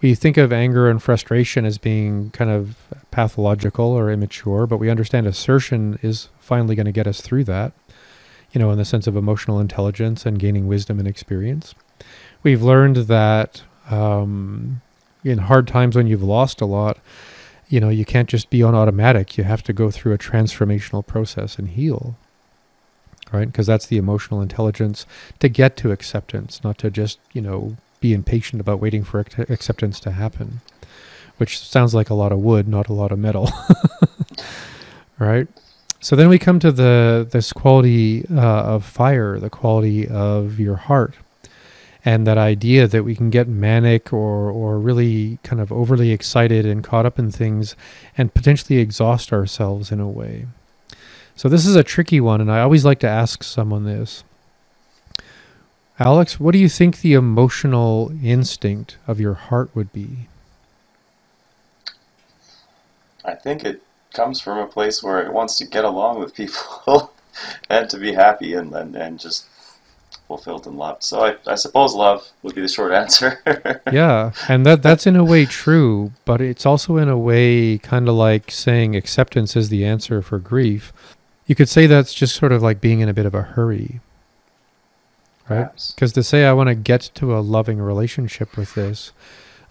we 0.01 0.15
think 0.15 0.37
of 0.37 0.51
anger 0.51 0.89
and 0.89 1.01
frustration 1.01 1.63
as 1.63 1.77
being 1.77 2.31
kind 2.31 2.49
of 2.49 2.77
pathological 3.11 3.85
or 3.85 4.09
immature, 4.11 4.65
but 4.65 4.77
we 4.77 4.89
understand 4.89 5.27
assertion 5.27 5.99
is 6.01 6.29
finally 6.39 6.75
going 6.75 6.87
to 6.87 6.91
get 6.91 7.07
us 7.07 7.21
through 7.21 7.43
that, 7.43 7.71
you 8.51 8.59
know, 8.59 8.71
in 8.71 8.77
the 8.77 8.85
sense 8.85 9.05
of 9.05 9.15
emotional 9.15 9.59
intelligence 9.59 10.25
and 10.25 10.39
gaining 10.39 10.67
wisdom 10.67 10.97
and 10.97 11.07
experience. 11.07 11.75
We've 12.41 12.63
learned 12.63 12.95
that 13.07 13.61
um, 13.89 14.81
in 15.23 15.37
hard 15.37 15.67
times 15.67 15.95
when 15.95 16.07
you've 16.07 16.23
lost 16.23 16.61
a 16.61 16.65
lot, 16.65 16.97
you 17.69 17.79
know, 17.79 17.89
you 17.89 18.03
can't 18.03 18.27
just 18.27 18.49
be 18.49 18.63
on 18.63 18.73
automatic. 18.73 19.37
You 19.37 19.43
have 19.43 19.63
to 19.63 19.73
go 19.73 19.91
through 19.91 20.13
a 20.13 20.17
transformational 20.17 21.05
process 21.05 21.57
and 21.57 21.69
heal, 21.69 22.17
right? 23.31 23.47
Because 23.47 23.67
that's 23.67 23.85
the 23.85 23.97
emotional 23.97 24.41
intelligence 24.41 25.05
to 25.39 25.47
get 25.47 25.77
to 25.77 25.91
acceptance, 25.91 26.63
not 26.63 26.79
to 26.79 26.89
just, 26.89 27.19
you 27.33 27.41
know, 27.41 27.77
be 28.01 28.13
impatient 28.13 28.59
about 28.59 28.79
waiting 28.79 29.03
for 29.03 29.21
acceptance 29.47 29.99
to 30.01 30.11
happen, 30.11 30.59
which 31.37 31.59
sounds 31.59 31.95
like 31.95 32.09
a 32.09 32.13
lot 32.15 32.33
of 32.33 32.39
wood, 32.39 32.67
not 32.67 32.89
a 32.89 32.93
lot 32.93 33.11
of 33.13 33.19
metal. 33.19 33.49
right? 35.19 35.47
So 36.03 36.15
then 36.15 36.29
we 36.29 36.39
come 36.39 36.59
to 36.59 36.71
the 36.71 37.27
this 37.29 37.53
quality 37.53 38.25
uh, 38.25 38.63
of 38.63 38.83
fire, 38.83 39.39
the 39.39 39.51
quality 39.51 40.07
of 40.07 40.59
your 40.59 40.75
heart, 40.75 41.13
and 42.03 42.25
that 42.25 42.39
idea 42.39 42.87
that 42.87 43.03
we 43.03 43.15
can 43.15 43.29
get 43.29 43.47
manic 43.47 44.11
or 44.11 44.49
or 44.49 44.79
really 44.79 45.37
kind 45.43 45.61
of 45.61 45.71
overly 45.71 46.09
excited 46.09 46.65
and 46.65 46.83
caught 46.83 47.05
up 47.05 47.19
in 47.19 47.29
things, 47.29 47.75
and 48.17 48.33
potentially 48.33 48.79
exhaust 48.79 49.31
ourselves 49.31 49.91
in 49.91 49.99
a 49.99 50.09
way. 50.09 50.47
So 51.35 51.47
this 51.47 51.67
is 51.67 51.75
a 51.75 51.83
tricky 51.83 52.19
one, 52.19 52.41
and 52.41 52.51
I 52.51 52.61
always 52.61 52.83
like 52.83 52.99
to 53.01 53.07
ask 53.07 53.43
someone 53.43 53.85
this: 53.85 54.23
Alex, 56.01 56.39
what 56.39 56.53
do 56.53 56.57
you 56.57 56.67
think 56.67 57.01
the 57.01 57.13
emotional 57.13 58.11
instinct 58.23 58.97
of 59.07 59.19
your 59.19 59.35
heart 59.35 59.69
would 59.75 59.93
be? 59.93 60.27
I 63.23 63.35
think 63.35 63.63
it 63.63 63.83
comes 64.11 64.41
from 64.41 64.57
a 64.57 64.65
place 64.65 65.03
where 65.03 65.21
it 65.23 65.31
wants 65.31 65.59
to 65.59 65.65
get 65.67 65.85
along 65.85 66.19
with 66.19 66.33
people 66.33 67.13
and 67.69 67.87
to 67.89 67.97
be 67.97 68.13
happy 68.13 68.55
and, 68.55 68.73
and, 68.73 68.95
and 68.95 69.19
just 69.19 69.45
fulfilled 70.27 70.65
and 70.65 70.75
loved. 70.75 71.03
So 71.03 71.23
I, 71.23 71.35
I 71.45 71.55
suppose 71.55 71.93
love 71.93 72.27
would 72.41 72.55
be 72.55 72.61
the 72.61 72.67
short 72.67 72.93
answer. 72.93 73.39
yeah, 73.91 74.31
and 74.47 74.65
that 74.65 74.81
that's 74.81 75.05
in 75.05 75.15
a 75.15 75.23
way 75.23 75.45
true, 75.45 76.13
but 76.25 76.41
it's 76.41 76.65
also 76.65 76.97
in 76.97 77.09
a 77.09 77.17
way 77.17 77.77
kind 77.77 78.09
of 78.09 78.15
like 78.15 78.49
saying 78.49 78.95
acceptance 78.95 79.55
is 79.55 79.69
the 79.69 79.85
answer 79.85 80.23
for 80.23 80.39
grief. 80.39 80.91
You 81.45 81.53
could 81.53 81.69
say 81.69 81.85
that's 81.85 82.13
just 82.13 82.35
sort 82.35 82.53
of 82.53 82.63
like 82.63 82.81
being 82.81 83.01
in 83.01 83.09
a 83.09 83.13
bit 83.13 83.25
of 83.27 83.35
a 83.35 83.41
hurry 83.43 83.99
right? 85.51 85.93
Because 85.95 86.13
to 86.13 86.23
say 86.23 86.45
I 86.45 86.53
want 86.53 86.69
to 86.69 86.75
get 86.75 87.09
to 87.15 87.37
a 87.37 87.39
loving 87.39 87.79
relationship 87.79 88.57
with 88.57 88.75
this 88.75 89.11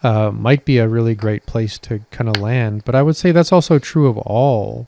uh, 0.03 0.31
might 0.31 0.65
be 0.65 0.79
a 0.79 0.89
really 0.89 1.15
great 1.15 1.47
place 1.47 1.79
to 1.79 2.01
kind 2.11 2.29
of 2.29 2.41
land. 2.41 2.85
But 2.85 2.95
I 2.95 3.03
would 3.03 3.17
say 3.17 3.33
that's 3.33 3.53
also 3.53 3.79
true 3.79 4.07
of 4.09 4.19
all 4.19 4.87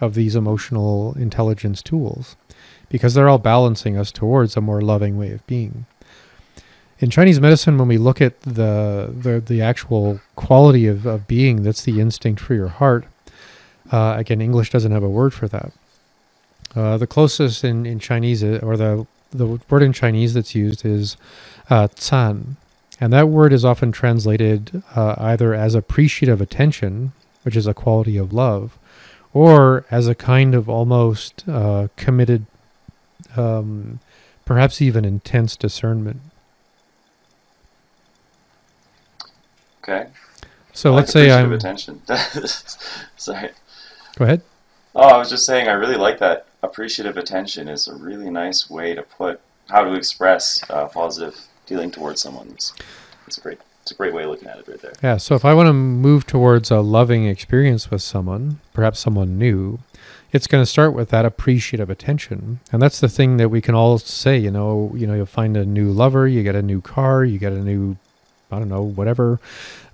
of 0.00 0.14
these 0.14 0.36
emotional 0.36 1.14
intelligence 1.18 1.82
tools 1.82 2.36
because 2.88 3.14
they're 3.14 3.28
all 3.28 3.38
balancing 3.38 3.96
us 3.96 4.12
towards 4.12 4.56
a 4.56 4.60
more 4.60 4.80
loving 4.80 5.18
way 5.18 5.32
of 5.32 5.46
being. 5.46 5.86
In 7.00 7.10
Chinese 7.10 7.40
medicine, 7.40 7.78
when 7.78 7.88
we 7.88 7.98
look 7.98 8.20
at 8.20 8.40
the 8.40 9.12
the, 9.12 9.40
the 9.40 9.62
actual 9.62 10.20
quality 10.36 10.86
of, 10.86 11.06
of 11.06 11.28
being, 11.28 11.62
that's 11.62 11.82
the 11.82 12.00
instinct 12.00 12.40
for 12.40 12.54
your 12.54 12.68
heart. 12.68 13.04
Uh, 13.90 14.14
again, 14.16 14.40
English 14.40 14.70
doesn't 14.70 14.92
have 14.92 15.04
a 15.04 15.08
word 15.08 15.32
for 15.32 15.48
that. 15.48 15.72
Uh, 16.74 16.98
the 16.98 17.06
closest 17.06 17.64
in, 17.64 17.86
in 17.86 17.98
Chinese, 17.98 18.42
uh, 18.44 18.60
or 18.62 18.76
the 18.76 19.06
the 19.30 19.60
word 19.68 19.82
in 19.82 19.92
Chinese 19.92 20.34
that's 20.34 20.54
used 20.54 20.84
is 20.84 21.16
uh, 21.70 21.88
"can," 21.88 22.56
and 23.00 23.12
that 23.12 23.28
word 23.28 23.52
is 23.52 23.64
often 23.64 23.92
translated 23.92 24.82
uh, 24.94 25.14
either 25.18 25.54
as 25.54 25.74
appreciative 25.74 26.40
attention, 26.40 27.12
which 27.42 27.56
is 27.56 27.66
a 27.66 27.74
quality 27.74 28.16
of 28.16 28.32
love, 28.32 28.78
or 29.32 29.84
as 29.90 30.08
a 30.08 30.14
kind 30.14 30.54
of 30.54 30.68
almost 30.68 31.44
uh, 31.48 31.88
committed, 31.96 32.46
um, 33.36 34.00
perhaps 34.44 34.80
even 34.82 35.04
intense 35.04 35.56
discernment. 35.56 36.20
Okay. 39.82 40.08
So 40.72 40.92
let's 40.92 41.12
say 41.12 41.30
I'm 41.30 41.52
attention. 41.52 42.02
Sorry. 43.16 43.50
Go 44.16 44.24
ahead. 44.24 44.42
Oh, 44.94 45.02
I 45.02 45.16
was 45.16 45.30
just 45.30 45.46
saying 45.46 45.68
I 45.68 45.72
really 45.72 45.96
like 45.96 46.18
that 46.18 46.47
appreciative 46.62 47.16
attention 47.16 47.68
is 47.68 47.88
a 47.88 47.94
really 47.94 48.30
nice 48.30 48.68
way 48.68 48.94
to 48.94 49.02
put 49.02 49.40
how 49.68 49.84
to 49.84 49.94
express 49.94 50.62
uh, 50.70 50.86
positive 50.86 51.36
feeling 51.66 51.90
towards 51.90 52.22
someone. 52.22 52.48
It's, 52.50 52.72
it's 53.26 53.38
a 53.38 53.40
great 53.40 53.58
it's 53.82 53.92
a 53.92 53.94
great 53.94 54.12
way 54.12 54.24
of 54.24 54.30
looking 54.30 54.48
at 54.48 54.58
it 54.58 54.68
right 54.68 54.80
there. 54.82 54.92
Yeah. 55.02 55.16
So 55.16 55.34
if 55.34 55.46
I 55.46 55.54
want 55.54 55.68
to 55.68 55.72
move 55.72 56.26
towards 56.26 56.70
a 56.70 56.80
loving 56.80 57.26
experience 57.26 57.90
with 57.90 58.02
someone, 58.02 58.60
perhaps 58.74 59.00
someone 59.00 59.38
new, 59.38 59.78
it's 60.30 60.46
going 60.46 60.62
to 60.62 60.66
start 60.66 60.92
with 60.92 61.08
that 61.08 61.24
appreciative 61.24 61.88
attention 61.88 62.60
and 62.70 62.82
that's 62.82 63.00
the 63.00 63.08
thing 63.08 63.38
that 63.38 63.48
we 63.48 63.60
can 63.60 63.74
all 63.74 63.98
say 63.98 64.36
you 64.36 64.50
know 64.50 64.92
you 64.94 65.06
know 65.06 65.14
you'll 65.14 65.26
find 65.26 65.56
a 65.56 65.64
new 65.64 65.90
lover 65.90 66.28
you 66.28 66.42
get 66.42 66.54
a 66.54 66.62
new 66.62 66.80
car 66.80 67.24
you 67.24 67.38
get 67.38 67.52
a 67.52 67.62
new 67.62 67.96
i 68.50 68.58
don't 68.58 68.68
know 68.68 68.82
whatever 68.82 69.40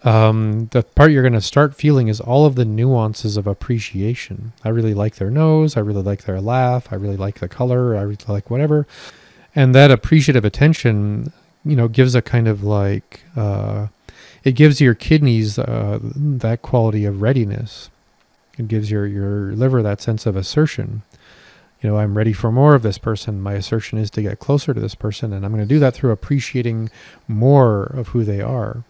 um, 0.05 0.69
the 0.73 0.83
part 0.83 1.11
you're 1.11 1.23
going 1.23 1.33
to 1.33 1.41
start 1.41 1.75
feeling 1.75 2.09
is 2.09 2.21
all 2.21 2.47
of 2.47 2.55
the 2.55 2.65
nuances 2.65 3.37
of 3.37 3.47
appreciation 3.47 4.53
i 4.65 4.69
really 4.69 4.95
like 4.95 5.17
their 5.17 5.31
nose 5.31 5.77
i 5.77 5.81
really 5.81 6.03
like 6.03 6.25
their 6.25 6.41
laugh 6.41 6.93
i 6.93 6.95
really 6.95 7.17
like 7.17 7.41
the 7.41 7.49
color 7.49 7.97
i 7.97 8.03
really 8.03 8.17
like 8.29 8.51
whatever 8.51 8.87
and 9.55 9.75
that 9.75 9.91
appreciative 9.91 10.45
attention 10.45 11.33
you 11.65 11.77
know 11.77 11.89
gives 11.89 12.15
a 12.15 12.23
kind 12.23 12.49
of 12.49 12.63
like 12.63 13.23
uh, 13.37 13.89
it 14.43 14.53
gives 14.53 14.81
your 14.81 14.95
kidneys 14.95 15.59
uh, 15.59 15.99
that 16.03 16.61
quality 16.61 17.05
of 17.05 17.23
readiness 17.23 17.89
it 18.59 18.69
gives 18.69 18.91
your, 18.91 19.07
your 19.07 19.53
liver 19.53 19.83
that 19.83 20.01
sense 20.01 20.27
of 20.27 20.37
assertion. 20.37 21.03
You 21.81 21.91
know, 21.91 21.99
I'm 21.99 22.17
ready 22.17 22.33
for 22.33 22.51
more 22.51 22.75
of 22.75 22.83
this 22.83 22.99
person. 22.99 23.43
My 23.43 23.55
assertion 23.55 23.99
is 23.99 24.11
to 24.13 24.23
get 24.23 24.39
closer 24.39 24.73
to 24.73 24.81
this 24.81 24.95
person, 24.95 25.33
and 25.33 25.45
I'm 25.45 25.53
going 25.53 25.67
to 25.67 25.75
do 25.75 25.81
that 25.81 25.95
through 25.95 26.13
appreciating 26.13 26.91
more 27.29 27.85
of 27.85 28.09
who 28.09 28.25
they 28.25 28.41
are. 28.41 28.85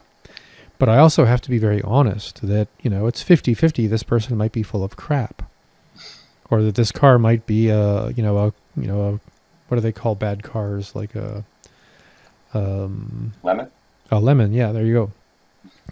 But 0.79 0.89
I 0.89 0.99
also 0.99 1.25
have 1.25 1.41
to 1.43 1.51
be 1.51 1.59
very 1.59 1.81
honest 1.83 2.47
that, 2.47 2.68
you 2.83 2.91
know, 2.91 3.07
it's 3.07 3.22
50 3.22 3.55
50. 3.55 3.87
This 3.87 4.03
person 4.03 4.37
might 4.37 4.53
be 4.53 4.62
full 4.62 4.83
of 4.83 4.97
crap. 4.97 5.43
Or 6.51 6.62
that 6.62 6.75
this 6.75 6.93
car 6.93 7.18
might 7.18 7.47
be 7.47 7.68
a, 7.68 8.11
you 8.11 8.22
know, 8.22 8.39
a, 8.39 8.53
you 8.77 8.87
know, 8.87 9.01
a, 9.03 9.11
what 9.68 9.77
do 9.77 9.81
they 9.81 9.93
call 9.93 10.14
bad 10.14 10.43
cars? 10.43 10.95
Like 10.95 11.14
a, 11.14 11.45
um, 12.53 13.33
lemon? 13.43 13.70
A 14.11 14.20
lemon. 14.20 14.53
Yeah, 14.53 14.72
there 14.72 14.85
you 14.85 14.95
go. 14.95 15.12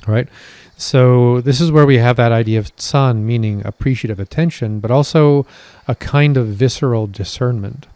All 0.07 0.15
right. 0.15 0.29
So 0.77 1.41
this 1.41 1.61
is 1.61 1.71
where 1.71 1.87
we 1.87 1.99
have 1.99 2.17
that 2.17 2.33
idea 2.33 2.59
of 2.59 2.73
san, 2.77 3.27
meaning 3.27 3.65
appreciative 3.65 4.19
attention, 4.19 4.81
but 4.81 4.91
also 4.91 5.47
a 5.87 5.95
kind 5.95 6.37
of 6.37 6.49
visceral 6.49 7.07
discernment. 7.07 7.87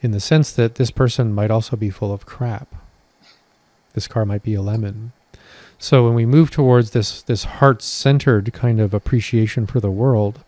In 0.00 0.12
the 0.12 0.20
sense 0.20 0.52
that 0.52 0.76
this 0.76 0.92
person 0.92 1.34
might 1.34 1.50
also 1.50 1.76
be 1.76 1.90
full 1.90 2.12
of 2.12 2.26
crap. 2.26 2.68
This 3.94 4.08
car 4.08 4.24
might 4.24 4.42
be 4.42 4.54
a 4.54 4.62
lemon. 4.62 5.12
So 5.78 6.04
when 6.04 6.14
we 6.14 6.26
move 6.26 6.50
towards 6.50 6.90
this 6.90 7.22
this 7.22 7.44
heart-centered 7.44 8.52
kind 8.52 8.80
of 8.80 8.92
appreciation 8.92 9.66
for 9.66 9.80
the 9.80 9.90
world, 9.90 10.40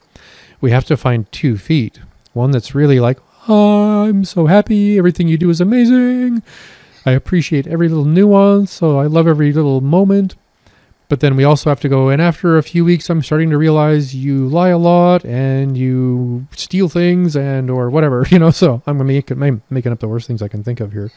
we 0.60 0.70
have 0.70 0.84
to 0.86 0.96
find 0.96 1.30
two 1.32 1.56
feet. 1.56 2.00
One 2.32 2.50
that's 2.50 2.74
really 2.74 3.00
like, 3.00 3.18
oh, 3.48 4.04
I'm 4.04 4.24
so 4.24 4.46
happy, 4.46 4.98
everything 4.98 5.28
you 5.28 5.38
do 5.38 5.50
is 5.50 5.60
amazing 5.60 6.42
I 7.06 7.12
appreciate 7.12 7.66
every 7.66 7.88
little 7.88 8.04
nuance, 8.04 8.72
so 8.72 8.98
I 8.98 9.06
love 9.06 9.26
every 9.26 9.52
little 9.52 9.80
moment. 9.80 10.36
But 11.08 11.20
then 11.20 11.34
we 11.34 11.42
also 11.42 11.70
have 11.70 11.80
to 11.80 11.88
go, 11.88 12.08
and 12.08 12.22
after 12.22 12.56
a 12.56 12.62
few 12.62 12.84
weeks, 12.84 13.10
I'm 13.10 13.22
starting 13.22 13.50
to 13.50 13.58
realize 13.58 14.14
you 14.14 14.46
lie 14.46 14.68
a 14.68 14.78
lot 14.78 15.24
and 15.24 15.76
you 15.76 16.46
steal 16.52 16.88
things 16.88 17.34
and 17.34 17.68
or 17.68 17.90
whatever, 17.90 18.26
you 18.30 18.38
know. 18.38 18.50
So 18.50 18.82
I'm 18.86 18.98
gonna 18.98 19.04
make 19.04 19.30
I'm 19.30 19.62
making 19.70 19.92
up 19.92 19.98
the 19.98 20.08
worst 20.08 20.28
things 20.28 20.42
I 20.42 20.48
can 20.48 20.62
think 20.62 20.78
of 20.78 20.92
here. 20.92 21.10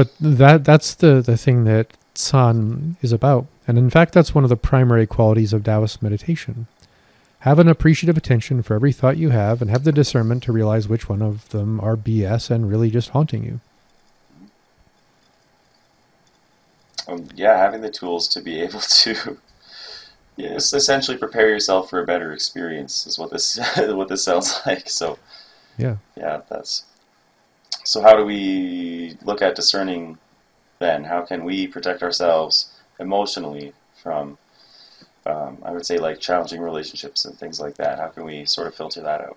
But 0.00 0.12
that 0.18 0.64
that's 0.64 0.94
the 0.94 1.20
the 1.20 1.36
thing 1.36 1.64
that 1.64 1.88
San 2.14 2.96
is 3.02 3.12
about, 3.12 3.46
and 3.68 3.76
in 3.76 3.90
fact, 3.90 4.14
that's 4.14 4.34
one 4.34 4.44
of 4.44 4.50
the 4.50 4.56
primary 4.56 5.06
qualities 5.06 5.52
of 5.52 5.62
Taoist 5.62 6.02
meditation. 6.02 6.68
Have 7.40 7.58
an 7.58 7.68
appreciative 7.68 8.16
attention 8.16 8.62
for 8.62 8.74
every 8.74 8.92
thought 8.92 9.18
you 9.18 9.28
have, 9.28 9.60
and 9.60 9.70
have 9.70 9.84
the 9.84 9.92
discernment 9.92 10.42
to 10.44 10.52
realize 10.52 10.88
which 10.88 11.10
one 11.10 11.20
of 11.20 11.50
them 11.50 11.80
are 11.80 11.98
BS 11.98 12.50
and 12.50 12.70
really 12.70 12.90
just 12.90 13.10
haunting 13.10 13.44
you. 13.44 13.60
um, 17.08 17.28
yeah, 17.34 17.56
having 17.58 17.80
the 17.80 17.90
tools 17.90 18.28
to 18.28 18.40
be 18.40 18.60
able 18.62 18.80
to 18.80 19.38
yes, 20.36 20.72
essentially 20.72 21.16
prepare 21.18 21.48
yourself 21.48 21.90
for 21.90 22.00
a 22.02 22.06
better 22.06 22.32
experience 22.32 23.06
is 23.06 23.18
what 23.18 23.30
this 23.30 23.58
what 23.76 24.08
this 24.08 24.24
sounds 24.24 24.60
like. 24.66 24.88
So 24.88 25.18
yeah, 25.78 25.96
yeah, 26.16 26.42
that's 26.48 26.84
so. 27.84 28.00
How 28.00 28.16
do 28.16 28.24
we 28.24 29.16
look 29.24 29.42
at 29.42 29.54
discerning 29.54 30.18
then? 30.78 31.04
How 31.04 31.22
can 31.22 31.44
we 31.44 31.66
protect 31.66 32.02
ourselves 32.02 32.72
emotionally 32.98 33.72
from? 34.02 34.38
Um, 35.26 35.58
I 35.62 35.72
would 35.72 35.84
say 35.84 35.98
like 35.98 36.18
challenging 36.18 36.60
relationships 36.60 37.24
and 37.24 37.38
things 37.38 37.60
like 37.60 37.76
that. 37.76 37.98
How 37.98 38.08
can 38.08 38.24
we 38.24 38.44
sort 38.46 38.66
of 38.66 38.74
filter 38.74 39.02
that 39.02 39.20
out? 39.20 39.36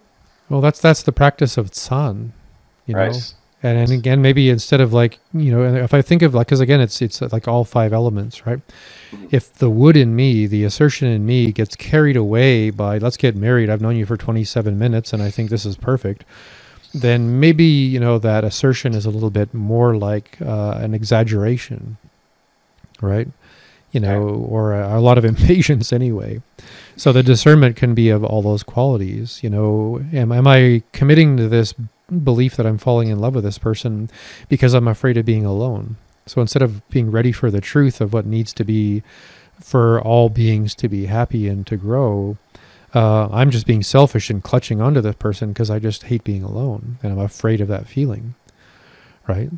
Well, 0.49 0.61
that's 0.61 0.79
that's 0.79 1.03
the 1.03 1.11
practice 1.11 1.57
of 1.57 1.71
Tsan, 1.71 2.31
you 2.85 2.95
right. 2.95 3.11
know 3.11 3.19
and, 3.63 3.77
and 3.77 3.91
again 3.91 4.21
maybe 4.21 4.49
instead 4.49 4.81
of 4.81 4.93
like 4.93 5.19
you 5.33 5.51
know 5.51 5.63
if 5.63 5.93
i 5.93 6.01
think 6.01 6.21
of 6.21 6.35
like 6.35 6.47
because 6.47 6.59
again 6.59 6.81
it's 6.81 7.01
it's 7.01 7.21
like 7.21 7.47
all 7.47 7.63
five 7.63 7.93
elements 7.93 8.45
right 8.45 8.59
mm-hmm. 9.11 9.25
if 9.31 9.53
the 9.53 9.69
wood 9.69 9.95
in 9.95 10.15
me 10.15 10.45
the 10.45 10.63
assertion 10.63 11.07
in 11.07 11.25
me 11.25 11.51
gets 11.51 11.75
carried 11.75 12.17
away 12.17 12.69
by 12.69 12.97
let's 12.97 13.17
get 13.17 13.35
married 13.35 13.69
i've 13.69 13.81
known 13.81 13.95
you 13.95 14.05
for 14.05 14.17
27 14.17 14.77
minutes 14.77 15.13
and 15.13 15.23
i 15.23 15.31
think 15.31 15.49
this 15.49 15.65
is 15.65 15.77
perfect 15.77 16.25
then 16.93 17.39
maybe 17.39 17.65
you 17.65 17.99
know 17.99 18.19
that 18.19 18.43
assertion 18.43 18.93
is 18.93 19.05
a 19.05 19.09
little 19.09 19.31
bit 19.31 19.53
more 19.53 19.95
like 19.95 20.37
uh, 20.41 20.77
an 20.79 20.93
exaggeration 20.93 21.97
right? 23.01 23.27
You 23.91 23.99
know 23.99 24.27
or 24.27 24.73
a, 24.73 24.97
a 24.97 25.01
lot 25.01 25.17
of 25.17 25.25
impatience 25.33 25.93
anyway. 25.93 26.41
So 26.95 27.11
the 27.11 27.23
discernment 27.23 27.75
can 27.75 27.93
be 27.93 28.09
of 28.09 28.23
all 28.23 28.41
those 28.41 28.63
qualities 28.63 29.43
you 29.43 29.49
know. 29.49 30.03
Am, 30.13 30.31
am 30.31 30.47
i 30.47 30.81
committing 30.93 31.37
to 31.37 31.47
this 31.47 31.73
belief 32.23 32.55
that 32.55 32.65
I'm 32.65 32.77
falling 32.77 33.09
in 33.09 33.19
love 33.19 33.35
with 33.35 33.43
this 33.43 33.57
person 33.57 34.09
because 34.49 34.73
I'm 34.73 34.87
afraid 34.87 35.17
of 35.17 35.25
being 35.25 35.45
alone. 35.45 35.97
So 36.25 36.41
instead 36.41 36.61
of 36.61 36.87
being 36.89 37.11
ready 37.11 37.31
for 37.31 37.51
the 37.51 37.61
truth 37.61 37.99
of 38.01 38.13
what 38.13 38.25
needs 38.25 38.53
to 38.53 38.63
be 38.63 39.03
for 39.59 40.01
all 40.01 40.29
beings 40.29 40.75
to 40.75 40.87
be 40.87 41.05
happy 41.07 41.47
and 41.47 41.65
to 41.67 41.77
grow, 41.77 42.37
uh, 42.93 43.27
I'm 43.31 43.49
just 43.49 43.65
being 43.65 43.83
selfish 43.83 44.29
and 44.29 44.43
clutching 44.43 44.79
onto 44.81 45.01
this 45.01 45.15
person 45.15 45.49
because 45.51 45.69
I 45.71 45.79
just 45.79 46.03
hate 46.03 46.23
being 46.23 46.43
alone 46.43 46.99
and 47.01 47.11
I'm 47.11 47.19
afraid 47.19 47.59
of 47.59 47.67
that 47.67 47.87
feeling, 47.87 48.35
right? 49.27 49.49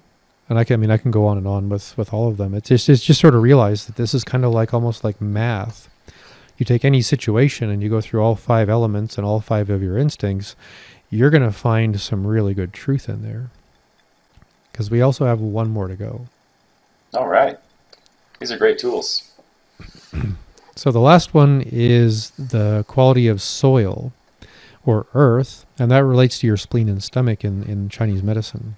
And 0.48 0.60
I 0.60 0.64
can, 0.64 0.76
I 0.76 0.78
mean, 0.78 0.92
I 0.92 0.98
can 0.98 1.12
go 1.12 1.26
on 1.26 1.38
and 1.38 1.48
on 1.48 1.70
with 1.70 1.98
with 1.98 2.14
all 2.14 2.28
of 2.28 2.38
them. 2.38 2.54
It's 2.54 2.70
just, 2.70 2.88
it's 2.88 3.04
just 3.04 3.20
sort 3.20 3.36
of 3.36 3.42
realize 3.42 3.88
that 3.88 3.96
this 3.96 4.14
is 4.14 4.24
kind 4.24 4.46
of 4.46 4.52
like 4.52 4.74
almost 4.74 5.04
like 5.04 5.20
math. 5.20 5.90
You 6.58 6.66
take 6.66 6.86
any 6.86 7.02
situation 7.02 7.70
and 7.70 7.84
you 7.84 7.90
go 7.90 8.00
through 8.00 8.22
all 8.22 8.36
five 8.36 8.70
elements 8.70 9.18
and 9.18 9.26
all 9.26 9.42
five 9.42 9.70
of 9.70 9.82
your 9.82 9.98
instincts, 9.98 10.56
you're 11.10 11.30
going 11.30 11.44
to 11.44 11.52
find 11.52 12.00
some 12.00 12.26
really 12.26 12.54
good 12.54 12.72
truth 12.72 13.10
in 13.10 13.24
there. 13.24 13.50
Because 14.72 14.90
we 14.90 15.02
also 15.02 15.26
have 15.26 15.42
one 15.42 15.70
more 15.70 15.88
to 15.88 15.96
go. 15.96 16.28
All 17.14 17.28
right. 17.28 17.58
These 18.40 18.52
are 18.52 18.58
great 18.58 18.78
tools. 18.78 19.32
so 20.76 20.92
the 20.92 21.00
last 21.00 21.34
one 21.34 21.64
is 21.66 22.32
the 22.32 22.86
quality 22.88 23.28
of 23.28 23.42
soil 23.42 24.14
or 24.86 25.08
earth, 25.14 25.66
and 25.80 25.90
that 25.92 26.04
relates 26.04 26.40
to 26.40 26.48
your 26.48 26.58
spleen 26.58 26.90
and 26.90 27.02
stomach 27.02 27.44
in, 27.44 27.64
in 27.64 27.90
Chinese 27.90 28.22
medicine. 28.22 28.76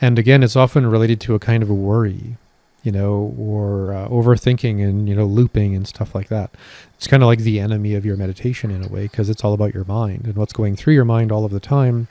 And 0.00 0.18
again, 0.18 0.42
it's 0.42 0.56
often 0.56 0.86
related 0.86 1.20
to 1.22 1.34
a 1.34 1.38
kind 1.38 1.62
of 1.62 1.70
a 1.70 1.74
worry 1.74 2.36
you 2.84 2.92
know, 2.92 3.34
or 3.38 3.94
uh, 3.94 4.06
overthinking 4.08 4.86
and, 4.86 5.08
you 5.08 5.16
know, 5.16 5.24
looping 5.24 5.74
and 5.74 5.88
stuff 5.88 6.14
like 6.14 6.28
that. 6.28 6.50
It's 6.96 7.06
kind 7.06 7.22
of 7.22 7.26
like 7.26 7.40
the 7.40 7.58
enemy 7.58 7.94
of 7.94 8.04
your 8.04 8.16
meditation 8.16 8.70
in 8.70 8.84
a 8.84 8.88
way 8.88 9.04
because 9.04 9.30
it's 9.30 9.42
all 9.42 9.54
about 9.54 9.74
your 9.74 9.86
mind 9.86 10.26
and 10.26 10.36
what's 10.36 10.52
going 10.52 10.76
through 10.76 10.92
your 10.92 11.06
mind 11.06 11.32
all 11.32 11.46
of 11.46 11.50
the 11.50 11.60
time. 11.60 12.08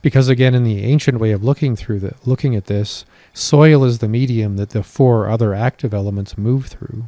Because 0.00 0.28
again, 0.28 0.54
in 0.54 0.64
the 0.64 0.84
ancient 0.84 1.20
way 1.20 1.32
of 1.32 1.44
looking 1.44 1.76
through 1.76 2.00
the 2.00 2.14
looking 2.24 2.56
at 2.56 2.64
this, 2.64 3.04
soil 3.34 3.84
is 3.84 3.98
the 3.98 4.08
medium 4.08 4.56
that 4.56 4.70
the 4.70 4.82
four 4.82 5.28
other 5.28 5.52
active 5.52 5.92
elements 5.92 6.38
move 6.38 6.66
through. 6.66 7.04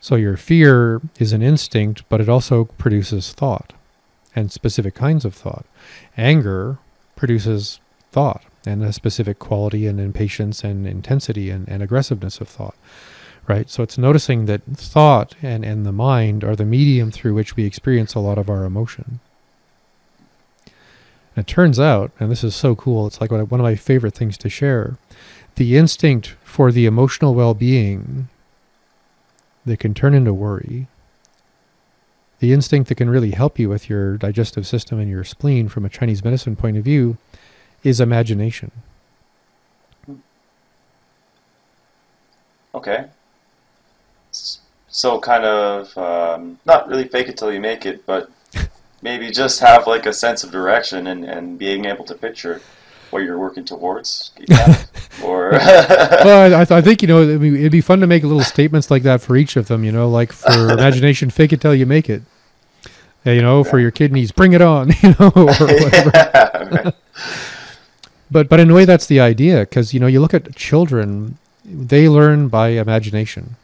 So 0.00 0.14
your 0.14 0.36
fear 0.36 1.00
is 1.18 1.32
an 1.32 1.42
instinct, 1.42 2.04
but 2.08 2.20
it 2.20 2.28
also 2.28 2.64
produces 2.64 3.32
thought 3.32 3.72
and 4.34 4.52
specific 4.52 4.94
kinds 4.94 5.24
of 5.24 5.34
thought. 5.34 5.64
Anger 6.16 6.78
produces 7.16 7.80
thought 8.12 8.44
and 8.66 8.82
a 8.82 8.92
specific 8.92 9.38
quality 9.38 9.86
and 9.86 10.00
impatience 10.00 10.64
and 10.64 10.86
intensity 10.86 11.50
and, 11.50 11.68
and 11.68 11.82
aggressiveness 11.82 12.40
of 12.40 12.48
thought 12.48 12.74
right 13.46 13.70
so 13.70 13.82
it's 13.82 13.96
noticing 13.96 14.46
that 14.46 14.62
thought 14.74 15.34
and, 15.42 15.64
and 15.64 15.86
the 15.86 15.92
mind 15.92 16.42
are 16.42 16.56
the 16.56 16.64
medium 16.64 17.10
through 17.10 17.34
which 17.34 17.56
we 17.56 17.64
experience 17.64 18.14
a 18.14 18.20
lot 18.20 18.38
of 18.38 18.50
our 18.50 18.64
emotion 18.64 19.20
and 21.36 21.44
it 21.44 21.46
turns 21.46 21.78
out 21.78 22.10
and 22.18 22.30
this 22.30 22.42
is 22.42 22.54
so 22.54 22.74
cool 22.74 23.06
it's 23.06 23.20
like 23.20 23.30
one 23.30 23.40
of 23.40 23.60
my 23.60 23.74
favorite 23.76 24.14
things 24.14 24.36
to 24.36 24.48
share 24.48 24.96
the 25.54 25.76
instinct 25.76 26.34
for 26.42 26.72
the 26.72 26.86
emotional 26.86 27.34
well-being 27.34 28.28
that 29.66 29.78
can 29.78 29.92
turn 29.92 30.14
into 30.14 30.32
worry 30.32 30.86
the 32.38 32.52
instinct 32.52 32.88
that 32.88 32.96
can 32.96 33.08
really 33.08 33.30
help 33.30 33.58
you 33.58 33.68
with 33.68 33.88
your 33.88 34.16
digestive 34.16 34.66
system 34.66 34.98
and 34.98 35.10
your 35.10 35.24
spleen 35.24 35.68
from 35.68 35.84
a 35.84 35.88
chinese 35.88 36.22
medicine 36.22 36.54
point 36.56 36.76
of 36.76 36.84
view 36.84 37.16
is 37.86 38.00
imagination. 38.00 38.72
Okay. 42.74 43.06
So 44.88 45.20
kind 45.20 45.44
of 45.44 45.96
um, 45.96 46.58
not 46.66 46.88
really 46.88 47.06
fake 47.08 47.28
it 47.28 47.36
till 47.36 47.52
you 47.52 47.60
make 47.60 47.86
it, 47.86 48.04
but 48.06 48.30
maybe 49.02 49.30
just 49.30 49.60
have 49.60 49.86
like 49.86 50.04
a 50.04 50.12
sense 50.12 50.42
of 50.42 50.50
direction 50.50 51.06
and, 51.06 51.24
and 51.24 51.58
being 51.58 51.84
able 51.84 52.04
to 52.04 52.14
picture 52.14 52.60
what 53.10 53.22
you're 53.22 53.38
working 53.38 53.64
towards. 53.64 54.32
or 55.22 55.50
well, 55.52 56.54
I, 56.54 56.76
I, 56.76 56.80
think 56.80 57.02
you 57.02 57.08
know 57.08 57.22
it'd 57.22 57.40
be, 57.40 57.58
it'd 57.60 57.72
be 57.72 57.80
fun 57.80 58.00
to 58.00 58.06
make 58.06 58.22
little 58.22 58.42
statements 58.42 58.90
like 58.90 59.02
that 59.04 59.20
for 59.20 59.36
each 59.36 59.56
of 59.56 59.68
them. 59.68 59.84
You 59.84 59.92
know, 59.92 60.08
like 60.08 60.32
for 60.32 60.70
imagination, 60.70 61.30
fake 61.30 61.52
it 61.52 61.60
till 61.60 61.74
you 61.74 61.86
make 61.86 62.08
it. 62.08 62.22
Yeah, 63.24 63.32
you 63.32 63.42
know, 63.42 63.64
for 63.64 63.78
your 63.78 63.90
kidneys, 63.90 64.30
bring 64.30 64.52
it 64.52 64.62
on, 64.62 64.90
you 65.02 65.14
know, 65.18 65.32
or 65.34 65.46
whatever. 65.46 66.92
but 68.30 68.48
but 68.48 68.60
in 68.60 68.70
a 68.70 68.74
way, 68.74 68.84
that's 68.84 69.06
the 69.06 69.20
idea, 69.20 69.60
because 69.60 69.92
you 69.92 70.00
know, 70.00 70.06
you 70.06 70.20
look 70.20 70.34
at 70.34 70.54
children, 70.54 71.38
they 71.64 72.08
learn 72.08 72.48
by 72.48 72.68
imagination. 72.68 73.56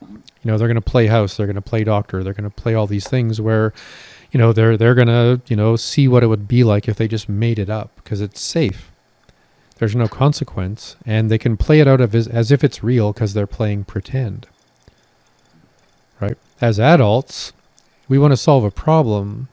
You 0.00 0.52
know, 0.52 0.58
they're 0.58 0.68
going 0.68 0.76
to 0.76 0.80
play 0.80 1.08
house, 1.08 1.36
they're 1.36 1.46
going 1.46 1.56
to 1.56 1.62
play 1.62 1.82
doctor, 1.82 2.22
they're 2.22 2.34
going 2.34 2.48
to 2.48 2.54
play 2.54 2.74
all 2.74 2.86
these 2.86 3.08
things 3.08 3.40
where, 3.40 3.72
you 4.30 4.38
know, 4.38 4.52
they're 4.52 4.76
they're 4.76 4.94
going 4.94 5.08
to 5.08 5.40
you 5.48 5.56
know 5.56 5.74
see 5.74 6.06
what 6.06 6.22
it 6.22 6.28
would 6.28 6.46
be 6.46 6.62
like 6.62 6.86
if 6.86 6.96
they 6.96 7.08
just 7.08 7.28
made 7.28 7.58
it 7.58 7.68
up 7.68 7.90
because 7.96 8.20
it's 8.20 8.40
safe. 8.40 8.92
There's 9.78 9.94
no 9.94 10.08
consequence, 10.08 10.96
and 11.04 11.30
they 11.30 11.38
can 11.38 11.56
play 11.56 11.80
it 11.80 11.88
out 11.88 12.00
of 12.00 12.14
as, 12.14 12.26
as 12.26 12.50
if 12.50 12.64
it's 12.64 12.82
real 12.82 13.12
because 13.12 13.34
they're 13.34 13.46
playing 13.46 13.84
pretend. 13.84 14.46
Right? 16.18 16.38
As 16.60 16.80
adults, 16.80 17.52
we 18.08 18.18
want 18.18 18.32
to 18.32 18.38
solve 18.38 18.64
a 18.64 18.70
problem. 18.70 19.48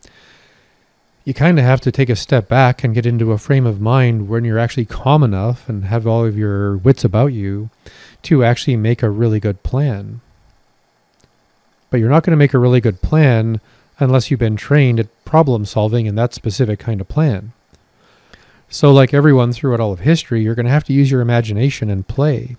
You 1.26 1.34
kind 1.34 1.59
of 1.59 1.65
have 1.65 1.82
to 1.82 1.91
take 1.91 2.09
a 2.09 2.15
step 2.15 2.47
back 2.47 2.84
and 2.84 2.93
get 2.93 3.05
into 3.05 3.32
a 3.32 3.38
frame 3.38 3.65
of 3.65 3.82
mind 3.82 4.30
when 4.30 4.45
you're 4.45 4.59
actually 4.59 4.86
calm 4.86 5.24
enough 5.24 5.67
and 5.67 5.86
have 5.86 6.07
all 6.07 6.26
of 6.26 6.38
your 6.38 6.78
wits 6.78 7.03
about 7.03 7.28
you 7.28 7.69
to 8.24 8.43
actually 8.43 8.78
make 8.78 9.03
a 9.03 9.09
really 9.09 9.41
good 9.41 9.63
plan. 9.63 10.21
But 11.89 11.99
you're 11.99 12.09
not 12.09 12.24
going 12.24 12.32
to 12.32 12.38
make 12.38 12.53
a 12.53 12.59
really 12.59 12.82
good 12.82 13.01
plan 13.01 13.59
unless 13.99 14.32
you've 14.32 14.39
been 14.39 14.55
trained 14.55 14.99
at 14.99 15.26
problem 15.26 15.65
solving 15.65 16.05
in 16.05 16.15
that 16.15 16.34
specific 16.34 16.80
kind 16.80 17.01
of 17.01 17.07
plan. 17.07 17.51
So, 18.74 18.91
like 18.91 19.13
everyone 19.13 19.53
throughout 19.53 19.80
all 19.80 19.91
of 19.91 19.99
history, 19.99 20.41
you're 20.41 20.55
going 20.55 20.65
to 20.65 20.71
have 20.71 20.84
to 20.86 20.93
use 20.93 21.11
your 21.11 21.21
imagination 21.21 21.91
and 21.91 22.07
play. 22.07 22.57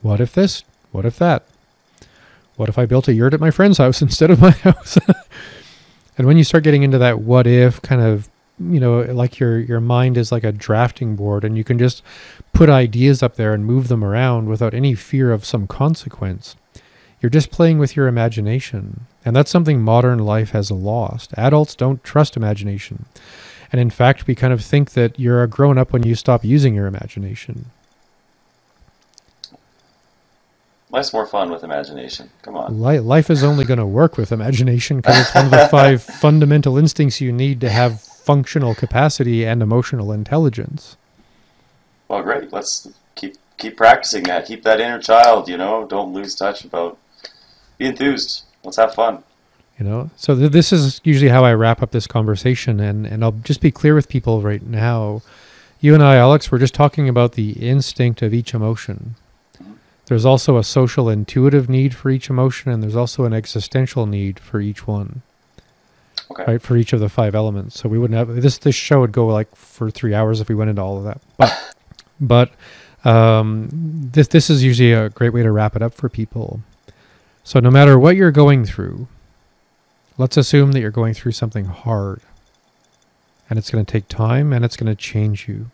What 0.00 0.18
if 0.18 0.32
this? 0.32 0.64
What 0.90 1.04
if 1.04 1.18
that? 1.18 1.44
What 2.56 2.70
if 2.70 2.78
I 2.78 2.86
built 2.86 3.08
a 3.08 3.12
yurt 3.12 3.34
at 3.34 3.40
my 3.40 3.50
friend's 3.50 3.76
house 3.76 4.00
instead 4.02 4.30
of 4.30 4.40
my 4.40 4.52
house? 4.52 4.96
and 6.16 6.26
when 6.26 6.38
you 6.38 6.44
start 6.44 6.64
getting 6.64 6.82
into 6.82 6.96
that 6.96 7.20
what 7.20 7.46
if 7.46 7.82
kind 7.82 8.00
of, 8.00 8.30
you 8.58 8.80
know, 8.80 9.00
like 9.00 9.38
your 9.38 9.58
your 9.58 9.80
mind 9.80 10.16
is 10.16 10.32
like 10.32 10.44
a 10.44 10.50
drafting 10.50 11.14
board 11.14 11.44
and 11.44 11.58
you 11.58 11.62
can 11.62 11.78
just 11.78 12.02
put 12.54 12.70
ideas 12.70 13.22
up 13.22 13.36
there 13.36 13.52
and 13.52 13.66
move 13.66 13.88
them 13.88 14.02
around 14.02 14.48
without 14.48 14.72
any 14.72 14.94
fear 14.94 15.30
of 15.30 15.44
some 15.44 15.66
consequence. 15.66 16.56
You're 17.20 17.28
just 17.28 17.50
playing 17.50 17.78
with 17.78 17.96
your 17.96 18.08
imagination. 18.08 19.04
And 19.26 19.36
that's 19.36 19.50
something 19.50 19.82
modern 19.82 20.20
life 20.20 20.52
has 20.52 20.70
lost. 20.70 21.34
Adults 21.36 21.74
don't 21.74 22.02
trust 22.02 22.34
imagination. 22.34 23.04
And 23.72 23.80
in 23.80 23.90
fact, 23.90 24.26
we 24.26 24.34
kind 24.34 24.52
of 24.52 24.64
think 24.64 24.92
that 24.92 25.18
you're 25.18 25.42
a 25.42 25.46
grown 25.46 25.78
up 25.78 25.92
when 25.92 26.02
you 26.02 26.14
stop 26.14 26.44
using 26.44 26.74
your 26.74 26.86
imagination. 26.86 27.66
Life's 30.90 31.12
more 31.12 31.26
fun 31.26 31.50
with 31.50 31.62
imagination. 31.62 32.30
Come 32.42 32.56
on. 32.56 32.82
Li- 32.82 32.98
life 32.98 33.30
is 33.30 33.44
only 33.44 33.64
going 33.64 33.78
to 33.78 33.86
work 33.86 34.16
with 34.16 34.32
imagination 34.32 34.96
because 34.96 35.20
it's 35.20 35.34
one 35.34 35.44
of 35.44 35.50
the 35.52 35.68
five 35.70 36.02
fundamental 36.02 36.76
instincts 36.76 37.20
you 37.20 37.30
need 37.30 37.60
to 37.60 37.70
have 37.70 38.00
functional 38.00 38.74
capacity 38.74 39.46
and 39.46 39.62
emotional 39.62 40.10
intelligence. 40.10 40.96
Well, 42.08 42.22
great. 42.22 42.52
Let's 42.52 42.88
keep 43.14 43.36
keep 43.56 43.76
practicing 43.76 44.24
that. 44.24 44.46
Keep 44.46 44.64
that 44.64 44.80
inner 44.80 45.00
child. 45.00 45.48
You 45.48 45.56
know, 45.56 45.86
don't 45.86 46.12
lose 46.12 46.34
touch 46.34 46.64
about. 46.64 46.98
Be 47.78 47.86
enthused. 47.86 48.42
Let's 48.64 48.76
have 48.76 48.94
fun. 48.94 49.22
You 49.80 49.86
know, 49.86 50.10
so 50.14 50.36
th- 50.36 50.52
this 50.52 50.74
is 50.74 51.00
usually 51.04 51.30
how 51.30 51.42
I 51.42 51.54
wrap 51.54 51.82
up 51.82 51.90
this 51.90 52.06
conversation, 52.06 52.80
and 52.80 53.06
and 53.06 53.24
I'll 53.24 53.32
just 53.32 53.62
be 53.62 53.70
clear 53.70 53.94
with 53.94 54.10
people 54.10 54.42
right 54.42 54.62
now. 54.62 55.22
You 55.80 55.94
and 55.94 56.02
I, 56.02 56.16
Alex, 56.16 56.52
we're 56.52 56.58
just 56.58 56.74
talking 56.74 57.08
about 57.08 57.32
the 57.32 57.52
instinct 57.52 58.20
of 58.20 58.34
each 58.34 58.52
emotion. 58.52 59.14
There's 60.04 60.26
also 60.26 60.58
a 60.58 60.64
social 60.64 61.08
intuitive 61.08 61.70
need 61.70 61.94
for 61.94 62.10
each 62.10 62.28
emotion, 62.28 62.70
and 62.70 62.82
there's 62.82 62.94
also 62.94 63.24
an 63.24 63.32
existential 63.32 64.04
need 64.04 64.38
for 64.38 64.60
each 64.60 64.86
one. 64.86 65.22
Okay. 66.30 66.44
Right, 66.46 66.62
for 66.62 66.76
each 66.76 66.92
of 66.92 67.00
the 67.00 67.08
five 67.08 67.34
elements. 67.34 67.80
So 67.80 67.88
we 67.88 67.98
wouldn't 67.98 68.18
have 68.18 68.42
this. 68.42 68.58
This 68.58 68.74
show 68.74 69.00
would 69.00 69.12
go 69.12 69.26
like 69.28 69.56
for 69.56 69.90
three 69.90 70.12
hours 70.12 70.42
if 70.42 70.50
we 70.50 70.54
went 70.54 70.68
into 70.68 70.82
all 70.82 70.98
of 70.98 71.04
that. 71.04 71.22
But, 72.20 72.50
but 73.02 73.08
um, 73.10 73.68
this 74.12 74.28
this 74.28 74.50
is 74.50 74.62
usually 74.62 74.92
a 74.92 75.08
great 75.08 75.32
way 75.32 75.42
to 75.42 75.50
wrap 75.50 75.74
it 75.74 75.80
up 75.80 75.94
for 75.94 76.10
people. 76.10 76.60
So 77.44 77.60
no 77.60 77.70
matter 77.70 77.98
what 77.98 78.14
you're 78.14 78.30
going 78.30 78.66
through, 78.66 79.08
let's 80.20 80.36
assume 80.36 80.72
that 80.72 80.80
you're 80.80 80.90
going 80.90 81.14
through 81.14 81.32
something 81.32 81.64
hard, 81.64 82.20
and 83.48 83.58
it's 83.58 83.70
going 83.70 83.84
to 83.84 83.90
take 83.90 84.06
time, 84.06 84.52
and 84.52 84.64
it's 84.64 84.76
going 84.76 84.86
to 84.86 84.94
change 84.94 85.48
you. 85.48 85.70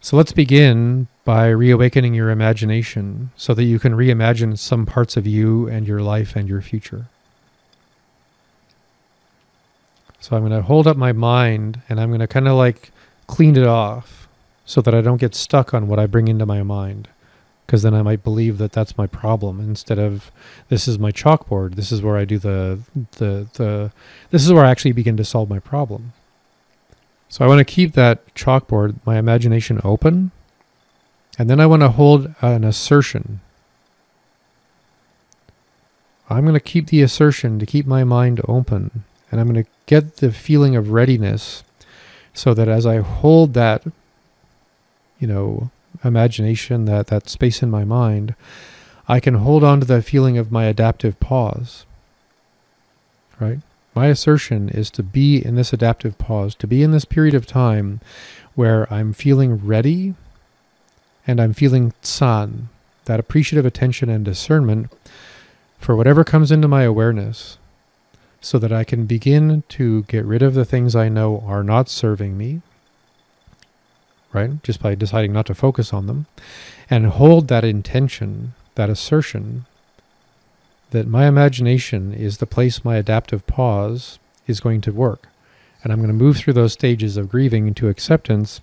So 0.00 0.16
let's 0.16 0.32
begin 0.32 1.08
by 1.24 1.48
reawakening 1.48 2.14
your 2.14 2.30
imagination 2.30 3.30
so 3.36 3.54
that 3.54 3.64
you 3.64 3.78
can 3.78 3.94
reimagine 3.94 4.56
some 4.56 4.86
parts 4.86 5.16
of 5.16 5.26
you 5.26 5.66
and 5.66 5.88
your 5.88 6.00
life 6.00 6.36
and 6.36 6.48
your 6.48 6.60
future. 6.60 7.06
So 10.20 10.36
I'm 10.36 10.42
going 10.46 10.52
to 10.52 10.62
hold 10.62 10.86
up 10.86 10.96
my 10.96 11.12
mind 11.12 11.80
and 11.88 12.00
I'm 12.00 12.10
going 12.10 12.20
to 12.20 12.28
kind 12.28 12.46
of 12.46 12.54
like 12.54 12.92
clean 13.26 13.56
it 13.56 13.66
off 13.66 14.28
so 14.64 14.80
that 14.82 14.94
I 14.94 15.00
don't 15.00 15.20
get 15.20 15.34
stuck 15.34 15.74
on 15.74 15.88
what 15.88 15.98
I 15.98 16.06
bring 16.06 16.28
into 16.28 16.46
my 16.46 16.62
mind. 16.62 17.08
Because 17.68 17.82
then 17.82 17.92
I 17.92 18.00
might 18.00 18.24
believe 18.24 18.56
that 18.56 18.72
that's 18.72 18.96
my 18.96 19.06
problem 19.06 19.60
instead 19.60 19.98
of 19.98 20.30
this 20.70 20.88
is 20.88 20.98
my 20.98 21.12
chalkboard. 21.12 21.74
This 21.74 21.92
is 21.92 22.00
where 22.00 22.16
I 22.16 22.24
do 22.24 22.38
the 22.38 22.78
the 23.18 23.46
the. 23.52 23.92
This 24.30 24.42
is 24.46 24.54
where 24.54 24.64
I 24.64 24.70
actually 24.70 24.92
begin 24.92 25.18
to 25.18 25.24
solve 25.24 25.50
my 25.50 25.58
problem. 25.58 26.14
So 27.28 27.44
I 27.44 27.48
want 27.48 27.58
to 27.58 27.66
keep 27.66 27.92
that 27.92 28.34
chalkboard, 28.34 28.96
my 29.04 29.18
imagination 29.18 29.82
open, 29.84 30.30
and 31.38 31.50
then 31.50 31.60
I 31.60 31.66
want 31.66 31.82
to 31.82 31.90
hold 31.90 32.34
an 32.40 32.64
assertion. 32.64 33.40
I'm 36.30 36.44
going 36.44 36.54
to 36.54 36.60
keep 36.60 36.86
the 36.86 37.02
assertion 37.02 37.58
to 37.58 37.66
keep 37.66 37.86
my 37.86 38.02
mind 38.02 38.40
open, 38.48 39.04
and 39.30 39.42
I'm 39.42 39.52
going 39.52 39.62
to 39.62 39.70
get 39.84 40.16
the 40.16 40.32
feeling 40.32 40.74
of 40.74 40.90
readiness 40.90 41.64
so 42.32 42.54
that 42.54 42.66
as 42.68 42.86
I 42.86 43.00
hold 43.00 43.52
that, 43.52 43.82
you 45.18 45.28
know, 45.28 45.70
imagination, 46.04 46.84
that, 46.84 47.08
that 47.08 47.28
space 47.28 47.62
in 47.62 47.70
my 47.70 47.84
mind, 47.84 48.34
I 49.08 49.20
can 49.20 49.34
hold 49.34 49.64
on 49.64 49.80
to 49.80 49.86
the 49.86 50.02
feeling 50.02 50.38
of 50.38 50.52
my 50.52 50.64
adaptive 50.64 51.18
pause. 51.20 51.86
Right? 53.40 53.60
My 53.94 54.06
assertion 54.06 54.68
is 54.68 54.90
to 54.92 55.02
be 55.02 55.44
in 55.44 55.56
this 55.56 55.72
adaptive 55.72 56.18
pause, 56.18 56.54
to 56.56 56.66
be 56.66 56.82
in 56.82 56.92
this 56.92 57.04
period 57.04 57.34
of 57.34 57.46
time 57.46 58.00
where 58.54 58.92
I'm 58.92 59.12
feeling 59.12 59.64
ready 59.64 60.14
and 61.26 61.40
I'm 61.40 61.52
feeling 61.52 61.92
tsan, 62.02 62.66
that 63.06 63.20
appreciative 63.20 63.66
attention 63.66 64.08
and 64.08 64.24
discernment 64.24 64.92
for 65.78 65.94
whatever 65.96 66.24
comes 66.24 66.50
into 66.50 66.68
my 66.68 66.82
awareness, 66.82 67.58
so 68.40 68.58
that 68.58 68.72
I 68.72 68.84
can 68.84 69.06
begin 69.06 69.62
to 69.70 70.04
get 70.04 70.24
rid 70.24 70.42
of 70.42 70.54
the 70.54 70.64
things 70.64 70.94
I 70.94 71.08
know 71.08 71.42
are 71.46 71.64
not 71.64 71.88
serving 71.88 72.36
me, 72.38 72.62
right? 74.32 74.62
Just 74.62 74.82
by 74.82 74.94
deciding 74.94 75.32
not 75.32 75.46
to 75.46 75.54
focus 75.54 75.92
on 75.92 76.06
them, 76.06 76.26
and 76.90 77.06
hold 77.06 77.48
that 77.48 77.64
intention, 77.64 78.54
that 78.74 78.90
assertion, 78.90 79.66
that 80.90 81.06
my 81.06 81.26
imagination 81.26 82.12
is 82.12 82.38
the 82.38 82.46
place 82.46 82.84
my 82.84 82.96
adaptive 82.96 83.46
pause 83.46 84.18
is 84.46 84.60
going 84.60 84.80
to 84.82 84.92
work. 84.92 85.28
And 85.82 85.92
I'm 85.92 85.98
going 85.98 86.08
to 86.08 86.14
move 86.14 86.36
through 86.36 86.54
those 86.54 86.72
stages 86.72 87.16
of 87.16 87.28
grieving 87.28 87.68
into 87.68 87.88
acceptance, 87.88 88.60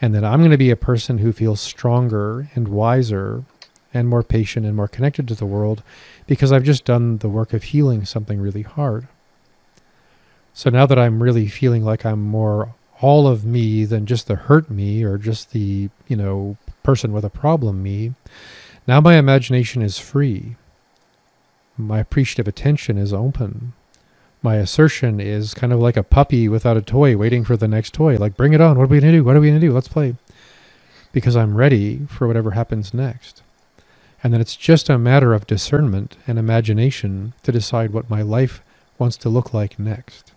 and 0.00 0.14
that 0.14 0.24
I'm 0.24 0.40
going 0.40 0.50
to 0.50 0.56
be 0.56 0.70
a 0.70 0.76
person 0.76 1.18
who 1.18 1.32
feels 1.32 1.60
stronger 1.60 2.48
and 2.54 2.68
wiser 2.68 3.44
and 3.92 4.08
more 4.08 4.22
patient 4.22 4.66
and 4.66 4.74
more 4.74 4.88
connected 4.88 5.28
to 5.28 5.34
the 5.34 5.46
world 5.46 5.82
because 6.26 6.50
I've 6.50 6.64
just 6.64 6.84
done 6.84 7.18
the 7.18 7.28
work 7.28 7.52
of 7.52 7.64
healing 7.64 8.04
something 8.04 8.40
really 8.40 8.62
hard. 8.62 9.06
So 10.52 10.70
now 10.70 10.86
that 10.86 10.98
I'm 10.98 11.22
really 11.22 11.48
feeling 11.48 11.84
like 11.84 12.04
I'm 12.04 12.20
more 12.20 12.74
all 13.00 13.26
of 13.26 13.44
me 13.44 13.84
than 13.84 14.06
just 14.06 14.26
the 14.26 14.34
hurt 14.34 14.70
me 14.70 15.02
or 15.02 15.18
just 15.18 15.52
the, 15.52 15.90
you 16.08 16.16
know, 16.16 16.56
person 16.82 17.12
with 17.12 17.24
a 17.24 17.30
problem 17.30 17.82
me, 17.82 18.14
now 18.86 19.00
my 19.00 19.16
imagination 19.16 19.82
is 19.82 19.98
free. 19.98 20.56
My 21.76 21.98
appreciative 21.98 22.46
attention 22.46 22.98
is 22.98 23.12
open. 23.12 23.72
My 24.42 24.56
assertion 24.56 25.20
is 25.20 25.54
kind 25.54 25.72
of 25.72 25.80
like 25.80 25.96
a 25.96 26.02
puppy 26.02 26.48
without 26.48 26.76
a 26.76 26.82
toy 26.82 27.16
waiting 27.16 27.44
for 27.44 27.56
the 27.56 27.66
next 27.66 27.94
toy. 27.94 28.16
Like, 28.16 28.36
bring 28.36 28.52
it 28.52 28.60
on. 28.60 28.76
What 28.76 28.84
are 28.84 28.88
we 28.88 29.00
going 29.00 29.12
to 29.12 29.18
do? 29.18 29.24
What 29.24 29.36
are 29.36 29.40
we 29.40 29.48
going 29.48 29.60
to 29.60 29.66
do? 29.66 29.72
Let's 29.72 29.88
play. 29.88 30.16
Because 31.12 31.34
I'm 31.34 31.56
ready 31.56 32.06
for 32.10 32.26
whatever 32.26 32.50
happens 32.50 32.92
next. 32.92 33.42
And 34.22 34.32
then 34.32 34.40
it's 34.42 34.56
just 34.56 34.90
a 34.90 34.98
matter 34.98 35.32
of 35.32 35.46
discernment 35.46 36.16
and 36.26 36.38
imagination 36.38 37.32
to 37.42 37.52
decide 37.52 37.92
what 37.92 38.10
my 38.10 38.20
life 38.20 38.62
wants 38.98 39.16
to 39.18 39.30
look 39.30 39.54
like 39.54 39.78
next. 39.78 40.33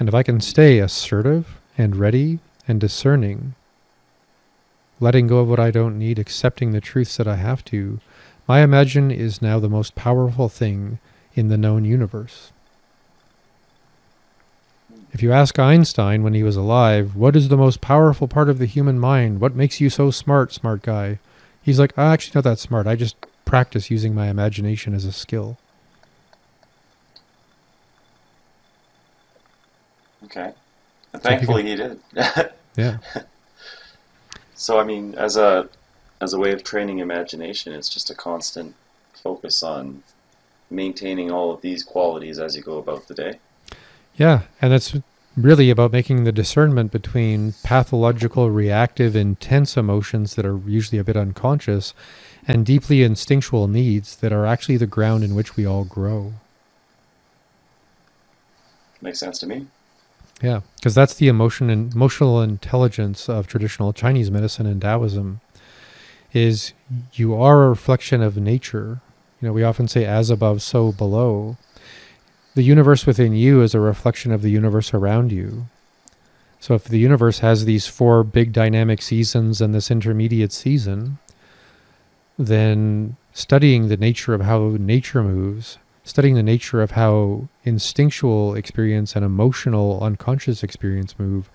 And 0.00 0.08
if 0.08 0.14
I 0.14 0.22
can 0.22 0.40
stay 0.40 0.78
assertive 0.78 1.60
and 1.76 1.94
ready 1.94 2.38
and 2.66 2.80
discerning, 2.80 3.54
letting 4.98 5.26
go 5.26 5.40
of 5.40 5.48
what 5.48 5.60
I 5.60 5.70
don't 5.70 5.98
need, 5.98 6.18
accepting 6.18 6.72
the 6.72 6.80
truths 6.80 7.18
that 7.18 7.28
I 7.28 7.36
have 7.36 7.62
to, 7.66 8.00
my 8.48 8.62
imagine 8.62 9.10
is 9.10 9.42
now 9.42 9.58
the 9.60 9.68
most 9.68 9.94
powerful 9.94 10.48
thing 10.48 10.98
in 11.34 11.48
the 11.48 11.58
known 11.58 11.84
universe. 11.84 12.50
If 15.12 15.22
you 15.22 15.32
ask 15.32 15.58
Einstein 15.58 16.22
when 16.22 16.34
he 16.34 16.42
was 16.42 16.56
alive, 16.56 17.14
what 17.14 17.36
is 17.36 17.48
the 17.48 17.56
most 17.58 17.82
powerful 17.82 18.26
part 18.26 18.48
of 18.48 18.58
the 18.58 18.66
human 18.66 18.98
mind? 18.98 19.38
What 19.38 19.54
makes 19.54 19.82
you 19.82 19.90
so 19.90 20.10
smart, 20.10 20.50
smart 20.52 20.80
guy? 20.80 21.18
He's 21.62 21.78
like, 21.78 21.92
I'm 21.98 22.12
actually 22.12 22.32
not 22.36 22.44
that 22.44 22.58
smart. 22.58 22.86
I 22.86 22.96
just 22.96 23.16
practice 23.44 23.90
using 23.90 24.14
my 24.14 24.28
imagination 24.28 24.94
as 24.94 25.04
a 25.04 25.12
skill. 25.12 25.58
Okay. 30.30 30.52
And 31.12 31.22
So 31.22 31.28
if 31.28 31.40
you 31.42 31.46
thankfully 31.46 31.62
he 31.64 31.76
did. 31.76 32.00
Yeah. 32.76 32.98
so 34.54 34.78
I 34.78 34.84
mean, 34.84 35.16
as 35.16 35.36
a 35.36 35.68
as 36.20 36.32
a 36.32 36.38
way 36.38 36.52
of 36.52 36.62
training 36.62 37.00
imagination, 37.00 37.72
it's 37.72 37.88
just 37.88 38.10
a 38.10 38.14
constant 38.14 38.76
focus 39.12 39.62
on 39.62 40.04
maintaining 40.70 41.32
all 41.32 41.50
of 41.50 41.62
these 41.62 41.82
qualities 41.82 42.38
as 42.38 42.56
you 42.56 42.62
go 42.62 42.78
about 42.78 43.08
the 43.08 43.14
day. 43.14 43.40
Yeah, 44.14 44.42
and 44.62 44.72
it's 44.72 44.96
really 45.36 45.68
about 45.68 45.92
making 45.92 46.24
the 46.24 46.32
discernment 46.32 46.92
between 46.92 47.54
pathological, 47.64 48.50
reactive, 48.50 49.16
intense 49.16 49.76
emotions 49.76 50.36
that 50.36 50.46
are 50.46 50.58
usually 50.58 50.98
a 50.98 51.04
bit 51.04 51.16
unconscious 51.16 51.92
and 52.46 52.64
deeply 52.64 53.02
instinctual 53.02 53.66
needs 53.66 54.16
that 54.16 54.32
are 54.32 54.46
actually 54.46 54.76
the 54.76 54.86
ground 54.86 55.24
in 55.24 55.34
which 55.34 55.56
we 55.56 55.66
all 55.66 55.84
grow. 55.84 56.34
Makes 59.02 59.18
sense 59.18 59.38
to 59.40 59.46
me. 59.46 59.66
Yeah, 60.42 60.60
because 60.76 60.94
that's 60.94 61.14
the 61.14 61.28
emotion 61.28 61.68
and 61.68 61.92
emotional 61.94 62.40
intelligence 62.40 63.28
of 63.28 63.46
traditional 63.46 63.92
Chinese 63.92 64.30
medicine 64.30 64.66
and 64.66 64.80
Taoism. 64.80 65.40
Is 66.32 66.72
you 67.12 67.34
are 67.34 67.64
a 67.64 67.68
reflection 67.68 68.22
of 68.22 68.36
nature. 68.36 69.00
You 69.40 69.48
know, 69.48 69.52
we 69.52 69.64
often 69.64 69.88
say 69.88 70.04
"as 70.04 70.30
above, 70.30 70.62
so 70.62 70.92
below." 70.92 71.56
The 72.54 72.62
universe 72.62 73.06
within 73.06 73.32
you 73.34 73.62
is 73.62 73.74
a 73.74 73.80
reflection 73.80 74.32
of 74.32 74.42
the 74.42 74.50
universe 74.50 74.94
around 74.94 75.32
you. 75.32 75.66
So, 76.58 76.74
if 76.74 76.84
the 76.84 76.98
universe 76.98 77.40
has 77.40 77.64
these 77.64 77.86
four 77.86 78.22
big 78.22 78.52
dynamic 78.52 79.02
seasons 79.02 79.60
and 79.60 79.74
this 79.74 79.90
intermediate 79.90 80.52
season, 80.52 81.18
then 82.38 83.16
studying 83.32 83.88
the 83.88 83.96
nature 83.96 84.34
of 84.34 84.42
how 84.42 84.76
nature 84.78 85.22
moves 85.22 85.78
studying 86.04 86.34
the 86.34 86.42
nature 86.42 86.82
of 86.82 86.92
how 86.92 87.48
instinctual 87.64 88.54
experience 88.54 89.14
and 89.14 89.24
emotional 89.24 90.02
unconscious 90.02 90.62
experience 90.62 91.18
move, 91.18 91.50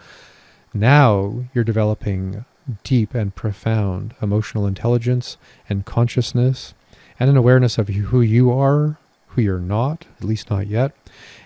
now 0.74 1.46
you're 1.54 1.64
developing 1.64 2.46
deep 2.84 3.14
and 3.14 3.36
profound 3.36 4.16
emotional 4.22 4.66
intelligence 4.66 5.38
and 5.70 5.86
consciousness 5.86 6.74
and 7.20 7.30
an 7.30 7.38
awareness 7.38 7.78
of 7.78 7.88
who 7.88 8.22
you 8.22 8.52
are, 8.52 8.98
who 9.30 9.41
you're 9.41 9.60
not, 9.60 10.06
at 10.18 10.24
least 10.26 10.50
not 10.50 10.68
yet, 10.68 10.91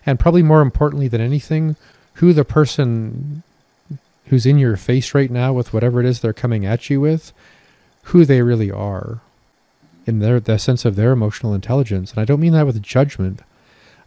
and 0.06 0.20
probably 0.20 0.43
more 0.43 0.62
importantly 0.62 1.08
than 1.08 1.22
anything, 1.22 1.76
who 2.14 2.34
the 2.34 2.45
person 2.45 3.43
who's 4.26 4.45
in 4.45 4.58
your 4.58 4.78
face 4.78 5.14
right 5.14 5.32
now 5.32 5.52
with 5.54 5.74
whatever 5.74 6.00
it 6.00 6.06
is 6.06 6.20
they're 6.20 6.34
coming 6.34 6.66
at 6.66 6.89
you 6.89 7.02
with, 7.02 7.34
who 8.04 8.26
they 8.26 8.41
really 8.41 8.72
are 8.72 9.22
in 10.06 10.20
their 10.20 10.39
the 10.39 10.58
sense 10.58 10.86
of 10.86 10.95
their 10.95 11.12
emotional 11.12 11.54
intelligence. 11.54 12.12
And 12.12 12.20
I 12.20 12.26
don't 12.26 12.39
mean 12.39 12.54
that 12.54 12.66
with 12.66 12.82
judgment. 12.82 13.41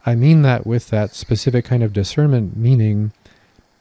I 0.05 0.15
mean 0.15 0.41
that 0.41 0.67
with 0.67 0.89
that 0.89 1.13
specific 1.13 1.65
kind 1.65 1.83
of 1.83 1.93
discernment, 1.93 2.57
meaning 2.57 3.13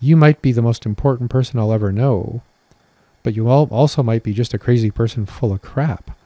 you 0.01 0.17
might 0.17 0.43
be 0.43 0.53
the 0.53 0.63
most 0.63 0.87
important 0.87 1.31
person 1.31 1.59
I'll 1.59 1.73
ever 1.73 1.93
know, 1.93 2.43
but 3.23 3.35
you 3.35 3.49
also 3.49 4.03
might 4.03 4.23
be 4.23 4.33
just 4.33 4.55
a 4.55 4.59
crazy 4.59 4.91
person 4.91 5.27
full 5.27 5.53
of 5.53 5.63
crap. 5.63 6.17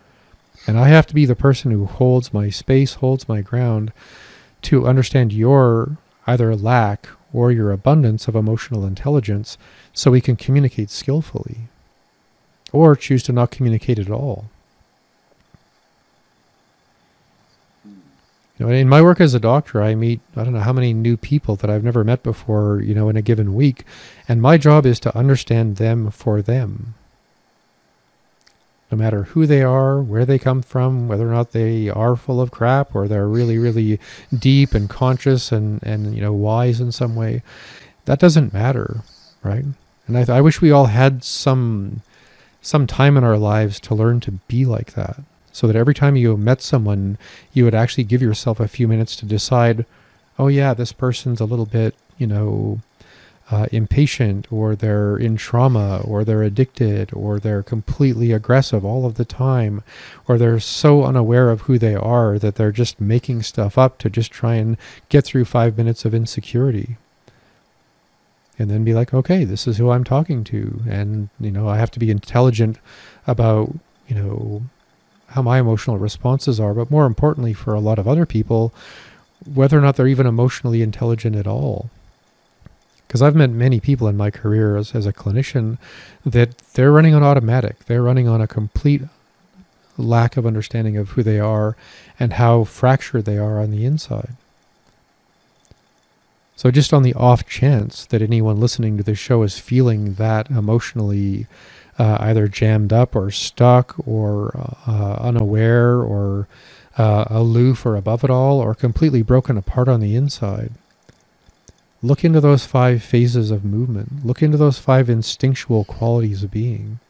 And 0.66 0.78
I 0.78 0.88
have 0.88 1.06
to 1.08 1.14
be 1.14 1.26
the 1.26 1.36
person 1.36 1.70
who 1.70 1.86
holds 1.86 2.34
my 2.34 2.50
space, 2.50 2.94
holds 2.94 3.28
my 3.28 3.40
ground 3.40 3.92
to 4.62 4.86
understand 4.86 5.32
your 5.32 5.98
either 6.26 6.56
lack 6.56 7.08
or 7.32 7.52
your 7.52 7.70
abundance 7.70 8.28
of 8.28 8.34
emotional 8.34 8.86
intelligence 8.86 9.58
so 9.92 10.10
we 10.10 10.20
can 10.20 10.36
communicate 10.36 10.90
skillfully 10.90 11.68
or 12.72 12.96
choose 12.96 13.22
to 13.22 13.32
not 13.32 13.50
communicate 13.50 13.98
at 13.98 14.10
all. 14.10 14.46
You 18.58 18.66
know, 18.66 18.72
in 18.72 18.88
my 18.88 19.02
work 19.02 19.20
as 19.20 19.34
a 19.34 19.40
doctor, 19.40 19.82
I 19.82 19.94
meet 19.94 20.20
I 20.34 20.44
don't 20.44 20.54
know 20.54 20.60
how 20.60 20.72
many 20.72 20.94
new 20.94 21.16
people 21.16 21.56
that 21.56 21.68
I've 21.68 21.84
never 21.84 22.04
met 22.04 22.22
before, 22.22 22.80
you 22.80 22.94
know, 22.94 23.08
in 23.08 23.16
a 23.16 23.22
given 23.22 23.54
week, 23.54 23.84
and 24.28 24.40
my 24.40 24.56
job 24.56 24.86
is 24.86 24.98
to 25.00 25.16
understand 25.16 25.76
them 25.76 26.10
for 26.10 26.40
them. 26.40 26.94
No 28.90 28.96
matter 28.96 29.24
who 29.24 29.46
they 29.46 29.62
are, 29.62 30.00
where 30.00 30.24
they 30.24 30.38
come 30.38 30.62
from, 30.62 31.08
whether 31.08 31.28
or 31.28 31.32
not 31.32 31.52
they 31.52 31.90
are 31.90 32.16
full 32.16 32.40
of 32.40 32.52
crap 32.52 32.94
or 32.94 33.08
they're 33.08 33.28
really, 33.28 33.58
really 33.58 33.98
deep 34.36 34.74
and 34.74 34.88
conscious 34.88 35.50
and, 35.52 35.82
and 35.82 36.14
you 36.14 36.22
know 36.22 36.32
wise 36.32 36.80
in 36.80 36.92
some 36.92 37.14
way, 37.14 37.42
that 38.06 38.20
doesn't 38.20 38.54
matter, 38.54 39.02
right? 39.42 39.64
And 40.06 40.16
I, 40.16 40.36
I 40.36 40.40
wish 40.40 40.60
we 40.62 40.70
all 40.70 40.86
had 40.86 41.24
some 41.24 42.00
some 42.62 42.86
time 42.86 43.16
in 43.18 43.24
our 43.24 43.36
lives 43.36 43.78
to 43.80 43.94
learn 43.94 44.20
to 44.20 44.32
be 44.32 44.64
like 44.64 44.94
that 44.94 45.20
so 45.56 45.66
that 45.66 45.74
every 45.74 45.94
time 45.94 46.16
you 46.16 46.36
met 46.36 46.60
someone, 46.60 47.16
you 47.54 47.64
would 47.64 47.74
actually 47.74 48.04
give 48.04 48.20
yourself 48.20 48.60
a 48.60 48.68
few 48.68 48.86
minutes 48.86 49.16
to 49.16 49.24
decide, 49.24 49.86
oh 50.38 50.48
yeah, 50.48 50.74
this 50.74 50.92
person's 50.92 51.40
a 51.40 51.46
little 51.46 51.64
bit, 51.64 51.94
you 52.18 52.26
know, 52.26 52.80
uh, 53.50 53.66
impatient, 53.72 54.46
or 54.52 54.76
they're 54.76 55.16
in 55.16 55.34
trauma, 55.34 56.02
or 56.04 56.24
they're 56.24 56.42
addicted, 56.42 57.10
or 57.14 57.38
they're 57.38 57.62
completely 57.62 58.32
aggressive 58.32 58.84
all 58.84 59.06
of 59.06 59.14
the 59.14 59.24
time, 59.24 59.82
or 60.28 60.36
they're 60.36 60.60
so 60.60 61.04
unaware 61.04 61.48
of 61.48 61.62
who 61.62 61.78
they 61.78 61.94
are 61.94 62.38
that 62.38 62.56
they're 62.56 62.70
just 62.70 63.00
making 63.00 63.42
stuff 63.42 63.78
up 63.78 63.96
to 63.96 64.10
just 64.10 64.30
try 64.30 64.56
and 64.56 64.76
get 65.08 65.24
through 65.24 65.46
five 65.46 65.78
minutes 65.78 66.04
of 66.04 66.12
insecurity. 66.12 66.98
And 68.58 68.70
then 68.70 68.84
be 68.84 68.92
like, 68.92 69.14
okay, 69.14 69.44
this 69.44 69.66
is 69.66 69.78
who 69.78 69.88
I'm 69.88 70.04
talking 70.04 70.44
to. 70.44 70.82
And, 70.86 71.30
you 71.40 71.50
know, 71.50 71.66
I 71.66 71.78
have 71.78 71.92
to 71.92 71.98
be 71.98 72.10
intelligent 72.10 72.78
about, 73.26 73.74
you 74.06 74.14
know, 74.14 74.62
how 75.28 75.42
my 75.42 75.58
emotional 75.58 75.98
responses 75.98 76.60
are, 76.60 76.74
but 76.74 76.90
more 76.90 77.06
importantly, 77.06 77.52
for 77.52 77.74
a 77.74 77.80
lot 77.80 77.98
of 77.98 78.06
other 78.06 78.26
people, 78.26 78.72
whether 79.52 79.78
or 79.78 79.80
not 79.80 79.96
they're 79.96 80.06
even 80.06 80.26
emotionally 80.26 80.82
intelligent 80.82 81.36
at 81.36 81.46
all. 81.46 81.90
Because 83.06 83.22
I've 83.22 83.36
met 83.36 83.50
many 83.50 83.78
people 83.78 84.08
in 84.08 84.16
my 84.16 84.30
career 84.30 84.76
as, 84.76 84.94
as 84.94 85.06
a 85.06 85.12
clinician 85.12 85.78
that 86.24 86.58
they're 86.74 86.92
running 86.92 87.14
on 87.14 87.22
automatic. 87.22 87.84
They're 87.84 88.02
running 88.02 88.26
on 88.26 88.40
a 88.40 88.48
complete 88.48 89.02
lack 89.96 90.36
of 90.36 90.46
understanding 90.46 90.96
of 90.96 91.10
who 91.10 91.22
they 91.22 91.38
are 91.38 91.76
and 92.18 92.34
how 92.34 92.64
fractured 92.64 93.24
they 93.24 93.38
are 93.38 93.60
on 93.60 93.70
the 93.70 93.84
inside. 93.84 94.36
So, 96.56 96.70
just 96.70 96.94
on 96.94 97.02
the 97.02 97.14
off 97.14 97.46
chance 97.46 98.06
that 98.06 98.22
anyone 98.22 98.58
listening 98.58 98.96
to 98.96 99.02
this 99.02 99.18
show 99.18 99.42
is 99.42 99.58
feeling 99.58 100.14
that 100.14 100.50
emotionally 100.50 101.46
uh, 101.98 102.18
either 102.20 102.48
jammed 102.48 102.92
up 102.92 103.16
or 103.16 103.30
stuck 103.30 103.96
or 104.06 104.52
uh, 104.86 105.16
unaware 105.20 106.00
or 106.00 106.46
uh, 106.98 107.24
aloof 107.28 107.84
or 107.84 107.96
above 107.96 108.24
it 108.24 108.30
all 108.30 108.58
or 108.60 108.74
completely 108.74 109.22
broken 109.22 109.56
apart 109.56 109.88
on 109.88 110.00
the 110.00 110.14
inside. 110.14 110.72
Look 112.02 112.24
into 112.24 112.40
those 112.40 112.66
five 112.66 113.02
phases 113.02 113.50
of 113.50 113.64
movement. 113.64 114.24
Look 114.24 114.42
into 114.42 114.56
those 114.56 114.78
five 114.78 115.08
instinctual 115.08 115.84
qualities 115.84 116.42
of 116.42 116.50
being. 116.50 117.00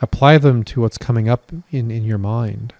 Apply 0.00 0.38
them 0.38 0.62
to 0.64 0.80
what's 0.80 0.98
coming 0.98 1.28
up 1.28 1.50
in, 1.70 1.90
in 1.90 2.04
your 2.04 2.18
mind. 2.18 2.72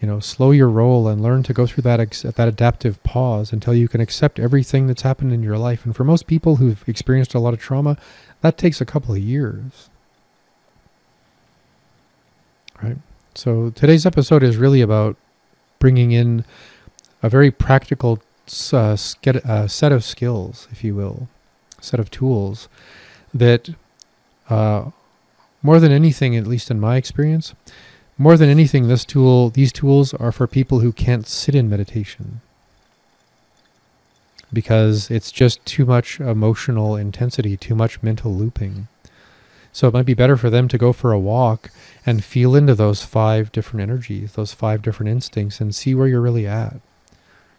You 0.00 0.08
know, 0.08 0.20
slow 0.20 0.50
your 0.50 0.68
roll 0.68 1.08
and 1.08 1.22
learn 1.22 1.42
to 1.44 1.54
go 1.54 1.66
through 1.66 1.82
that 1.82 2.00
ex- 2.00 2.22
that 2.22 2.48
adaptive 2.48 3.02
pause 3.02 3.50
until 3.50 3.74
you 3.74 3.88
can 3.88 4.00
accept 4.00 4.38
everything 4.38 4.86
that's 4.86 5.02
happened 5.02 5.32
in 5.32 5.42
your 5.42 5.56
life. 5.56 5.86
And 5.86 5.96
for 5.96 6.04
most 6.04 6.26
people 6.26 6.56
who've 6.56 6.86
experienced 6.86 7.34
a 7.34 7.38
lot 7.38 7.54
of 7.54 7.60
trauma, 7.60 7.96
that 8.40 8.58
takes 8.58 8.80
a 8.80 8.84
couple 8.84 9.14
of 9.14 9.20
years. 9.20 9.88
Right? 12.82 12.98
So 13.34 13.70
today's 13.70 14.06
episode 14.06 14.42
is 14.42 14.56
really 14.56 14.80
about 14.80 15.16
bringing 15.78 16.12
in 16.12 16.44
a 17.22 17.28
very 17.28 17.50
practical 17.50 18.20
uh, 18.72 18.96
uh, 19.26 19.66
set 19.66 19.92
of 19.92 20.04
skills, 20.04 20.68
if 20.70 20.84
you 20.84 20.94
will, 20.94 21.28
set 21.80 22.00
of 22.00 22.10
tools 22.10 22.68
that, 23.32 23.70
uh, 24.48 24.90
more 25.62 25.80
than 25.80 25.92
anything, 25.92 26.36
at 26.36 26.46
least 26.46 26.70
in 26.70 26.78
my 26.78 26.96
experience, 26.96 27.54
more 28.18 28.36
than 28.36 28.48
anything, 28.48 28.88
this 28.88 29.04
tool, 29.04 29.50
these 29.50 29.72
tools 29.72 30.14
are 30.14 30.32
for 30.32 30.46
people 30.46 30.80
who 30.80 30.92
can't 30.92 31.26
sit 31.26 31.54
in 31.54 31.68
meditation 31.68 32.40
because 34.56 35.10
it's 35.10 35.30
just 35.30 35.62
too 35.66 35.84
much 35.84 36.18
emotional 36.18 36.96
intensity, 36.96 37.58
too 37.58 37.74
much 37.74 38.02
mental 38.02 38.32
looping. 38.32 38.88
So 39.70 39.86
it 39.86 39.92
might 39.92 40.06
be 40.06 40.14
better 40.14 40.38
for 40.38 40.48
them 40.48 40.66
to 40.68 40.78
go 40.78 40.94
for 40.94 41.12
a 41.12 41.18
walk 41.18 41.68
and 42.06 42.24
feel 42.24 42.56
into 42.56 42.74
those 42.74 43.04
five 43.04 43.52
different 43.52 43.82
energies, 43.82 44.32
those 44.32 44.54
five 44.54 44.80
different 44.80 45.10
instincts, 45.10 45.60
and 45.60 45.74
see 45.74 45.94
where 45.94 46.08
you're 46.08 46.22
really 46.22 46.46
at. 46.46 46.80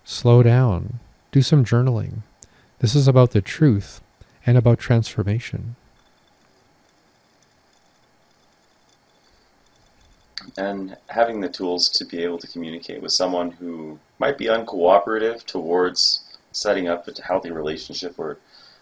Slow 0.06 0.42
down, 0.42 1.00
do 1.32 1.44
some 1.44 1.64
journaling. 1.64 2.24
This 2.80 2.96
is 2.96 3.08
about 3.08 3.30
the 3.30 3.42
truth 3.42 4.02
and 4.44 4.58
about 4.58 4.80
transformation. 4.80 5.76
And 10.58 10.98
having 11.10 11.42
the 11.42 11.50
tools 11.50 11.90
to 11.90 12.06
be 12.06 12.24
able 12.24 12.40
to 12.40 12.48
communicate 12.48 13.04
with 13.04 13.12
someone 13.12 13.52
who 13.52 14.00
might 14.18 14.40
be 14.40 14.46
uncooperative 14.46 15.46
towards 15.46 16.22
setting 16.58 16.88
up 16.88 17.08
a 17.08 17.22
healthy 17.22 17.52
relationship 17.52 18.16
or 18.18 18.38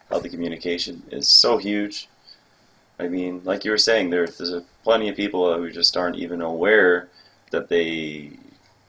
healthy 0.09 0.29
communication 0.29 1.03
is 1.11 1.27
so 1.27 1.57
huge. 1.57 2.07
I 2.99 3.07
mean, 3.09 3.41
like 3.43 3.65
you 3.65 3.71
were 3.71 3.77
saying, 3.77 4.09
there, 4.09 4.25
there's 4.25 4.53
a, 4.53 4.63
plenty 4.83 5.09
of 5.09 5.15
people 5.17 5.53
who 5.57 5.69
just 5.71 5.97
aren't 5.97 6.15
even 6.15 6.41
aware 6.41 7.09
that 7.51 7.67
they 7.67 8.31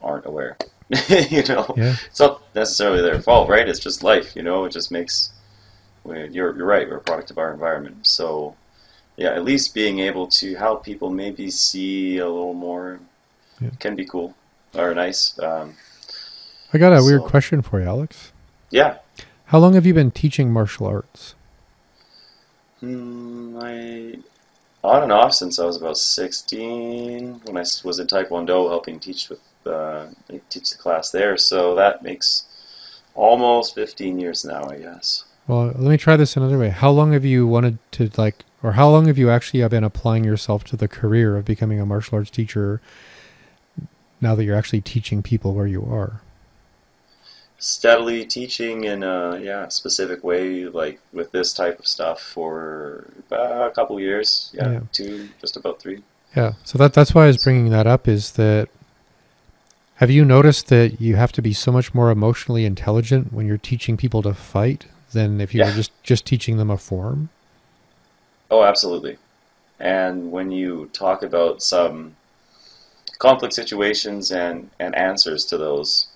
aren't 0.01 0.25
aware. 0.25 0.57
you 1.09 1.43
know, 1.43 1.73
Yeah. 1.75 1.95
it's 2.09 2.19
not 2.19 2.41
necessarily 2.55 3.01
their 3.01 3.21
fault, 3.21 3.49
right? 3.49 3.67
It's 3.67 3.79
just 3.79 4.03
life. 4.03 4.35
You 4.35 4.43
know, 4.43 4.63
it 4.65 4.71
just 4.71 4.91
makes. 4.91 5.31
You're 6.05 6.29
you're 6.55 6.65
right. 6.65 6.87
We're 6.89 6.97
a 6.97 7.01
product 7.01 7.31
of 7.31 7.37
our 7.37 7.51
environment. 7.51 8.07
So, 8.07 8.55
yeah, 9.17 9.31
at 9.33 9.43
least 9.43 9.73
being 9.73 9.99
able 9.99 10.27
to 10.39 10.55
help 10.55 10.85
people 10.85 11.09
maybe 11.09 11.51
see 11.51 12.19
a 12.19 12.25
little 12.29 12.53
more 12.53 13.01
Yeah. 13.59 13.71
can 13.79 13.97
be 13.97 14.05
cool 14.05 14.33
or 14.73 14.93
nice. 14.93 15.37
Um, 15.39 15.75
I 16.73 16.77
got 16.77 16.93
a 16.93 17.03
weird 17.03 17.23
question 17.23 17.61
for 17.61 17.81
you, 17.81 17.87
Alex. 17.87 18.31
Yeah. 18.69 18.97
How 19.45 19.59
long 19.59 19.73
have 19.73 19.85
you 19.85 19.93
been 19.93 20.11
teaching 20.11 20.51
martial 20.51 20.87
arts? 20.87 21.35
Hmm, 22.79 23.57
I 23.61 24.19
on 24.83 25.03
and 25.03 25.11
off 25.11 25.33
since 25.33 25.59
I 25.59 25.65
was 25.65 25.77
about 25.77 25.97
16 25.97 27.41
when 27.43 27.57
I 27.57 27.61
was 27.83 27.99
in 27.99 28.07
Taekwondo 28.07 28.69
helping 28.69 28.99
teach 28.99 29.29
with 29.29 29.41
uh, 29.65 30.07
teach 30.49 30.71
the 30.71 30.77
class 30.77 31.11
there. 31.11 31.37
So 31.37 31.75
that 31.75 32.03
makes 32.03 32.45
almost 33.15 33.75
15 33.75 34.19
years 34.19 34.45
now, 34.45 34.69
I 34.69 34.77
guess. 34.77 35.25
Well, 35.47 35.67
let 35.67 35.79
me 35.79 35.97
try 35.97 36.15
this 36.15 36.37
another 36.37 36.57
way. 36.57 36.69
How 36.69 36.91
long 36.91 37.13
have 37.13 37.25
you 37.25 37.47
wanted 37.47 37.79
to 37.93 38.11
like, 38.17 38.43
or 38.61 38.73
how 38.73 38.89
long 38.89 39.07
have 39.07 39.17
you 39.17 39.29
actually 39.29 39.65
been 39.67 39.83
applying 39.83 40.23
yourself 40.23 40.63
to 40.65 40.77
the 40.77 40.87
career 40.87 41.37
of 41.37 41.45
becoming 41.45 41.79
a 41.79 41.85
martial 41.85 42.17
arts 42.17 42.29
teacher? 42.29 42.81
Now 44.19 44.35
that 44.35 44.43
you're 44.43 44.57
actually 44.57 44.81
teaching 44.81 45.21
people 45.21 45.53
where 45.53 45.67
you 45.67 45.85
are. 45.85 46.21
Steadily 47.59 48.23
teaching 48.25 48.83
in 48.83 49.01
a 49.01 49.39
yeah 49.41 49.67
specific 49.69 50.23
way, 50.23 50.65
like 50.65 50.99
with 51.11 51.31
this 51.31 51.53
type 51.53 51.79
of 51.79 51.87
stuff 51.87 52.21
for 52.21 53.07
about 53.27 53.71
a 53.71 53.73
couple 53.73 53.99
years. 53.99 54.51
Yeah, 54.53 54.71
Yeah. 54.73 54.79
two, 54.91 55.29
just 55.41 55.57
about 55.57 55.79
three. 55.79 56.03
Yeah. 56.35 56.53
So 56.63 56.77
that 56.77 56.93
that's 56.93 57.15
why 57.15 57.23
I 57.23 57.27
was 57.27 57.43
bringing 57.43 57.69
that 57.71 57.87
up. 57.87 58.07
Is 58.07 58.31
that 58.33 58.69
have 59.95 60.11
you 60.11 60.23
noticed 60.23 60.67
that 60.67 61.01
you 61.01 61.15
have 61.15 61.31
to 61.31 61.41
be 61.41 61.51
so 61.53 61.71
much 61.71 61.95
more 61.95 62.11
emotionally 62.11 62.63
intelligent 62.63 63.33
when 63.33 63.47
you're 63.47 63.57
teaching 63.57 63.97
people 63.97 64.21
to 64.21 64.35
fight 64.35 64.85
than 65.13 65.41
if 65.41 65.55
you 65.55 65.61
were 65.61 65.69
Yeah. 65.69 65.75
just 65.75 65.91
just 66.03 66.25
teaching 66.27 66.57
them 66.57 66.69
a 66.69 66.77
form? 66.77 67.29
Oh, 68.51 68.63
absolutely. 68.63 69.17
And 69.79 70.31
when 70.31 70.51
you 70.51 70.89
talk 70.93 71.23
about 71.23 71.63
some 71.63 72.15
conflict 73.17 73.53
situations 73.55 74.31
and, 74.31 74.69
and 74.79 74.93
answers 74.95 75.43
to 75.45 75.57
those, 75.57 76.06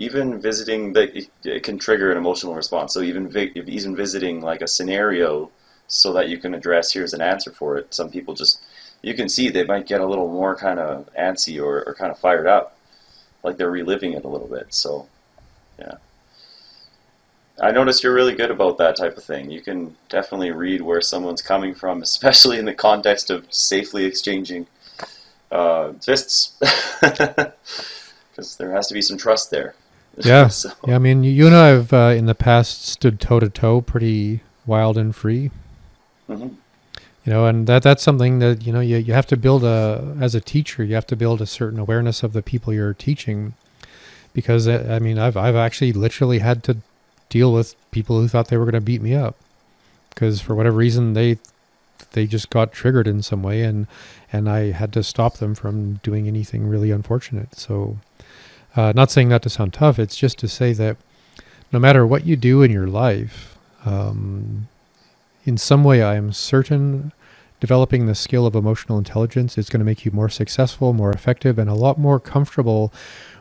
even 0.00 0.40
visiting 0.40 0.96
it 0.96 1.62
can 1.62 1.78
trigger 1.78 2.10
an 2.10 2.16
emotional 2.16 2.54
response. 2.54 2.94
So 2.94 3.02
even 3.02 3.28
vi- 3.28 3.52
even 3.54 3.94
visiting 3.94 4.40
like 4.40 4.62
a 4.62 4.66
scenario 4.66 5.50
so 5.88 6.14
that 6.14 6.30
you 6.30 6.38
can 6.38 6.54
address 6.54 6.92
here's 6.92 7.12
an 7.12 7.20
answer 7.20 7.52
for 7.52 7.76
it. 7.76 7.92
Some 7.92 8.10
people 8.10 8.32
just 8.32 8.62
you 9.02 9.12
can 9.12 9.28
see 9.28 9.50
they 9.50 9.64
might 9.64 9.86
get 9.86 10.00
a 10.00 10.06
little 10.06 10.28
more 10.28 10.56
kind 10.56 10.78
of 10.78 11.08
antsy 11.18 11.62
or, 11.62 11.84
or 11.86 11.94
kind 11.94 12.10
of 12.10 12.18
fired 12.18 12.46
up, 12.46 12.78
like 13.42 13.58
they're 13.58 13.70
reliving 13.70 14.14
it 14.14 14.24
a 14.24 14.28
little 14.28 14.48
bit. 14.48 14.72
So, 14.72 15.06
yeah. 15.78 15.96
I 17.62 17.70
notice 17.70 18.02
you're 18.02 18.14
really 18.14 18.34
good 18.34 18.50
about 18.50 18.78
that 18.78 18.96
type 18.96 19.18
of 19.18 19.24
thing. 19.24 19.50
You 19.50 19.60
can 19.60 19.96
definitely 20.08 20.50
read 20.50 20.80
where 20.80 21.02
someone's 21.02 21.42
coming 21.42 21.74
from, 21.74 22.00
especially 22.10 22.58
in 22.58 22.64
the 22.64 22.74
context 22.74 23.28
of 23.30 23.46
safely 23.52 24.06
exchanging 24.06 24.66
uh, 25.50 25.92
fists, 25.92 26.56
because 27.00 28.56
there 28.58 28.72
has 28.72 28.86
to 28.86 28.94
be 28.94 29.02
some 29.02 29.18
trust 29.18 29.50
there. 29.50 29.74
Yeah. 30.18 30.48
so, 30.48 30.70
Yeah. 30.86 30.96
I 30.96 30.98
mean, 30.98 31.24
you, 31.24 31.46
and 31.46 31.54
I 31.56 31.68
have 31.68 31.92
uh, 31.92 32.14
in 32.16 32.26
the 32.26 32.34
past 32.34 32.84
stood 32.86 33.20
toe 33.20 33.40
to 33.40 33.48
toe 33.48 33.80
pretty 33.80 34.40
wild 34.66 34.98
and 34.98 35.14
free. 35.14 35.50
mhm. 36.28 36.54
you 37.24 37.32
know 37.32 37.46
and 37.46 37.66
that 37.66 37.82
that's 37.82 38.02
something 38.02 38.38
that 38.38 38.66
you 38.66 38.72
know 38.72 38.80
you, 38.80 38.96
you 38.96 39.12
have 39.12 39.26
to 39.26 39.36
build 39.36 39.64
a 39.64 40.16
as 40.20 40.34
a 40.34 40.40
teacher 40.40 40.84
you 40.84 40.94
have 40.94 41.06
to 41.06 41.16
build 41.16 41.40
a 41.40 41.46
certain 41.46 41.78
awareness 41.78 42.22
of 42.22 42.32
the 42.32 42.42
people 42.42 42.72
you're 42.72 42.94
teaching 42.94 43.54
because 44.32 44.66
uh, 44.68 44.86
i 44.90 44.98
mean 44.98 45.18
i've 45.18 45.36
i've 45.36 45.56
actually 45.56 45.92
literally 45.92 46.38
had 46.38 46.62
to 46.64 46.78
deal 47.28 47.52
with 47.52 47.74
people 47.90 48.20
who 48.20 48.28
thought 48.28 48.48
they 48.48 48.56
were 48.56 48.64
going 48.64 48.74
to 48.74 48.80
beat 48.80 49.02
me 49.02 49.14
up 49.14 49.36
because 50.10 50.40
for 50.40 50.54
whatever 50.54 50.76
reason 50.76 51.12
they 51.14 51.38
they 52.12 52.26
just 52.26 52.50
got 52.50 52.72
triggered 52.72 53.06
in 53.06 53.22
some 53.22 53.42
way 53.42 53.62
and 53.62 53.86
and 54.32 54.48
i 54.48 54.70
had 54.72 54.92
to 54.92 55.02
stop 55.02 55.36
them 55.38 55.54
from 55.54 55.94
doing 56.02 56.26
anything 56.26 56.66
really 56.66 56.90
unfortunate 56.90 57.54
so 57.54 57.98
uh, 58.76 58.92
not 58.94 59.10
saying 59.10 59.28
that 59.28 59.42
to 59.42 59.50
sound 59.50 59.72
tough 59.72 59.98
it's 59.98 60.16
just 60.16 60.38
to 60.38 60.48
say 60.48 60.72
that 60.72 60.96
no 61.72 61.78
matter 61.78 62.06
what 62.06 62.26
you 62.26 62.36
do 62.36 62.62
in 62.62 62.70
your 62.70 62.86
life 62.86 63.56
um, 63.84 64.68
in 65.44 65.56
some 65.56 65.84
way, 65.84 66.02
I 66.02 66.16
am 66.16 66.32
certain 66.32 67.12
developing 67.60 68.06
the 68.06 68.14
skill 68.14 68.46
of 68.46 68.54
emotional 68.54 68.98
intelligence 68.98 69.58
is 69.58 69.68
going 69.68 69.80
to 69.80 69.84
make 69.84 70.04
you 70.04 70.10
more 70.12 70.28
successful, 70.28 70.92
more 70.92 71.12
effective, 71.12 71.58
and 71.58 71.68
a 71.68 71.74
lot 71.74 71.98
more 71.98 72.18
comfortable 72.20 72.92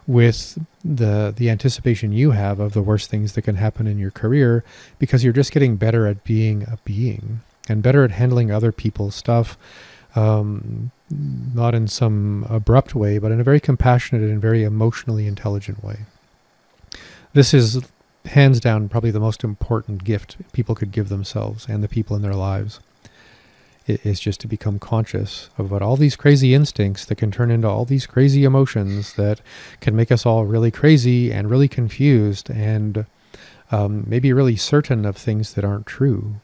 with 0.07 0.57
the 0.83 1.33
the 1.35 1.49
anticipation 1.49 2.11
you 2.11 2.31
have 2.31 2.59
of 2.59 2.73
the 2.73 2.81
worst 2.81 3.09
things 3.11 3.33
that 3.33 3.43
can 3.43 3.55
happen 3.55 3.85
in 3.85 3.99
your 3.99 4.09
career 4.09 4.63
because 4.97 5.23
you're 5.23 5.31
just 5.33 5.51
getting 5.51 5.75
better 5.75 6.07
at 6.07 6.23
being 6.23 6.63
a 6.63 6.79
being 6.83 7.41
and 7.67 7.83
better 7.83 8.03
at 8.03 8.11
handling 8.11 8.49
other 8.49 8.71
people's 8.71 9.13
stuff 9.13 9.55
um, 10.15 10.91
not 11.09 11.73
in 11.75 11.87
some 11.87 12.45
abrupt 12.49 12.95
way 12.95 13.17
but 13.17 13.31
in 13.31 13.39
a 13.39 13.43
very 13.43 13.59
compassionate 13.59 14.29
and 14.29 14.41
very 14.41 14.63
emotionally 14.63 15.27
intelligent 15.27 15.83
way. 15.83 15.99
This 17.33 17.53
is 17.53 17.79
hands 18.25 18.59
down 18.59 18.89
probably 18.89 19.11
the 19.11 19.19
most 19.19 19.43
important 19.43 20.03
gift 20.03 20.37
people 20.51 20.75
could 20.75 20.91
give 20.91 21.09
themselves 21.09 21.65
and 21.67 21.83
the 21.83 21.87
people 21.87 22.15
in 22.15 22.21
their 22.21 22.33
lives. 22.33 22.79
I- 23.87 23.99
is 24.03 24.19
just 24.19 24.39
to 24.41 24.47
become 24.47 24.77
conscious 24.77 25.49
of 25.57 25.71
what 25.71 25.81
all 25.81 25.97
these 25.97 26.15
crazy 26.15 26.53
instincts 26.53 27.05
that 27.05 27.15
can 27.15 27.31
turn 27.31 27.49
into 27.49 27.67
all 27.67 27.85
these 27.85 28.05
crazy 28.05 28.43
emotions 28.43 29.13
that 29.13 29.41
can 29.81 29.95
make 29.95 30.11
us 30.11 30.25
all 30.25 30.45
really 30.45 30.69
crazy 30.71 31.31
and 31.31 31.49
really 31.49 31.67
confused 31.67 32.49
and 32.51 33.05
um, 33.71 34.03
maybe 34.07 34.31
really 34.31 34.55
certain 34.55 35.05
of 35.05 35.17
things 35.17 35.53
that 35.53 35.65
aren't 35.65 35.87
true 35.87 36.35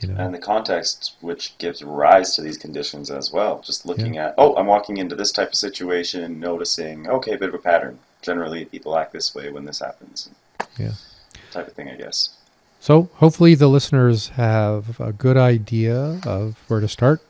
you 0.00 0.08
know 0.08 0.16
and 0.18 0.34
the 0.34 0.38
context 0.38 1.14
which 1.20 1.56
gives 1.58 1.82
rise 1.82 2.34
to 2.34 2.42
these 2.42 2.56
conditions 2.56 3.10
as 3.10 3.32
well. 3.32 3.60
Just 3.60 3.86
looking 3.86 4.18
at, 4.18 4.34
oh, 4.38 4.54
I'm 4.56 4.66
walking 4.66 4.96
into 4.96 5.14
this 5.14 5.32
type 5.32 5.48
of 5.48 5.54
situation 5.54 6.40
noticing, 6.40 7.08
okay, 7.08 7.32
a 7.32 7.38
bit 7.38 7.48
of 7.48 7.54
a 7.54 7.58
pattern. 7.58 7.98
Generally, 8.22 8.66
people 8.66 8.96
act 8.96 9.12
this 9.12 9.34
way 9.34 9.50
when 9.50 9.64
this 9.64 9.80
happens. 9.80 10.28
Yeah. 10.78 10.92
Type 11.50 11.68
of 11.68 11.72
thing, 11.72 11.88
I 11.88 11.96
guess. 11.96 12.30
So 12.80 13.10
hopefully 13.14 13.54
the 13.54 13.68
listeners 13.68 14.28
have 14.30 15.00
a 15.00 15.12
good 15.12 15.36
idea 15.36 16.20
of 16.24 16.56
where 16.68 16.80
to 16.80 16.88
start 16.88 17.20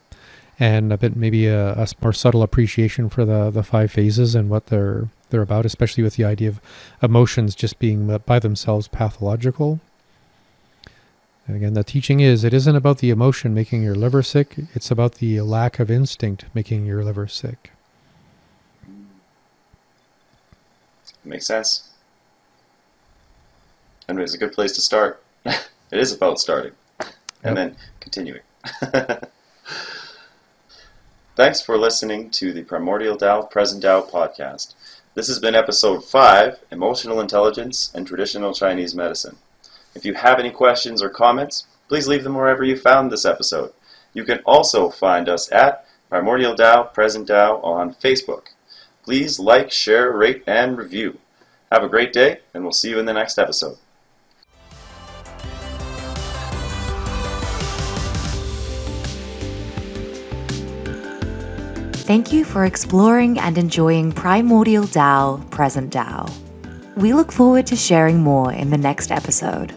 and 0.58 0.92
a 0.92 0.98
bit 0.98 1.16
maybe 1.16 1.46
a 1.46 1.86
more 2.02 2.12
subtle 2.12 2.42
appreciation 2.42 3.08
for 3.08 3.24
the, 3.24 3.50
the 3.50 3.62
five 3.62 3.90
phases 3.90 4.34
and 4.34 4.50
what 4.50 4.66
they're 4.66 5.08
they're 5.30 5.42
about, 5.42 5.64
especially 5.64 6.02
with 6.02 6.16
the 6.16 6.24
idea 6.24 6.48
of 6.48 6.60
emotions 7.02 7.54
just 7.54 7.78
being 7.78 8.10
uh, 8.10 8.18
by 8.18 8.38
themselves 8.38 8.88
pathological. 8.88 9.80
And 11.50 11.56
again, 11.56 11.74
the 11.74 11.82
teaching 11.82 12.20
is 12.20 12.44
it 12.44 12.54
isn't 12.54 12.76
about 12.76 12.98
the 12.98 13.10
emotion 13.10 13.52
making 13.52 13.82
your 13.82 13.96
liver 13.96 14.22
sick, 14.22 14.54
it's 14.72 14.92
about 14.92 15.16
the 15.16 15.40
lack 15.40 15.80
of 15.80 15.90
instinct 15.90 16.44
making 16.54 16.86
your 16.86 17.02
liver 17.02 17.26
sick. 17.26 17.72
Makes 21.24 21.48
sense. 21.48 21.88
And 24.06 24.20
it's 24.20 24.32
a 24.32 24.38
good 24.38 24.52
place 24.52 24.70
to 24.74 24.80
start. 24.80 25.24
it 25.44 25.66
is 25.90 26.12
about 26.12 26.38
starting 26.38 26.70
and 27.42 27.56
then 27.56 27.76
continuing. 27.98 28.42
Thanks 31.34 31.60
for 31.60 31.76
listening 31.76 32.30
to 32.30 32.52
the 32.52 32.62
Primordial 32.62 33.16
Tao 33.16 33.42
Present 33.42 33.82
Tao 33.82 34.02
podcast. 34.02 34.74
This 35.14 35.26
has 35.26 35.40
been 35.40 35.56
episode 35.56 36.04
5 36.04 36.60
Emotional 36.70 37.20
Intelligence 37.20 37.90
and 37.92 38.06
Traditional 38.06 38.54
Chinese 38.54 38.94
Medicine. 38.94 39.38
If 39.94 40.04
you 40.04 40.14
have 40.14 40.38
any 40.38 40.50
questions 40.50 41.02
or 41.02 41.08
comments, 41.08 41.66
please 41.88 42.06
leave 42.06 42.24
them 42.24 42.34
wherever 42.34 42.62
you 42.62 42.76
found 42.76 43.10
this 43.10 43.24
episode. 43.24 43.72
You 44.14 44.24
can 44.24 44.38
also 44.46 44.90
find 44.90 45.28
us 45.28 45.50
at 45.50 45.86
Primordial 46.08 46.54
Dao 46.54 46.92
Present 46.92 47.28
Dao 47.28 47.62
on 47.64 47.94
Facebook. 47.94 48.48
Please 49.04 49.38
like, 49.40 49.72
share, 49.72 50.12
rate, 50.12 50.44
and 50.46 50.78
review. 50.78 51.18
Have 51.72 51.82
a 51.82 51.88
great 51.88 52.12
day, 52.12 52.40
and 52.54 52.62
we'll 52.62 52.72
see 52.72 52.90
you 52.90 52.98
in 52.98 53.06
the 53.06 53.12
next 53.12 53.38
episode. 53.38 53.78
Thank 62.10 62.32
you 62.32 62.44
for 62.44 62.64
exploring 62.64 63.38
and 63.38 63.56
enjoying 63.56 64.10
Primordial 64.10 64.88
Tao, 64.88 65.36
Present 65.50 65.92
Tao. 65.92 66.26
We 66.96 67.14
look 67.14 67.30
forward 67.30 67.66
to 67.68 67.76
sharing 67.76 68.18
more 68.18 68.52
in 68.52 68.70
the 68.70 68.78
next 68.78 69.12
episode. 69.12 69.72